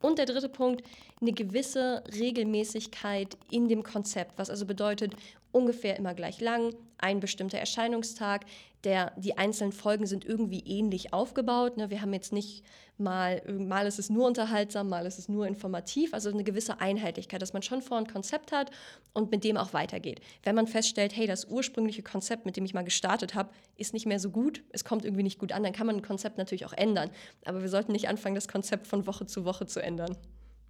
Und 0.01 0.19
der 0.19 0.27
dritte 0.27 0.49
Punkt, 0.49 0.85
eine 1.21 1.33
gewisse 1.33 2.05
Regelmäßigkeit 2.13 3.37
in 3.51 3.69
dem 3.69 3.83
Konzept, 3.83 4.33
was 4.39 4.51
also 4.51 4.67
bedeutet, 4.67 5.15
ungefähr 5.53 5.97
immer 5.97 6.15
gleich 6.15 6.41
lang, 6.41 6.75
ein 6.99 7.21
bestimmter 7.21 7.59
Erscheinungstag, 7.59 8.45
der, 8.87 9.13
die 9.17 9.37
einzelnen 9.37 9.73
Folgen 9.73 10.07
sind 10.07 10.25
irgendwie 10.25 10.61
ähnlich 10.61 11.13
aufgebaut. 11.13 11.77
Ne? 11.77 11.91
Wir 11.91 12.03
haben 12.03 12.15
jetzt 12.15 12.33
nicht 12.33 12.63
mal, 12.99 13.43
mal 13.59 13.85
ist 13.85 13.99
es 13.99 14.11
nur 14.11 14.29
unterhaltsam, 14.29 14.89
mal 14.89 15.05
ist 15.07 15.19
es 15.19 15.29
nur 15.29 15.45
informativ, 15.49 16.15
also 16.15 16.31
eine 16.31 16.45
gewisse 16.45 16.81
Einheitlichkeit, 16.81 17.43
dass 17.43 17.53
man 17.53 17.63
schon 17.63 17.83
vor 17.83 17.99
ein 17.99 18.07
Konzept 18.07 18.53
hat 18.53 18.71
und 19.13 19.33
mit 19.33 19.43
dem 19.43 19.57
auch 19.57 19.73
weitergeht. 19.73 20.21
Wenn 20.45 20.55
man 20.55 20.69
feststellt, 20.69 21.17
hey, 21.17 21.27
das 21.27 21.47
ursprüngliche 21.47 22.05
Konzept, 22.05 22.47
mit 22.47 22.57
dem 22.57 22.65
ich 22.65 22.75
mal 22.75 22.85
gestartet 22.85 23.35
habe, 23.35 23.51
ist 23.75 23.93
nicht 23.93 24.07
mehr 24.07 24.21
so 24.21 24.31
gut, 24.31 24.63
es 24.71 24.85
kommt 24.85 25.05
irgendwie 25.05 25.25
nicht 25.25 25.41
gut 25.41 25.51
an, 25.51 25.65
dann 25.65 25.73
kann 25.73 25.89
man 25.89 25.97
ein 25.97 26.03
Konzept 26.03 26.39
natürlich 26.39 26.65
auch 26.65 26.73
ändern. 26.73 27.11
Aber 27.45 27.63
wir 27.63 27.69
sollten 27.69 27.91
nicht 27.91 28.09
anfangen, 28.09 28.37
das 28.37 28.47
Konzept 28.47 28.87
von 28.87 29.05
Woche 29.09 29.27
zu 29.27 29.45
Woche 29.45 29.67
zu 29.67 29.83
ändern. 29.83 30.17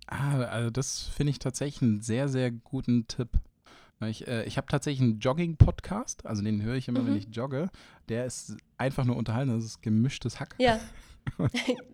Ah, 0.07 0.41
also 0.45 0.71
das 0.71 1.03
finde 1.03 1.33
ich 1.33 1.39
tatsächlich 1.39 1.83
einen 1.83 2.01
sehr, 2.01 2.31
sehr 2.31 2.51
guten 2.51 3.07
Tipp. 3.09 3.29
Ich, 4.05 4.29
äh, 4.29 4.45
ich 4.45 4.57
habe 4.59 4.67
tatsächlich 4.69 5.01
einen 5.01 5.21
Jogging-Podcast, 5.21 6.27
also 6.27 6.43
den 6.43 6.63
höre 6.63 6.75
ich 6.75 6.87
immer, 6.89 7.01
Mhm. 7.01 7.07
wenn 7.07 7.17
ich 7.17 7.29
jogge. 7.33 7.71
Der 8.09 8.27
ist 8.27 8.57
einfach 8.77 9.05
nur 9.05 9.17
unterhalten, 9.17 9.55
das 9.55 9.65
ist 9.65 9.83
gemischtes 9.83 10.39
Hack. 10.39 10.55
Ja. 10.59 10.79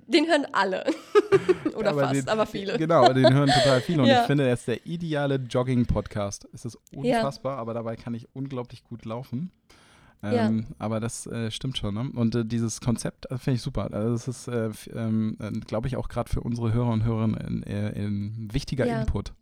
Den 0.09 0.27
hören 0.27 0.47
alle. 0.53 0.85
Oder 1.75 1.91
Aber 1.91 2.01
fast, 2.03 2.15
den, 2.17 2.29
aber 2.29 2.45
viele. 2.45 2.77
Genau, 2.77 3.11
den 3.15 3.33
hören 3.33 3.49
total 3.49 3.81
viele. 3.81 4.03
Und 4.03 4.09
Ja. 4.09 4.21
ich 4.21 4.27
finde, 4.27 4.47
er 4.47 4.53
ist 4.53 4.69
der 4.69 4.85
ideale 4.87 5.37
Jogging-Podcast. 5.37 6.47
Es 6.53 6.67
ist 6.67 6.77
unfassbar, 6.95 7.57
aber 7.57 7.73
dabei 7.73 7.97
kann 7.97 8.13
ich 8.13 8.29
unglaublich 8.35 8.85
gut 8.85 9.07
laufen. 9.07 9.51
Ja. 10.23 10.47
Ähm, 10.49 10.67
Aber 10.79 11.01
das 11.01 11.27
äh, 11.27 11.51
stimmt 11.51 11.79
schon. 11.79 11.95
Ne? 11.95 12.11
Und 12.15 12.35
äh, 12.35 12.45
dieses 12.45 12.81
Konzept 12.83 13.25
äh, 13.31 13.39
finde 13.39 13.57
ich 13.57 13.63
super. 13.63 13.89
Also 13.93 14.13
das 14.13 14.29
ist, 14.29 14.49
äh, 14.49 14.71
ähm, 14.95 15.37
äh, 15.41 15.51
glaube 15.61 15.89
ich, 15.89 15.97
auch 15.97 16.09
gerade 16.09 16.31
für 16.31 16.41
unsere 16.43 16.73
Hörer 16.75 16.91
und 16.93 17.03
Hörerinnen 17.05 17.39
ein, 17.39 17.63
äh, 17.65 17.93
ein 18.05 18.49
wichtiger 18.53 18.87
Ja. 18.87 19.01
Input. 19.01 19.33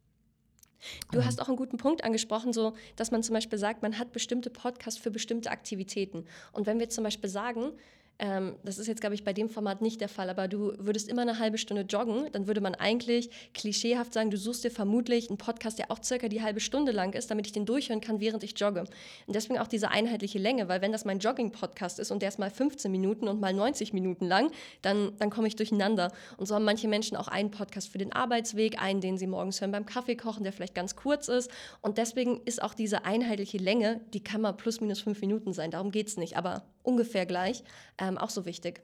Du 1.11 1.19
Ähm, 1.19 1.25
hast 1.25 1.40
auch 1.40 1.49
einen 1.49 1.57
guten 1.57 1.77
Punkt 1.77 2.05
angesprochen, 2.05 2.53
so 2.53 2.75
dass 2.97 3.11
man 3.11 3.23
zum 3.23 3.35
Beispiel 3.35 3.59
sagt, 3.59 3.83
man 3.83 3.99
hat 3.99 4.12
bestimmte 4.12 4.51
Podcasts 4.51 5.01
für 5.01 5.11
bestimmte 5.11 5.51
Aktivitäten. 5.51 6.25
Und 6.53 6.66
wenn 6.66 6.79
wir 6.79 6.88
zum 6.88 7.05
Beispiel 7.05 7.31
sagen, 7.31 7.73
ähm, 8.20 8.56
das 8.64 8.78
ist 8.78 8.87
jetzt, 8.87 9.00
glaube 9.00 9.14
ich, 9.14 9.24
bei 9.24 9.33
dem 9.33 9.48
Format 9.48 9.80
nicht 9.80 10.00
der 10.00 10.09
Fall, 10.11 10.28
aber 10.28 10.46
du 10.46 10.74
würdest 10.78 11.09
immer 11.09 11.22
eine 11.22 11.38
halbe 11.38 11.56
Stunde 11.56 11.83
joggen, 11.83 12.30
dann 12.33 12.46
würde 12.46 12.61
man 12.61 12.74
eigentlich 12.74 13.30
klischeehaft 13.54 14.12
sagen, 14.12 14.30
du 14.30 14.37
suchst 14.37 14.62
dir 14.62 14.70
vermutlich 14.70 15.30
einen 15.30 15.38
Podcast, 15.38 15.78
der 15.78 15.90
auch 15.90 16.04
circa 16.04 16.28
die 16.28 16.42
halbe 16.42 16.61
Stunde 16.61 16.92
lang 16.92 17.14
ist, 17.14 17.30
damit 17.30 17.46
ich 17.46 17.52
den 17.52 17.64
durchhören 17.64 18.02
kann, 18.02 18.20
während 18.20 18.44
ich 18.44 18.59
jogge. 18.59 18.80
Und 19.26 19.35
deswegen 19.35 19.59
auch 19.59 19.66
diese 19.66 19.90
einheitliche 19.90 20.38
Länge, 20.38 20.68
weil 20.68 20.83
wenn 20.83 20.92
das 20.92 21.06
mein 21.06 21.18
Jogging-Podcast 21.18 21.98
ist 21.98 22.11
und 22.11 22.20
der 22.20 22.28
ist 22.28 22.38
mal 22.38 22.50
15 22.50 22.92
Minuten 22.92 23.26
und 23.26 23.40
mal 23.40 23.54
90 23.54 23.94
Minuten 23.94 24.26
lang, 24.26 24.52
dann, 24.83 25.12
dann 25.18 25.30
komme 25.30 25.48
ich 25.48 25.56
durcheinander. 25.56 26.12
Und 26.37 26.44
so 26.44 26.54
haben 26.54 26.64
manche 26.64 26.88
Menschen 26.88 27.16
auch 27.16 27.28
einen 27.28 27.50
Podcast 27.50 27.88
für 27.88 27.98
den 27.98 28.12
Arbeitsweg, 28.12 28.83
einen, 28.83 29.00
den 29.00 29.16
sie 29.16 29.26
morgens 29.26 29.62
hören 29.62 29.72
beim 29.72 29.87
Kaffee 29.87 30.16
kochen, 30.16 30.44
der 30.44 30.52
vielleicht 30.52 30.74
ganz 30.74 30.94
kurz 30.94 31.28
ist. 31.28 31.50
Und 31.80 31.96
deswegen 31.96 32.42
ist 32.44 32.62
auch 32.62 32.74
diese 32.74 33.06
einheitliche 33.06 33.56
Länge, 33.56 34.02
die 34.12 34.22
kann 34.22 34.42
mal 34.42 34.52
plus 34.52 34.83
minus 34.83 35.00
fünf 35.00 35.22
Minuten 35.22 35.54
sein, 35.54 35.70
darum 35.70 35.90
geht 35.90 36.09
es 36.09 36.18
nicht, 36.18 36.37
aber 36.37 36.64
ungefähr 36.83 37.27
gleich, 37.27 37.64
ähm, 37.99 38.19
auch 38.19 38.31
so 38.31 38.47
wichtig. 38.47 38.81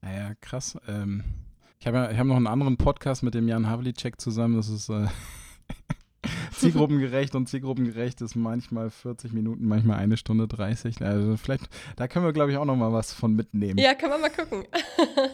Naja, 0.00 0.34
krass. 0.40 0.78
Ähm, 0.86 1.24
ich 1.80 1.86
habe 1.86 1.96
ja, 1.96 2.10
ich 2.10 2.18
hab 2.18 2.26
noch 2.26 2.36
einen 2.36 2.46
anderen 2.46 2.76
Podcast 2.76 3.22
mit 3.22 3.34
dem 3.34 3.48
Jan 3.48 3.68
Havlicek 3.68 4.20
zusammen. 4.20 4.56
Das 4.56 4.68
ist 4.68 4.88
äh, 4.88 5.06
zielgruppengerecht 6.52 7.34
und 7.34 7.48
zielgruppengerecht 7.48 8.20
ist 8.20 8.34
manchmal 8.34 8.90
40 8.90 9.32
Minuten, 9.32 9.66
manchmal 9.66 9.98
eine 9.98 10.16
Stunde 10.16 10.48
30. 10.48 11.02
Also 11.02 11.36
vielleicht, 11.36 11.68
da 11.96 12.08
können 12.08 12.24
wir, 12.24 12.32
glaube 12.32 12.50
ich, 12.50 12.56
auch 12.56 12.64
noch 12.64 12.76
mal 12.76 12.92
was 12.92 13.12
von 13.12 13.34
mitnehmen. 13.34 13.78
Ja, 13.78 13.94
kann 13.94 14.10
man 14.10 14.20
mal 14.20 14.30
gucken. 14.30 14.64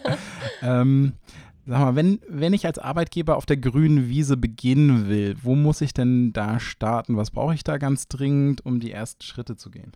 Ähm, 0.62 1.12
sag 1.66 1.80
mal, 1.80 1.96
wenn, 1.96 2.20
wenn 2.28 2.52
ich 2.52 2.66
als 2.66 2.78
Arbeitgeber 2.78 3.36
auf 3.36 3.46
der 3.46 3.56
grünen 3.56 4.08
Wiese 4.08 4.36
beginnen 4.36 5.08
will, 5.08 5.36
wo 5.42 5.54
muss 5.54 5.80
ich 5.80 5.92
denn 5.92 6.32
da 6.32 6.60
starten? 6.60 7.16
Was 7.16 7.30
brauche 7.30 7.54
ich 7.54 7.64
da 7.64 7.78
ganz 7.78 8.08
dringend, 8.08 8.64
um 8.64 8.80
die 8.80 8.92
ersten 8.92 9.22
Schritte 9.22 9.56
zu 9.56 9.70
gehen? 9.70 9.92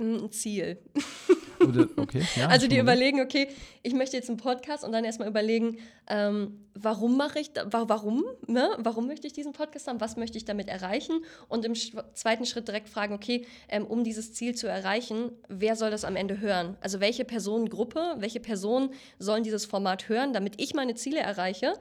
Ein 0.00 0.30
Ziel. 0.30 0.78
Oder, 1.60 1.88
okay, 1.96 2.22
ja, 2.36 2.46
also 2.46 2.68
die 2.68 2.78
überlegen, 2.78 3.20
okay, 3.20 3.48
ich 3.82 3.92
möchte 3.94 4.16
jetzt 4.16 4.28
einen 4.28 4.36
Podcast 4.38 4.84
und 4.84 4.92
dann 4.92 5.04
erstmal 5.04 5.26
überlegen, 5.28 5.78
ähm, 6.08 6.66
warum 6.74 7.16
mache 7.16 7.40
ich, 7.40 7.52
da, 7.52 7.72
wa- 7.72 7.86
warum, 7.88 8.22
ne? 8.46 8.70
warum 8.78 9.08
möchte 9.08 9.26
ich 9.26 9.32
diesen 9.32 9.52
Podcast 9.52 9.88
haben, 9.88 10.00
was 10.00 10.16
möchte 10.16 10.38
ich 10.38 10.44
damit 10.44 10.68
erreichen 10.68 11.24
und 11.48 11.64
im 11.64 11.74
zweiten 11.74 12.46
Schritt 12.46 12.68
direkt 12.68 12.88
fragen, 12.88 13.12
okay, 13.12 13.44
ähm, 13.68 13.84
um 13.86 14.04
dieses 14.04 14.32
Ziel 14.34 14.54
zu 14.54 14.68
erreichen, 14.68 15.32
wer 15.48 15.74
soll 15.74 15.90
das 15.90 16.04
am 16.04 16.14
Ende 16.14 16.38
hören? 16.38 16.76
Also 16.80 17.00
welche 17.00 17.24
Personengruppe, 17.24 18.14
welche 18.18 18.38
Personen 18.38 18.90
sollen 19.18 19.42
dieses 19.42 19.64
Format 19.66 20.08
hören, 20.08 20.32
damit 20.32 20.60
ich 20.62 20.74
meine 20.74 20.94
Ziele 20.94 21.18
erreiche? 21.18 21.72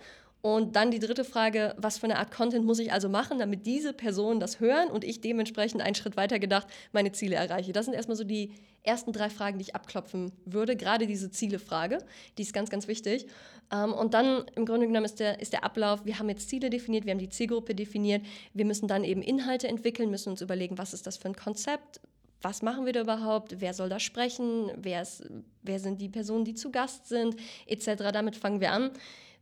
Und 0.42 0.76
dann 0.76 0.92
die 0.92 1.00
dritte 1.00 1.24
Frage, 1.24 1.74
was 1.78 1.98
für 1.98 2.06
eine 2.06 2.20
Art 2.20 2.32
Content 2.32 2.64
muss 2.66 2.80
ich 2.80 2.94
also 2.94 3.10
machen, 3.10 3.40
damit 3.40 3.66
diese 3.66 3.92
Personen 3.92 4.40
das 4.40 4.60
hören 4.60 4.90
und 4.90 5.04
ich 5.04 5.20
dementsprechend 5.20 5.82
einen 5.82 5.96
Schritt 5.96 6.16
weiter 6.16 6.40
gedacht 6.40 6.68
meine 6.92 7.12
Ziele 7.12 7.36
erreiche. 7.36 7.74
Das 7.74 7.86
sind 7.86 7.96
erstmal 7.96 8.18
so 8.18 8.24
die 8.24 8.52
ersten 8.84 9.12
drei 9.12 9.30
Fragen, 9.30 9.58
die 9.58 9.64
ich 9.64 9.76
abklopfen 9.76 10.32
würde. 10.46 10.76
Gerade 10.76 11.08
diese 11.08 11.32
Zielefrage, 11.32 12.00
die 12.38 12.44
ist 12.44 12.54
ganz, 12.54 12.70
ganz 12.70 12.88
wichtig. 12.88 13.28
Ähm, 13.72 13.94
und 13.94 14.14
dann 14.14 14.46
im 14.56 14.66
Grunde 14.66 14.88
genommen 14.88 15.06
ist 15.06 15.20
der, 15.20 15.40
ist 15.42 15.54
der 15.54 15.64
Ablauf, 15.64 16.06
wir 16.06 16.20
haben 16.20 16.30
jetzt 16.30 16.50
Ziele 16.50 16.70
definiert, 16.70 17.06
wir 17.06 17.12
haben 17.12 17.20
die 17.20 17.30
Zielgruppe 17.30 17.76
definiert, 17.76 18.26
wir 18.54 18.66
müssen 18.66 18.88
dann 18.88 19.04
eben 19.04 19.22
Inhalte 19.22 19.68
entwickeln, 19.68 20.10
müssen 20.10 20.30
uns 20.30 20.42
überlegen, 20.42 20.78
was 20.78 20.94
ist 20.94 21.06
das 21.06 21.18
für 21.18 21.28
ein 21.28 21.36
Konzept, 21.36 22.00
was 22.42 22.62
machen 22.62 22.86
wir 22.86 22.94
da 22.94 23.02
überhaupt, 23.02 23.60
wer 23.60 23.74
soll 23.74 23.90
da 23.90 24.00
sprechen, 24.00 24.72
wer, 24.78 25.02
ist, 25.02 25.24
wer 25.64 25.80
sind 25.80 26.00
die 26.00 26.10
Personen, 26.10 26.46
die 26.46 26.54
zu 26.54 26.72
Gast 26.72 27.08
sind, 27.08 27.36
etc. 27.66 28.12
Damit 28.14 28.36
fangen 28.36 28.62
wir 28.62 28.72
an 28.72 28.92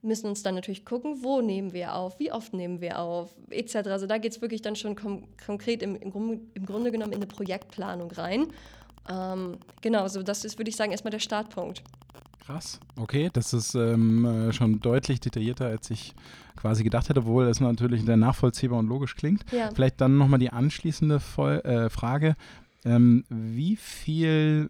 müssen 0.06 0.28
uns 0.28 0.44
dann 0.44 0.56
natürlich 0.56 0.86
gucken, 0.86 1.24
wo 1.24 1.42
nehmen 1.42 1.74
wir 1.74 1.96
auf, 1.96 2.20
wie 2.20 2.32
oft 2.32 2.54
nehmen 2.54 2.82
wir 2.82 3.00
auf, 3.00 3.30
etc. 3.50 3.76
Also 3.88 4.08
da 4.08 4.18
geht 4.18 4.32
es 4.32 4.42
wirklich 4.42 4.62
dann 4.62 4.76
schon 4.76 4.96
konkret 4.96 5.84
im, 5.84 5.96
im, 5.96 6.12
Grunde, 6.12 6.40
im 6.54 6.66
Grunde 6.66 6.92
genommen 6.92 7.12
in 7.12 7.18
eine 7.18 7.28
Projektplanung 7.28 8.12
rein. 8.12 8.48
Ähm, 9.10 9.58
genau, 9.82 10.02
also 10.02 10.24
das 10.24 10.46
ist, 10.46 10.58
würde 10.58 10.70
ich 10.70 10.76
sagen, 10.76 10.92
erstmal 10.92 11.12
der 11.12 11.20
Startpunkt. 11.20 11.84
Krass. 12.46 12.80
Okay, 12.96 13.30
das 13.34 13.54
ist 13.54 13.74
ähm, 13.74 14.26
äh, 14.26 14.54
schon 14.54 14.80
deutlich 14.80 15.20
detaillierter, 15.20 15.66
als 15.66 15.90
ich 15.90 16.14
quasi 16.56 16.84
gedacht 16.84 17.10
hätte, 17.10 17.22
obwohl 17.22 17.46
das 17.46 17.60
natürlich 17.60 18.04
sehr 18.04 18.18
nachvollziehbar 18.18 18.80
und 18.80 18.88
logisch 18.88 19.16
klingt. 19.16 19.44
Ja. 19.52 19.72
Vielleicht 19.74 20.00
dann 20.00 20.18
nochmal 20.18 20.40
die 20.40 20.52
anschließende 20.52 21.20
Voll 21.20 21.60
äh, 21.62 21.90
Frage. 21.90 22.36
Ähm, 22.84 23.26
wie 23.30 23.76
viel 23.76 24.70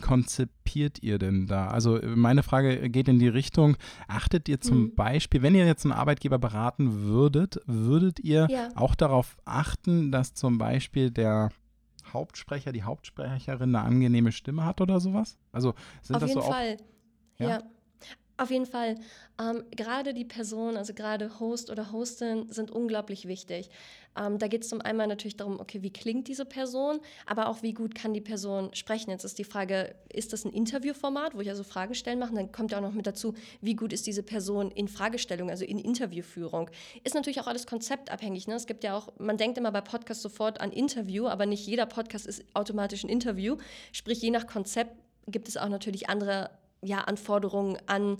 konzipiert 0.00 1.02
ihr 1.02 1.18
denn 1.18 1.46
da? 1.46 1.68
Also 1.68 1.98
meine 2.02 2.42
Frage 2.42 2.88
geht 2.90 3.08
in 3.08 3.18
die 3.18 3.28
Richtung, 3.28 3.76
achtet 4.08 4.48
ihr 4.48 4.60
zum 4.60 4.82
Mhm. 4.84 4.94
Beispiel, 4.94 5.42
wenn 5.42 5.54
ihr 5.54 5.66
jetzt 5.66 5.84
einen 5.84 5.92
Arbeitgeber 5.92 6.38
beraten 6.38 7.02
würdet, 7.02 7.60
würdet 7.66 8.20
ihr 8.20 8.46
Ja. 8.50 8.68
auch 8.74 8.94
darauf 8.94 9.36
achten, 9.44 10.10
dass 10.12 10.34
zum 10.34 10.58
Beispiel 10.58 11.10
der 11.10 11.50
Hauptsprecher, 12.12 12.72
die 12.72 12.82
Hauptsprecherin 12.82 13.74
eine 13.74 13.84
angenehme 13.84 14.32
Stimme 14.32 14.64
hat 14.64 14.80
oder 14.80 15.00
sowas? 15.00 15.38
Also 15.52 15.74
sind 16.02 16.16
Auf 16.16 16.20
das 16.22 16.30
jeden 16.30 16.42
so 16.42 16.46
auch 16.48 16.52
Fall. 16.52 16.76
Ja? 17.38 17.48
Ja. 17.48 17.62
Auf 18.36 18.50
jeden 18.50 18.66
Fall. 18.66 18.96
Ähm, 19.40 19.62
gerade 19.70 20.14
die 20.14 20.24
Person, 20.24 20.76
also 20.76 20.94
gerade 20.94 21.38
Host 21.38 21.70
oder 21.70 21.92
Hostin, 21.92 22.50
sind 22.50 22.70
unglaublich 22.70 23.28
wichtig. 23.28 23.70
Ähm, 24.16 24.38
da 24.38 24.48
geht 24.48 24.62
es 24.62 24.68
zum 24.68 24.80
einen 24.80 25.08
natürlich 25.08 25.36
darum, 25.36 25.60
okay, 25.60 25.82
wie 25.82 25.92
klingt 25.92 26.28
diese 26.28 26.44
Person, 26.44 27.00
aber 27.26 27.48
auch 27.48 27.62
wie 27.62 27.72
gut 27.72 27.94
kann 27.94 28.12
die 28.14 28.20
Person 28.20 28.74
sprechen. 28.74 29.10
Jetzt 29.10 29.24
ist 29.24 29.38
die 29.38 29.44
Frage, 29.44 29.94
ist 30.12 30.32
das 30.32 30.44
ein 30.44 30.52
Interviewformat, 30.52 31.34
wo 31.34 31.40
ich 31.40 31.50
also 31.50 31.62
Fragen 31.62 31.94
stellen 31.94 32.18
mache? 32.18 32.34
Dann 32.34 32.52
kommt 32.52 32.72
ja 32.72 32.78
auch 32.78 32.82
noch 32.82 32.92
mit 32.92 33.06
dazu, 33.06 33.34
wie 33.60 33.74
gut 33.74 33.92
ist 33.92 34.06
diese 34.06 34.22
Person 34.22 34.70
in 34.70 34.88
Fragestellung, 34.88 35.50
also 35.50 35.64
in 35.64 35.78
Interviewführung. 35.78 36.70
Ist 37.04 37.14
natürlich 37.14 37.40
auch 37.40 37.46
alles 37.46 37.66
konzeptabhängig. 37.66 38.48
Ne? 38.48 38.54
Es 38.54 38.66
gibt 38.66 38.84
ja 38.84 38.96
auch, 38.96 39.12
man 39.18 39.36
denkt 39.36 39.58
immer 39.58 39.72
bei 39.72 39.80
Podcasts 39.80 40.22
sofort 40.22 40.60
an 40.60 40.72
Interview, 40.72 41.26
aber 41.26 41.46
nicht 41.46 41.66
jeder 41.66 41.86
Podcast 41.86 42.26
ist 42.26 42.44
automatisch 42.54 43.04
ein 43.04 43.08
Interview. 43.08 43.56
Sprich, 43.92 44.20
je 44.20 44.30
nach 44.30 44.46
Konzept 44.46 44.92
gibt 45.26 45.48
es 45.48 45.56
auch 45.56 45.68
natürlich 45.68 46.08
andere 46.08 46.50
ja, 46.82 46.98
Anforderungen 46.98 47.78
an 47.86 48.16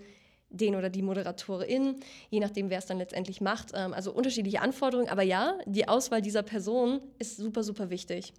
den 0.50 0.76
oder 0.76 0.90
die 0.90 1.02
Moderatorin, 1.02 1.96
je 2.30 2.40
nachdem, 2.40 2.70
wer 2.70 2.78
es 2.78 2.86
dann 2.86 2.98
letztendlich 2.98 3.40
macht. 3.40 3.72
Ähm, 3.74 3.92
also 3.94 4.12
unterschiedliche 4.12 4.60
Anforderungen, 4.60 5.08
aber 5.08 5.22
ja, 5.22 5.54
die 5.66 5.88
Auswahl 5.88 6.22
dieser 6.22 6.42
Person 6.42 7.00
ist 7.18 7.36
super, 7.36 7.62
super 7.64 7.90
wichtig. 7.90 8.32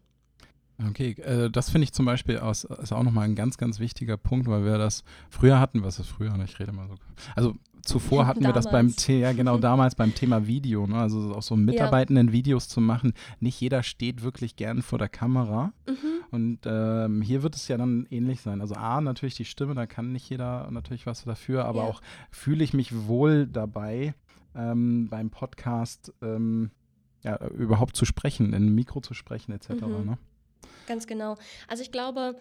Okay, 0.89 1.11
äh, 1.21 1.49
das 1.49 1.69
finde 1.69 1.83
ich 1.83 1.93
zum 1.93 2.05
Beispiel 2.05 2.39
aus, 2.39 2.63
ist 2.63 2.91
auch 2.91 3.03
nochmal 3.03 3.25
ein 3.25 3.35
ganz, 3.35 3.57
ganz 3.57 3.79
wichtiger 3.79 4.17
Punkt, 4.17 4.47
weil 4.47 4.65
wir 4.65 4.77
das 4.77 5.03
früher 5.29 5.59
hatten, 5.59 5.83
was 5.83 5.99
ist 5.99 6.07
früher, 6.07 6.33
ich 6.43 6.59
rede 6.59 6.71
mal 6.71 6.87
so. 6.87 6.95
Also 7.35 7.55
zuvor 7.83 8.25
hatten 8.27 8.43
wir 8.43 8.53
das 8.53 8.69
beim 8.69 8.95
Thema, 8.95 9.19
ja 9.19 9.33
genau 9.33 9.57
damals 9.59 9.95
beim 9.95 10.15
Thema 10.15 10.47
Video, 10.47 10.87
ne? 10.87 10.95
also 10.95 11.35
auch 11.35 11.43
so 11.43 11.55
Mitarbeitenden 11.55 12.27
ja. 12.27 12.33
Videos 12.33 12.67
zu 12.67 12.81
machen. 12.81 13.13
Nicht 13.39 13.61
jeder 13.61 13.83
steht 13.83 14.23
wirklich 14.23 14.55
gern 14.55 14.81
vor 14.81 14.97
der 14.97 15.09
Kamera. 15.09 15.73
Mhm. 15.87 16.22
Und 16.33 16.61
ähm, 16.65 17.21
hier 17.21 17.43
wird 17.43 17.55
es 17.55 17.67
ja 17.67 17.77
dann 17.77 18.07
ähnlich 18.09 18.41
sein. 18.41 18.59
Also 18.59 18.73
A, 18.73 19.01
natürlich 19.01 19.35
die 19.35 19.45
Stimme, 19.45 19.75
da 19.75 19.85
kann 19.85 20.11
nicht 20.11 20.27
jeder 20.31 20.67
natürlich 20.71 21.05
was 21.05 21.23
dafür, 21.23 21.65
aber 21.65 21.83
ja. 21.83 21.85
auch 21.85 22.01
fühle 22.31 22.63
ich 22.63 22.73
mich 22.73 23.05
wohl 23.05 23.45
dabei, 23.45 24.15
ähm, 24.55 25.09
beim 25.09 25.29
Podcast 25.29 26.11
ähm, 26.23 26.71
ja, 27.21 27.37
überhaupt 27.49 27.95
zu 27.95 28.05
sprechen, 28.05 28.47
in 28.47 28.65
ein 28.65 28.73
Mikro 28.73 28.99
zu 28.99 29.13
sprechen, 29.13 29.51
etc. 29.51 29.73
Mhm. 29.73 30.05
Ne? 30.05 30.17
Ganz 30.87 31.05
genau. 31.05 31.37
Also 31.67 31.83
ich 31.83 31.91
glaube, 31.91 32.35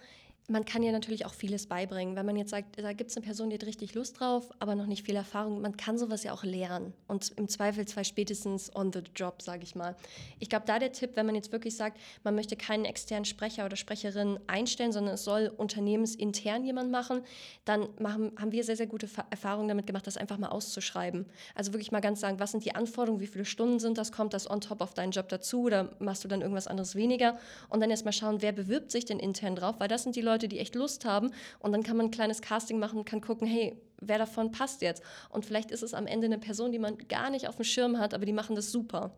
man 0.48 0.64
kann 0.64 0.82
ja 0.82 0.90
natürlich 0.90 1.24
auch 1.24 1.34
vieles 1.34 1.66
beibringen. 1.66 2.16
Wenn 2.16 2.26
man 2.26 2.36
jetzt 2.36 2.50
sagt, 2.50 2.78
da 2.78 2.92
gibt 2.92 3.10
es 3.10 3.16
eine 3.16 3.24
Person, 3.24 3.50
die 3.50 3.54
hat 3.54 3.64
richtig 3.64 3.94
Lust 3.94 4.18
drauf, 4.18 4.50
aber 4.58 4.74
noch 4.74 4.86
nicht 4.86 5.06
viel 5.06 5.14
Erfahrung, 5.14 5.60
man 5.60 5.76
kann 5.76 5.98
sowas 5.98 6.24
ja 6.24 6.32
auch 6.32 6.42
lernen. 6.42 6.92
Und 7.06 7.32
im 7.36 7.48
Zweifelsfall 7.48 8.04
spätestens 8.04 8.74
on 8.74 8.92
the 8.92 9.00
job, 9.14 9.40
sage 9.40 9.62
ich 9.62 9.74
mal. 9.74 9.96
Ich 10.40 10.50
glaube, 10.50 10.64
da 10.66 10.78
der 10.78 10.92
Tipp, 10.92 11.12
wenn 11.14 11.26
man 11.26 11.36
jetzt 11.36 11.52
wirklich 11.52 11.76
sagt, 11.76 11.98
man 12.24 12.34
möchte 12.34 12.56
keinen 12.56 12.84
externen 12.84 13.24
Sprecher 13.24 13.64
oder 13.64 13.76
Sprecherin 13.76 14.40
einstellen, 14.48 14.92
sondern 14.92 15.14
es 15.14 15.24
soll 15.24 15.52
unternehmensintern 15.56 16.64
jemand 16.64 16.90
machen, 16.90 17.22
dann 17.64 17.88
machen, 18.00 18.32
haben 18.36 18.52
wir 18.52 18.64
sehr, 18.64 18.76
sehr 18.76 18.88
gute 18.88 19.08
Erfahrungen 19.30 19.68
damit 19.68 19.86
gemacht, 19.86 20.06
das 20.06 20.16
einfach 20.16 20.38
mal 20.38 20.48
auszuschreiben. 20.48 21.26
Also 21.54 21.72
wirklich 21.72 21.92
mal 21.92 22.00
ganz 22.00 22.20
sagen, 22.20 22.40
was 22.40 22.50
sind 22.50 22.64
die 22.64 22.74
Anforderungen, 22.74 23.20
wie 23.20 23.26
viele 23.28 23.44
Stunden 23.44 23.78
sind 23.78 23.96
das, 23.96 24.10
kommt 24.10 24.34
das 24.34 24.50
on 24.50 24.60
top 24.60 24.80
auf 24.80 24.92
deinen 24.92 25.12
Job 25.12 25.28
dazu 25.28 25.62
oder 25.62 25.94
machst 26.00 26.24
du 26.24 26.28
dann 26.28 26.40
irgendwas 26.40 26.66
anderes 26.66 26.96
weniger? 26.96 27.38
Und 27.68 27.80
dann 27.80 27.90
erst 27.90 28.04
mal 28.04 28.12
schauen, 28.12 28.42
wer 28.42 28.52
bewirbt 28.52 28.90
sich 28.90 29.04
denn 29.04 29.20
intern 29.20 29.54
drauf, 29.54 29.76
weil 29.78 29.88
das 29.88 30.02
sind 30.02 30.16
die 30.16 30.20
Leute, 30.20 30.31
Leute, 30.32 30.48
die 30.48 30.58
echt 30.58 30.74
Lust 30.74 31.04
haben. 31.04 31.30
Und 31.58 31.72
dann 31.72 31.82
kann 31.82 31.96
man 31.96 32.06
ein 32.06 32.10
kleines 32.10 32.42
Casting 32.42 32.78
machen 32.78 32.98
und 32.98 33.04
kann 33.04 33.20
gucken, 33.20 33.46
hey, 33.46 33.76
wer 34.00 34.18
davon 34.18 34.50
passt 34.50 34.82
jetzt? 34.82 35.02
Und 35.30 35.46
vielleicht 35.46 35.70
ist 35.70 35.82
es 35.82 35.94
am 35.94 36.06
Ende 36.06 36.26
eine 36.26 36.38
Person, 36.38 36.72
die 36.72 36.78
man 36.78 36.98
gar 37.08 37.30
nicht 37.30 37.48
auf 37.48 37.56
dem 37.56 37.64
Schirm 37.64 37.98
hat, 37.98 38.14
aber 38.14 38.24
die 38.24 38.32
machen 38.32 38.56
das 38.56 38.72
super. 38.72 39.14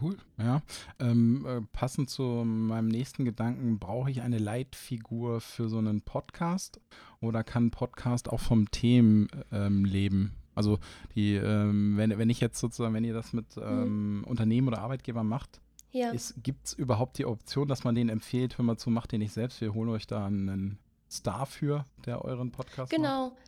Cool, 0.00 0.16
ja. 0.38 0.62
Ähm, 1.00 1.44
äh, 1.46 1.60
passend 1.72 2.08
zu 2.08 2.22
meinem 2.22 2.88
nächsten 2.88 3.24
Gedanken, 3.24 3.80
brauche 3.80 4.10
ich 4.10 4.22
eine 4.22 4.38
Leitfigur 4.38 5.40
für 5.40 5.68
so 5.68 5.78
einen 5.78 6.02
Podcast 6.02 6.80
oder 7.20 7.42
kann 7.42 7.66
ein 7.66 7.70
Podcast 7.72 8.28
auch 8.28 8.40
vom 8.40 8.70
Themen 8.70 9.26
ähm, 9.50 9.84
leben? 9.84 10.34
Also 10.54 10.78
die, 11.14 11.34
ähm, 11.34 11.96
wenn, 11.96 12.16
wenn 12.16 12.30
ich 12.30 12.40
jetzt 12.40 12.58
sozusagen, 12.58 12.94
wenn 12.94 13.04
ihr 13.04 13.14
das 13.14 13.32
mit 13.32 13.56
mhm. 13.56 13.62
Ähm, 13.62 14.24
Unternehmen 14.26 14.68
oder 14.68 14.80
Arbeitgebern 14.80 15.26
macht, 15.26 15.60
ja. 15.90 16.12
Gibt 16.42 16.66
es 16.66 16.72
überhaupt 16.74 17.18
die 17.18 17.24
Option, 17.24 17.68
dass 17.68 17.84
man 17.84 17.94
den 17.94 18.08
empfiehlt, 18.08 18.58
wenn 18.58 18.66
man 18.66 18.78
zu 18.78 18.90
macht 18.90 19.12
den 19.12 19.20
nicht 19.20 19.32
selbst? 19.32 19.60
Wir 19.60 19.74
holen 19.74 19.88
euch 19.88 20.06
da 20.06 20.26
einen 20.26 20.78
Star 21.10 21.46
für, 21.46 21.84
der 22.04 22.24
euren 22.24 22.50
Podcast 22.50 22.90
Genau. 22.90 23.30
Macht. 23.30 23.38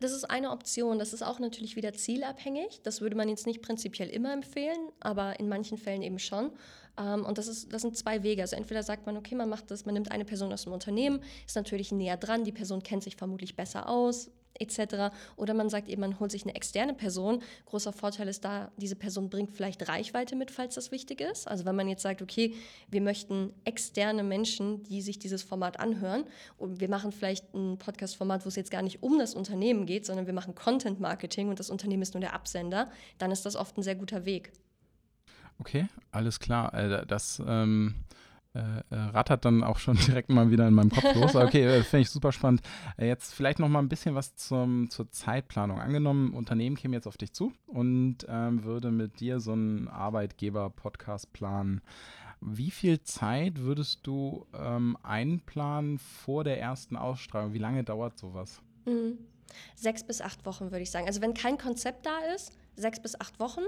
Das 0.00 0.12
ist 0.12 0.24
eine 0.24 0.52
Option. 0.52 0.98
Das 0.98 1.12
ist 1.12 1.22
auch 1.22 1.40
natürlich 1.40 1.74
wieder 1.74 1.92
zielabhängig. 1.92 2.82
Das 2.84 3.00
würde 3.00 3.16
man 3.16 3.28
jetzt 3.28 3.46
nicht 3.46 3.62
prinzipiell 3.62 4.08
immer 4.08 4.32
empfehlen, 4.32 4.78
aber 5.00 5.40
in 5.40 5.48
manchen 5.48 5.76
Fällen 5.76 6.02
eben 6.02 6.20
schon. 6.20 6.52
Ähm, 6.96 7.24
und 7.24 7.38
das, 7.38 7.48
ist, 7.48 7.72
das 7.72 7.82
sind 7.82 7.96
zwei 7.96 8.22
Wege. 8.22 8.42
Also 8.42 8.54
entweder 8.54 8.82
sagt 8.82 9.06
man, 9.06 9.16
okay, 9.16 9.34
man 9.34 9.48
macht 9.48 9.70
das, 9.70 9.86
man 9.86 9.94
nimmt 9.94 10.12
eine 10.12 10.24
Person 10.24 10.52
aus 10.52 10.64
dem 10.64 10.72
Unternehmen, 10.72 11.20
ist 11.46 11.56
natürlich 11.56 11.90
näher 11.90 12.16
dran, 12.16 12.44
die 12.44 12.52
Person 12.52 12.82
kennt 12.82 13.02
sich 13.02 13.16
vermutlich 13.16 13.56
besser 13.56 13.88
aus, 13.88 14.30
etc. 14.60 15.14
Oder 15.36 15.54
man 15.54 15.68
sagt 15.68 15.88
eben, 15.88 16.00
man 16.00 16.18
holt 16.20 16.30
sich 16.30 16.44
eine 16.44 16.54
externe 16.54 16.94
Person. 16.94 17.42
Großer 17.66 17.92
Vorteil 17.92 18.28
ist 18.28 18.44
da, 18.44 18.70
diese 18.76 18.96
Person 18.96 19.30
bringt 19.30 19.52
vielleicht 19.52 19.88
Reichweite 19.88 20.36
mit, 20.36 20.50
falls 20.50 20.74
das 20.74 20.90
wichtig 20.90 21.20
ist. 21.20 21.48
Also 21.48 21.64
wenn 21.64 21.76
man 21.76 21.88
jetzt 21.88 22.02
sagt, 22.02 22.22
okay, 22.22 22.54
wir 22.88 23.00
möchten 23.00 23.52
externe 23.64 24.22
Menschen, 24.22 24.82
die 24.84 25.02
sich 25.02 25.18
dieses 25.18 25.42
Format 25.42 25.80
anhören 25.80 26.24
und 26.56 26.80
wir 26.80 26.88
machen 26.88 27.12
vielleicht 27.12 27.54
ein 27.54 27.78
Podcast-Format, 27.78 28.44
wo 28.44 28.48
es 28.48 28.56
jetzt 28.56 28.70
gar 28.70 28.82
nicht 28.82 29.02
um 29.02 29.18
das 29.18 29.34
Unternehmen 29.34 29.86
geht, 29.86 30.06
sondern 30.06 30.26
wir 30.26 30.34
machen 30.34 30.54
Content-Marketing 30.54 31.48
und 31.48 31.58
das 31.58 31.70
Unternehmen 31.70 32.02
ist 32.02 32.14
nur 32.14 32.20
der 32.20 32.34
Absender, 32.34 32.90
dann 33.18 33.30
ist 33.30 33.46
das 33.46 33.56
oft 33.56 33.76
ein 33.78 33.82
sehr 33.82 33.94
guter 33.94 34.24
Weg. 34.24 34.52
Okay, 35.60 35.88
alles 36.12 36.38
klar. 36.38 36.72
Äh, 36.74 37.06
das 37.06 37.42
ähm, 37.46 37.94
äh, 38.58 38.94
äh, 38.94 38.98
rattert 38.98 39.44
dann 39.44 39.62
auch 39.62 39.78
schon 39.78 39.96
direkt 40.06 40.30
mal 40.30 40.50
wieder 40.50 40.66
in 40.66 40.74
meinem 40.74 40.90
Kopf 40.90 41.14
los. 41.14 41.36
Okay, 41.36 41.64
äh, 41.64 41.82
finde 41.82 42.02
ich 42.02 42.10
super 42.10 42.32
spannend. 42.32 42.62
Äh, 42.96 43.06
jetzt 43.06 43.34
vielleicht 43.34 43.60
noch 43.60 43.68
mal 43.68 43.78
ein 43.78 43.88
bisschen 43.88 44.14
was 44.14 44.34
zum, 44.34 44.90
zur 44.90 45.10
Zeitplanung. 45.10 45.80
Angenommen, 45.80 46.32
Unternehmen 46.32 46.76
käme 46.76 46.96
jetzt 46.96 47.06
auf 47.06 47.16
dich 47.16 47.32
zu 47.32 47.52
und 47.66 48.26
ähm, 48.28 48.64
würde 48.64 48.90
mit 48.90 49.20
dir 49.20 49.38
so 49.38 49.52
einen 49.52 49.86
Arbeitgeber-Podcast 49.88 51.32
planen. 51.32 51.82
Wie 52.40 52.70
viel 52.70 53.02
Zeit 53.02 53.60
würdest 53.60 54.06
du 54.06 54.46
ähm, 54.54 54.96
einplanen 55.02 55.98
vor 55.98 56.44
der 56.44 56.60
ersten 56.60 56.96
Ausstrahlung? 56.96 57.52
Wie 57.52 57.58
lange 57.58 57.84
dauert 57.84 58.18
sowas? 58.18 58.62
Mhm. 58.86 59.18
Sechs 59.74 60.04
bis 60.04 60.20
acht 60.20 60.44
Wochen, 60.46 60.70
würde 60.70 60.82
ich 60.82 60.90
sagen. 60.90 61.06
Also 61.06 61.20
wenn 61.20 61.34
kein 61.34 61.58
Konzept 61.58 62.06
da 62.06 62.18
ist, 62.34 62.52
sechs 62.78 63.00
bis 63.00 63.20
acht 63.20 63.38
Wochen. 63.40 63.62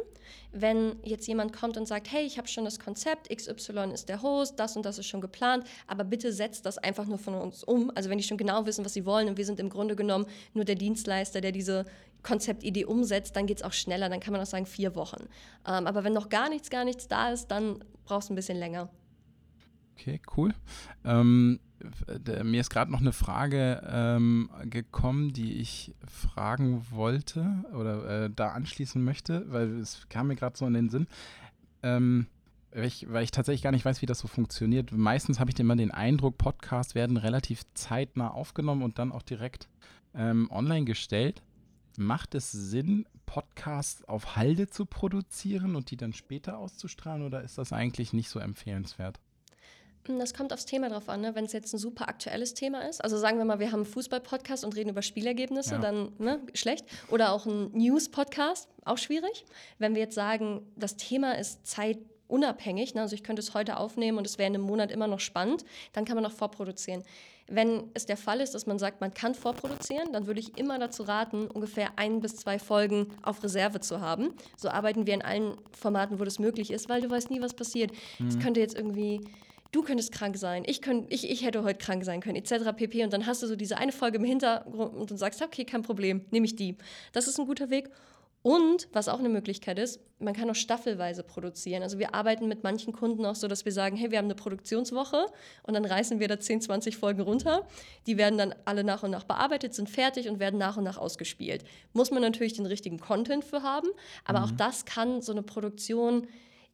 Wenn 0.53 0.97
jetzt 1.03 1.27
jemand 1.27 1.53
kommt 1.53 1.77
und 1.77 1.87
sagt, 1.87 2.11
hey, 2.11 2.25
ich 2.25 2.39
habe 2.39 2.49
schon 2.49 2.65
das 2.65 2.79
Konzept, 2.79 3.29
XY 3.29 3.91
ist 3.93 4.09
der 4.09 4.23
Host, 4.23 4.59
das 4.59 4.77
und 4.77 4.87
das 4.87 4.99
ist 4.99 5.07
schon 5.07 5.21
geplant, 5.21 5.65
aber 5.87 6.05
bitte 6.05 6.33
setzt 6.33 6.65
das 6.67 6.79
einfach 6.79 7.07
nur 7.07 7.19
von 7.19 7.35
uns 7.35 7.65
um. 7.65 7.91
Also 7.95 8.09
wenn 8.09 8.19
die 8.19 8.25
schon 8.25 8.39
genau 8.39 8.67
wissen, 8.67 8.85
was 8.85 8.95
sie 8.95 9.05
wollen 9.05 9.29
und 9.29 9.37
wir 9.37 9.45
sind 9.45 9.61
im 9.61 9.69
Grunde 9.69 9.97
genommen 9.97 10.27
nur 10.55 10.65
der 10.65 10.77
Dienstleister, 10.77 11.41
der 11.41 11.53
diese 11.53 11.85
Konzeptidee 12.23 12.85
umsetzt, 12.85 13.37
dann 13.37 13.47
geht 13.47 13.59
es 13.59 13.63
auch 13.63 13.73
schneller, 13.73 14.09
dann 14.09 14.21
kann 14.21 14.33
man 14.33 14.41
auch 14.41 14.47
sagen 14.47 14.67
vier 14.67 14.95
Wochen. 14.95 15.29
Ähm, 15.67 15.87
aber 15.87 16.05
wenn 16.05 16.13
noch 16.13 16.29
gar 16.29 16.49
nichts, 16.49 16.71
gar 16.71 16.85
nichts 16.85 17.09
da 17.09 17.33
ist, 17.33 17.49
dann 17.49 17.83
brauchst 18.05 18.29
du 18.29 18.35
ein 18.35 18.37
bisschen 18.37 18.59
länger. 18.59 18.89
Okay, 20.01 20.19
cool. 20.37 20.55
Ähm, 21.05 21.61
mir 22.43 22.61
ist 22.61 22.71
gerade 22.71 22.91
noch 22.91 23.01
eine 23.01 23.13
Frage 23.13 23.83
ähm, 23.87 24.49
gekommen, 24.65 25.35
die 25.35 25.59
ich 25.59 25.95
fragen 26.07 26.87
wollte 26.91 27.65
oder 27.75 28.25
äh, 28.25 28.31
da 28.35 28.53
anschließen 28.53 29.03
möchte, 29.03 29.45
weil 29.53 29.79
es 29.79 30.09
kam 30.09 30.29
mir 30.29 30.37
gerade 30.37 30.57
so 30.57 30.67
in 30.67 30.73
den 30.73 30.89
Sinn. 30.89 31.07
Ähm, 31.83 32.29
weil 32.73 32.85
ich, 32.85 33.13
weil 33.13 33.25
ich, 33.25 33.31
tatsächlich 33.31 33.63
gar 33.63 33.73
nicht 33.73 33.85
weiß, 33.85 34.01
wie 34.01 34.07
das 34.07 34.21
so 34.21 34.29
funktioniert. 34.29 34.91
Meistens 34.93 35.39
habe 35.39 35.51
ich 35.51 35.61
immer 35.61 35.77
den 35.77 35.91
Eindruck, 35.91 36.39
Podcasts 36.39 36.95
werden 36.95 37.19
relativ 37.19 37.65
zeitnah 37.75 38.31
aufgenommen 38.31 38.83
und 38.83 38.99
dann 38.99 39.13
auch 39.13 39.23
direkt 39.23 39.69
ähm, 40.15 40.49
online 40.51 40.87
gestellt. 40.87 41.43
Macht 41.99 42.35
es 42.35 42.53
Sinn, 42.53 43.07
Podcasts 43.27 44.03
auf 44.05 44.37
Halde 44.37 44.69
zu 44.69 44.87
produzieren 44.87 45.77
und 45.77 45.91
die 45.91 45.97
dann 45.99 46.15
später 46.15 46.57
auszustrahlen 46.57 47.23
oder 47.23 47.43
ist 47.43 47.59
das 47.59 47.73
eigentlich 47.73 48.15
nicht 48.15 48.31
so 48.31 48.39
empfehlenswert? 48.39 49.21
Das 50.05 50.35
kommt 50.35 50.53
aufs 50.53 50.65
Thema 50.65 50.89
drauf 50.89 51.09
an, 51.09 51.21
ne? 51.21 51.35
wenn 51.35 51.45
es 51.45 51.53
jetzt 51.53 51.73
ein 51.75 51.79
super 51.79 52.09
aktuelles 52.09 52.55
Thema 52.55 52.89
ist. 52.89 53.03
Also 53.05 53.19
sagen 53.19 53.39
wir 53.39 53.45
mal, 53.45 53.61
wir 53.61 53.69
haben 53.69 53.81
einen 53.81 53.87
Fußball-Podcast 53.87 54.65
und 54.65 54.75
reden 54.75 54.91
über 54.91 55.03
Spielergebnisse, 55.03 55.75
ja. 55.75 55.81
dann 55.81 56.13
ne, 56.19 56.41
schlecht. 56.55 56.87
Oder 57.11 57.33
auch 57.33 57.47
ein 57.47 57.71
News-Podcast, 57.73 58.69
auch 58.85 58.99
schwierig. 58.99 59.45
Wenn 59.79 59.95
wir 59.95 60.03
jetzt 60.03 60.15
sagen, 60.15 60.63
das 60.77 60.97
Thema 60.97 61.39
ist 61.39 61.67
zeitunabhängig, 61.67 62.95
ne? 62.95 63.03
also 63.03 63.15
ich 63.15 63.23
könnte 63.23 63.41
es 63.41 63.53
heute 63.53 63.77
aufnehmen 63.77 64.19
und 64.19 64.27
es 64.27 64.39
wäre 64.39 64.49
in 64.49 64.55
einem 64.55 64.65
Monat 64.65 64.91
immer 64.91 65.07
noch 65.07 65.21
spannend, 65.21 65.65
dann 65.93 66.05
kann 66.05 66.17
man 66.17 66.25
noch 66.25 66.33
vorproduzieren. 66.33 67.05
Wenn 67.47 67.91
es 67.95 68.07
der 68.07 68.17
Fall 68.17 68.41
ist, 68.41 68.55
dass 68.55 68.67
man 68.67 68.79
sagt, 68.79 69.01
man 69.01 69.13
kann 69.13 69.35
vorproduzieren, 69.35 70.13
dann 70.13 70.27
würde 70.27 70.39
ich 70.41 70.57
immer 70.57 70.79
dazu 70.79 71.03
raten, 71.03 71.49
ungefähr 71.49 71.91
ein 71.97 72.21
bis 72.21 72.37
zwei 72.37 72.59
Folgen 72.59 73.09
auf 73.23 73.43
Reserve 73.43 73.81
zu 73.81 74.01
haben. 74.01 74.35
So 74.57 74.71
arbeiten 74.71 75.05
wir 75.07 75.15
in 75.15 75.23
allen 75.23 75.57
Formaten, 75.79 76.21
wo 76.21 76.25
das 76.25 76.39
möglich 76.39 76.71
ist, 76.71 76.89
weil 76.89 77.03
du 77.03 77.11
weißt 77.11 77.29
nie, 77.29 77.43
was 77.43 77.55
passiert. 77.55 77.91
Es 78.27 78.37
mhm. 78.37 78.41
könnte 78.41 78.61
jetzt 78.61 78.77
irgendwie 78.77 79.21
du 79.73 79.83
könntest 79.83 80.13
krank 80.13 80.37
sein, 80.37 80.65
ich, 80.67 80.83
könnt, 80.83 81.13
ich, 81.13 81.29
ich 81.29 81.45
hätte 81.45 81.63
heute 81.63 81.79
krank 81.79 82.05
sein 82.05 82.21
können, 82.21 82.37
etc. 82.37 82.73
pp. 82.77 83.05
Und 83.05 83.13
dann 83.13 83.27
hast 83.27 83.43
du 83.43 83.47
so 83.47 83.57
diese 83.57 83.79
eine 83.79 83.93
Folge 83.93 84.19
im 84.19 84.25
Hintergrund 84.25 85.11
und 85.11 85.17
sagst, 85.17 85.43
okay, 85.43 85.65
kein 85.65 85.83
Problem, 85.83 86.25
nehme 86.31 86.47
ich 86.47 86.57
die. 86.57 86.77
Das 87.13 87.29
ist 87.29 87.39
ein 87.39 87.47
guter 87.47 87.71
Weg. 87.71 87.91
Und 88.43 88.89
was 88.93 89.09
auch 89.09 89.19
eine 89.19 89.29
Möglichkeit 89.29 89.79
ist, 89.79 90.01
man 90.19 90.33
kann 90.33 90.49
auch 90.49 90.55
staffelweise 90.55 91.23
produzieren. 91.23 91.83
Also 91.83 91.99
wir 91.99 92.15
arbeiten 92.15 92.49
mit 92.49 92.63
manchen 92.63 92.95
Kunden 92.95 93.27
auch 93.27 93.35
so, 93.35 93.49
dass 93.49 93.67
wir 93.67 93.73
sagen, 93.73 93.97
hey, 93.97 94.11
wir 94.11 94.17
haben 94.17 94.27
eine 94.27 94.35
Produktionswoche 94.35 95.27
und 95.63 95.75
dann 95.75 95.85
reißen 95.85 96.21
wir 96.21 96.29
da 96.29 96.41
10, 96.41 96.63
20 96.63 96.97
Folgen 96.97 97.21
runter. 97.21 97.67
Die 98.07 98.17
werden 98.17 98.39
dann 98.39 98.55
alle 98.65 98.83
nach 98.83 99.03
und 99.03 99.11
nach 99.11 99.25
bearbeitet, 99.25 99.75
sind 99.75 99.91
fertig 99.91 100.27
und 100.27 100.41
werden 100.41 100.59
nach 100.59 100.79
und 100.79 100.85
nach 100.85 100.97
ausgespielt. 100.97 101.65
Muss 101.93 102.11
man 102.11 102.23
natürlich 102.23 102.55
den 102.55 102.65
richtigen 102.65 102.99
Content 102.99 103.45
für 103.45 103.63
haben, 103.63 103.89
aber 104.25 104.41
mhm. 104.41 104.45
auch 104.47 104.51
das 104.53 104.87
kann 104.87 105.21
so 105.21 105.33
eine 105.33 105.43
Produktion 105.43 106.27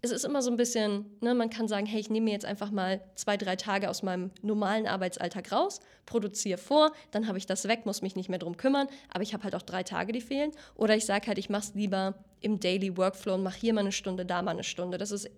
es 0.03 0.11
ist 0.11 0.24
immer 0.24 0.42
so 0.42 0.51
ein 0.51 0.57
bisschen, 0.57 1.07
ne, 1.20 1.34
man 1.34 1.51
kann 1.51 1.68
sagen, 1.68 1.86
hey, 1.86 2.01
ich 2.01 2.11
nehme 2.11 2.24
mir 2.24 2.32
jetzt 2.32 2.44
einfach 2.44 2.70
mal 2.70 3.01
zwei, 3.14 3.36
drei 3.36 3.57
Tage 3.57 3.88
aus 3.88 4.03
meinem 4.03 4.30
normalen 4.42 4.86
Arbeitsalltag 4.86 5.51
raus, 5.53 5.80
produziere 6.05 6.59
vor, 6.59 6.92
dann 7.11 7.26
habe 7.26 7.38
ich 7.38 7.47
das 7.47 7.66
weg, 7.66 7.86
muss 7.86 8.03
mich 8.03 8.14
nicht 8.14 8.28
mehr 8.28 8.38
drum 8.38 8.57
kümmern, 8.57 8.88
aber 9.12 9.22
ich 9.22 9.32
habe 9.32 9.44
halt 9.44 9.55
auch 9.55 9.62
drei 9.62 9.82
Tage, 9.82 10.12
die 10.12 10.20
fehlen. 10.20 10.53
Oder 10.74 10.97
ich 10.97 11.07
sage 11.07 11.26
halt, 11.26 11.38
ich 11.38 11.51
mache 11.51 11.62
es 11.62 11.74
lieber 11.74 12.14
im 12.40 12.61
Daily 12.61 12.97
Workflow 12.97 13.34
und 13.34 13.42
mache 13.42 13.59
hier 13.59 13.74
mal 13.74 13.80
eine 13.80 13.92
Stunde, 13.92 14.26
da 14.26 14.42
mal 14.42 14.53
eine 14.53 14.64
Stunde. 14.64 14.99
Das 14.99 15.11
ist, 15.11 15.28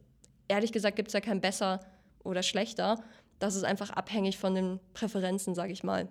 ehrlich 0.48 0.72
gesagt, 0.72 0.96
gibt 0.96 1.08
es 1.08 1.14
ja 1.14 1.20
kein 1.20 1.40
besser 1.40 1.80
oder 2.24 2.42
schlechter. 2.42 3.02
Das 3.38 3.54
ist 3.54 3.64
einfach 3.64 3.90
abhängig 3.90 4.38
von 4.38 4.54
den 4.54 4.80
Präferenzen, 4.92 5.54
sage 5.54 5.72
ich 5.72 5.84
mal. 5.84 6.08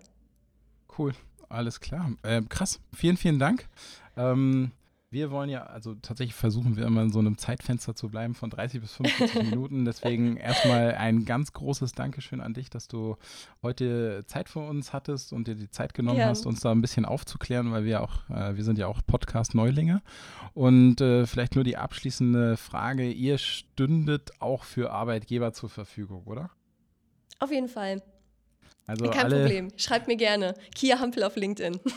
Cool, 0.98 1.14
alles 1.50 1.82
klar. 1.82 2.14
Äh, 2.24 2.42
krass, 2.44 2.80
vielen, 2.94 3.18
vielen 3.18 3.40
Dank. 3.40 3.68
Ähm, 4.16 4.72
wir 5.10 5.32
wollen 5.32 5.50
ja, 5.50 5.64
also 5.64 5.96
tatsächlich 5.96 6.36
versuchen 6.36 6.76
wir 6.76 6.86
immer 6.86 7.02
in 7.02 7.12
so 7.12 7.20
einem 7.20 7.38
Zeitfenster 7.38 7.96
zu 7.96 8.10
bleiben 8.10 8.36
von 8.36 8.50
30 8.50 8.82
bis 8.82 8.94
45 8.94 9.44
Minuten. 9.52 9.86
Deswegen 9.86 10.36
erstmal 10.36 10.96
ein 10.96 11.24
ganz 11.24 11.54
großes 11.54 11.94
Dankeschön 11.94 12.42
an 12.42 12.54
dich, 12.54 12.70
dass 12.70 12.90
du 12.90 13.16
heute 13.62 14.26
Zeit 14.26 14.50
für 14.50 14.60
uns 14.60 14.92
hattest 14.92 15.32
und 15.32 15.48
dir 15.48 15.56
die 15.56 15.70
Zeit 15.70 15.94
genommen 15.94 16.20
ja. 16.20 16.28
hast, 16.28 16.46
uns 16.46 16.60
da 16.60 16.72
ein 16.72 16.82
bisschen 16.82 17.06
aufzuklären, 17.06 17.72
weil 17.72 17.86
wir 17.86 18.02
auch, 18.02 18.30
äh, 18.30 18.58
wir 18.58 18.66
sind 18.66 18.78
ja 18.78 18.88
auch 18.88 19.02
Podcast-Neulinge. 19.06 20.02
Und 20.54 21.00
äh, 21.00 21.26
vielleicht 21.26 21.56
nur 21.56 21.64
die 21.64 21.78
abschließende 21.78 22.58
Frage: 22.58 23.10
Ihr 23.10 23.38
stündet 23.38 24.32
auch 24.40 24.64
für 24.64 24.92
Arbeitgeber 24.92 25.54
zur 25.54 25.70
Verfügung, 25.70 26.24
oder? 26.26 26.50
Auf 27.40 27.52
jeden 27.52 27.70
Fall. 27.70 28.02
Also 28.88 29.10
Kein 29.10 29.26
alle, 29.26 29.42
Problem. 29.42 29.70
Schreibt 29.76 30.08
mir 30.08 30.16
gerne. 30.16 30.54
Kia 30.74 30.98
Hampel 31.00 31.24
auf 31.24 31.36
LinkedIn. 31.36 31.80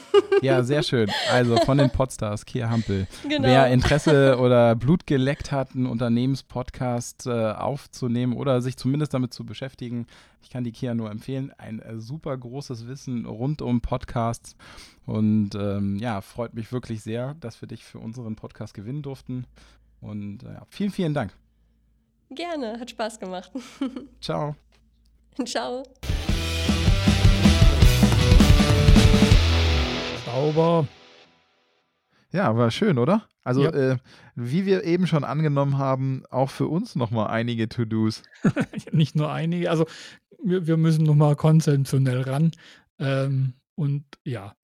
Ja, 0.42 0.62
sehr 0.62 0.82
schön. 0.82 1.10
Also 1.30 1.58
von 1.58 1.76
den 1.76 1.90
Podstars, 1.90 2.46
Kia 2.46 2.70
Hampel. 2.70 3.06
Genau. 3.28 3.46
Wer 3.46 3.66
Interesse 3.66 4.38
oder 4.38 4.74
Blut 4.74 5.06
geleckt 5.06 5.52
hat, 5.52 5.74
einen 5.74 5.84
Unternehmenspodcast 5.84 7.26
äh, 7.26 7.52
aufzunehmen 7.52 8.32
oder 8.32 8.62
sich 8.62 8.78
zumindest 8.78 9.12
damit 9.12 9.34
zu 9.34 9.44
beschäftigen, 9.44 10.06
ich 10.42 10.48
kann 10.48 10.64
die 10.64 10.72
Kia 10.72 10.94
nur 10.94 11.10
empfehlen. 11.10 11.52
Ein 11.58 11.80
äh, 11.80 11.98
super 11.98 12.34
großes 12.38 12.88
Wissen 12.88 13.26
rund 13.26 13.60
um 13.60 13.82
Podcasts. 13.82 14.56
Und 15.04 15.54
ähm, 15.54 15.96
ja, 15.96 16.22
freut 16.22 16.54
mich 16.54 16.72
wirklich 16.72 17.02
sehr, 17.02 17.34
dass 17.40 17.60
wir 17.60 17.68
dich 17.68 17.84
für 17.84 17.98
unseren 17.98 18.34
Podcast 18.34 18.72
gewinnen 18.72 19.02
durften. 19.02 19.44
Und 20.00 20.42
äh, 20.44 20.56
vielen, 20.70 20.90
vielen 20.90 21.12
Dank. 21.12 21.34
Gerne, 22.30 22.80
hat 22.80 22.90
Spaß 22.90 23.20
gemacht. 23.20 23.52
Ciao. 24.22 24.56
Ciao. 25.44 25.82
Sauber. 30.30 30.86
Ja, 32.32 32.56
war 32.56 32.70
schön, 32.70 32.98
oder? 32.98 33.26
Also, 33.42 33.64
ja. 33.64 33.70
äh, 33.70 33.96
wie 34.36 34.64
wir 34.64 34.84
eben 34.84 35.08
schon 35.08 35.24
angenommen 35.24 35.76
haben, 35.76 36.22
auch 36.30 36.50
für 36.50 36.68
uns 36.68 36.94
nochmal 36.94 37.28
einige 37.28 37.68
To-Dos. 37.68 38.22
Nicht 38.92 39.16
nur 39.16 39.32
einige, 39.32 39.70
also 39.70 39.86
wir, 40.42 40.68
wir 40.68 40.76
müssen 40.76 41.04
nochmal 41.04 41.34
konzeptionell 41.34 42.20
ran. 42.20 42.52
Ähm, 43.00 43.54
und 43.74 44.04
ja. 44.24 44.54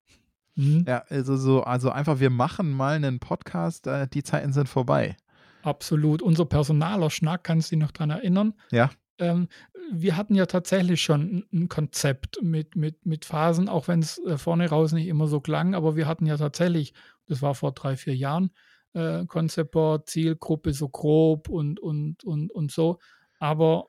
Hm. 0.54 0.84
Ja, 0.86 1.02
also 1.08 1.36
so, 1.36 1.64
also 1.64 1.90
einfach, 1.90 2.20
wir 2.20 2.30
machen 2.30 2.70
mal 2.70 2.94
einen 2.94 3.18
Podcast, 3.18 3.88
äh, 3.88 4.06
die 4.06 4.22
Zeiten 4.22 4.52
sind 4.52 4.68
vorbei. 4.68 5.16
Absolut. 5.62 6.22
Unser 6.22 6.44
personaler 6.44 7.10
Schnack, 7.10 7.42
kannst 7.42 7.72
du 7.72 7.76
dich 7.76 7.82
noch 7.82 7.90
dran 7.90 8.10
erinnern? 8.10 8.54
Ja. 8.70 8.90
Ähm, 9.18 9.48
wir 9.93 10.16
hatten 10.16 10.34
ja 10.34 10.47
tatsächlich 10.47 11.03
schon 11.03 11.47
ein 11.53 11.68
Konzept 11.68 12.43
mit, 12.43 12.76
mit, 12.76 13.07
mit 13.07 13.24
Phasen, 13.24 13.68
auch 13.68 13.89
wenn 13.89 14.01
es 14.01 14.18
äh, 14.18 14.39
vorne 14.39 14.68
raus 14.68 14.93
nicht 14.93 15.07
immer 15.07 15.26
so 15.26 15.41
klang, 15.41 15.74
aber 15.74 15.97
wir 15.97 16.07
hatten 16.07 16.26
ja 16.26 16.37
tatsächlich, 16.37 16.95
das 17.26 17.43
war 17.43 17.55
vor 17.55 17.72
drei, 17.72 17.97
vier 17.97 18.16
Jahren, 18.16 18.51
äh, 18.95 19.26
Konzeptboard, 19.26 20.09
Zielgruppe 20.09 20.72
so 20.72 20.89
grob 20.89 21.49
und, 21.49 21.80
und, 21.80 22.24
und, 22.24 22.53
und 22.53 22.72
so. 22.72 22.99
Aber 23.39 23.89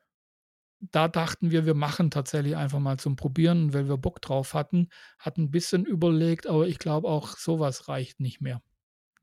da 0.80 1.08
dachten 1.08 1.50
wir, 1.50 1.66
wir 1.66 1.74
machen 1.74 2.10
tatsächlich 2.10 2.56
einfach 2.56 2.78
mal 2.78 2.98
zum 2.98 3.16
Probieren, 3.16 3.74
weil 3.74 3.88
wir 3.88 3.96
Bock 3.96 4.22
drauf 4.22 4.54
hatten, 4.54 4.88
hatten 5.18 5.44
ein 5.44 5.50
bisschen 5.50 5.84
überlegt, 5.84 6.46
aber 6.46 6.68
ich 6.68 6.78
glaube 6.78 7.08
auch 7.08 7.36
sowas 7.36 7.88
reicht 7.88 8.20
nicht 8.20 8.40
mehr. 8.40 8.62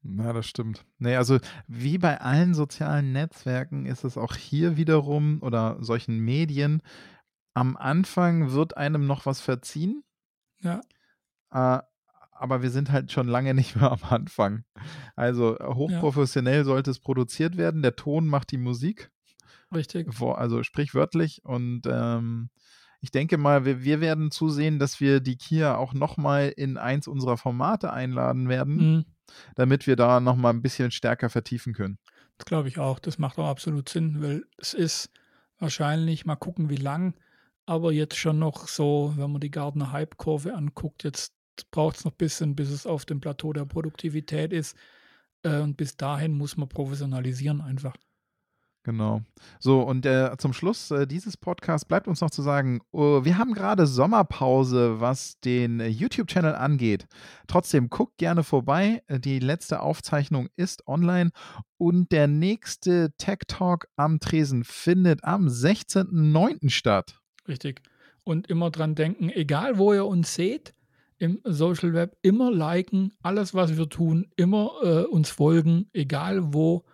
Na, 0.08 0.34
das 0.34 0.46
stimmt. 0.46 0.86
Nee, 1.00 1.16
also 1.16 1.40
wie 1.68 1.98
bei 1.98 2.22
allen 2.22 2.54
sozialen 2.54 3.12
Netzwerken 3.12 3.88
ist 3.88 4.04
es 4.04 4.18
auch 4.18 4.36
hier 4.36 4.78
wiederum 4.78 5.42
oder 5.42 5.78
solchen 5.80 6.20
Medien, 6.20 6.84
am 7.56 7.76
Anfang 7.76 8.52
wird 8.52 8.78
einem 8.78 9.08
noch 9.08 9.26
was 9.26 9.42
verziehen. 9.42 10.04
Ja. 10.60 10.82
Äh, 11.52 11.82
aber 12.38 12.62
wir 12.62 12.70
sind 12.70 12.92
halt 12.92 13.12
schon 13.12 13.28
lange 13.28 13.54
nicht 13.56 13.76
mehr 13.76 13.92
am 13.92 14.04
Anfang. 14.04 14.64
Also 15.16 15.58
hochprofessionell 15.60 16.58
ja. 16.58 16.64
sollte 16.66 16.92
es 16.92 17.00
produziert 17.00 17.58
werden. 17.58 17.82
Der 17.82 17.96
Ton 17.96 18.28
macht 18.28 18.52
die 18.52 18.58
Musik. 18.58 19.10
Richtig. 19.74 20.08
Also 20.22 20.62
sprichwörtlich. 20.62 21.44
Und 21.44 21.88
ähm, 21.88 22.52
ich 23.02 23.10
denke 23.10 23.40
mal, 23.40 23.66
wir, 23.66 23.84
wir, 23.84 24.02
werden 24.02 24.30
zusehen, 24.30 24.78
dass 24.78 25.00
wir 25.00 25.20
die 25.20 25.38
Kia 25.38 25.76
auch 25.78 25.96
nochmal 25.96 26.54
in 26.56 26.78
eins 26.78 27.08
unserer 27.08 27.38
Formate 27.38 27.92
einladen 27.92 28.50
werden. 28.50 28.76
Mhm 28.76 29.06
damit 29.56 29.88
wir 29.88 29.96
da 29.96 30.20
nochmal 30.20 30.54
ein 30.54 30.62
bisschen 30.62 30.92
stärker 30.92 31.30
vertiefen 31.30 31.74
können. 31.74 31.98
Das 32.38 32.46
glaube 32.46 32.68
ich 32.68 32.80
auch. 32.80 33.00
Das 33.00 33.18
macht 33.18 33.38
auch 33.38 33.48
absolut 33.48 33.90
Sinn, 33.90 34.22
weil 34.22 34.46
es 34.58 34.74
ist 34.74 35.10
wahrscheinlich, 35.60 36.26
mal 36.26 36.36
gucken, 36.36 36.70
wie 36.70 36.76
lang, 36.76 37.16
aber 37.66 37.92
jetzt 37.92 38.18
schon 38.18 38.40
noch 38.40 38.68
so, 38.68 39.14
wenn 39.16 39.32
man 39.32 39.42
die 39.42 39.52
Gardner 39.52 39.92
Hype-Kurve 39.92 40.54
anguckt, 40.54 41.04
jetzt 41.04 41.34
braucht 41.72 41.98
es 41.98 42.06
noch 42.06 42.12
ein 42.12 42.18
bisschen, 42.18 42.56
bis 42.56 42.70
es 42.70 42.86
auf 42.86 43.06
dem 43.06 43.22
Plateau 43.22 43.54
der 43.54 43.66
Produktivität 43.66 44.54
ist. 44.54 44.76
Äh, 45.44 45.60
und 45.60 45.78
bis 45.78 45.98
dahin 45.98 46.34
muss 46.34 46.58
man 46.58 46.70
professionalisieren 46.70 47.62
einfach. 47.62 47.96
Genau. 48.86 49.24
So, 49.60 49.82
und 49.82 50.06
äh, 50.06 50.38
zum 50.38 50.54
Schluss 50.54 50.92
äh, 50.92 51.08
dieses 51.08 51.38
Podcasts 51.38 51.88
bleibt 51.88 52.08
uns 52.08 52.22
noch 52.22 52.30
zu 52.30 52.44
sagen, 52.44 52.82
uh, 52.94 53.26
wir 53.26 53.40
haben 53.40 53.56
gerade 53.56 53.88
Sommerpause, 53.88 55.02
was 55.02 55.40
den 55.40 55.80
äh, 55.80 55.88
YouTube-Channel 55.88 56.54
angeht. 56.54 57.08
Trotzdem 57.48 57.90
guckt 57.90 58.20
gerne 58.20 58.44
vorbei. 58.44 59.02
Äh, 59.08 59.20
die 59.20 59.40
letzte 59.40 59.80
Aufzeichnung 59.80 60.50
ist 60.56 60.88
online 60.88 61.32
und 61.78 62.12
der 62.12 62.28
nächste 62.28 63.12
Tech 63.18 63.40
Talk 63.48 63.88
am 63.96 64.20
Tresen 64.20 64.64
findet 64.64 65.24
am 65.24 65.48
16.09. 65.48 66.70
statt. 66.70 67.20
Richtig. 67.48 67.82
Und 68.24 68.52
immer 68.52 68.70
dran 68.70 68.94
denken, 68.94 69.32
egal 69.32 69.80
wo 69.80 69.94
ihr 69.94 70.06
uns 70.06 70.36
seht, 70.36 70.76
im 71.18 71.42
Social 71.44 71.94
Web, 71.94 72.18
immer 72.22 72.52
liken, 72.52 73.14
alles, 73.24 73.56
was 73.56 73.78
wir 73.78 73.90
tun, 73.90 74.28
immer 74.36 74.74
äh, 74.84 75.04
uns 75.06 75.32
folgen, 75.32 75.90
egal 75.92 76.54
wo 76.54 76.86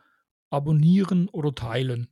abonnieren 0.51 1.27
oder 1.29 1.55
teilen. 1.55 2.07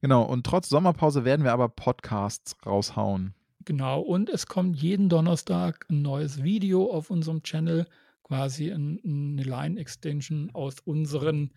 Genau, 0.00 0.22
und 0.22 0.44
trotz 0.44 0.68
Sommerpause 0.68 1.24
werden 1.24 1.44
wir 1.44 1.52
aber 1.52 1.68
Podcasts 1.68 2.54
raushauen. 2.64 3.34
Genau, 3.64 4.00
und 4.00 4.30
es 4.30 4.46
kommt 4.46 4.76
jeden 4.76 5.08
Donnerstag 5.08 5.86
ein 5.90 6.02
neues 6.02 6.42
Video 6.42 6.92
auf 6.92 7.10
unserem 7.10 7.42
Channel, 7.42 7.86
quasi 8.22 8.70
ein, 8.70 9.00
eine 9.04 9.42
Line-Extension 9.42 10.50
aus 10.54 10.76
unseren 10.80 11.52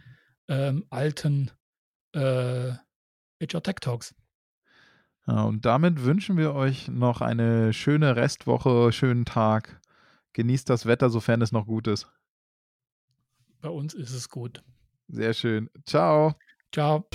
ähm, 0.47 0.85
alten 0.89 1.51
äh, 2.13 2.73
HR 3.41 3.63
Tech 3.63 3.75
Talks. 3.81 4.15
Ja, 5.27 5.43
und 5.43 5.65
damit 5.65 6.03
wünschen 6.03 6.37
wir 6.37 6.53
euch 6.53 6.87
noch 6.87 7.21
eine 7.21 7.73
schöne 7.73 8.15
Restwoche, 8.15 8.91
schönen 8.91 9.25
Tag. 9.25 9.79
Genießt 10.33 10.69
das 10.69 10.85
Wetter, 10.85 11.09
sofern 11.09 11.41
es 11.41 11.51
noch 11.51 11.67
gut 11.67 11.87
ist. 11.87 12.11
Bei 13.61 13.69
uns 13.69 13.93
ist 13.93 14.13
es 14.13 14.29
gut. 14.29 14.63
Sehr 15.11 15.33
schön. 15.33 15.69
Ciao. 15.85 16.35
Ciao. 16.71 17.05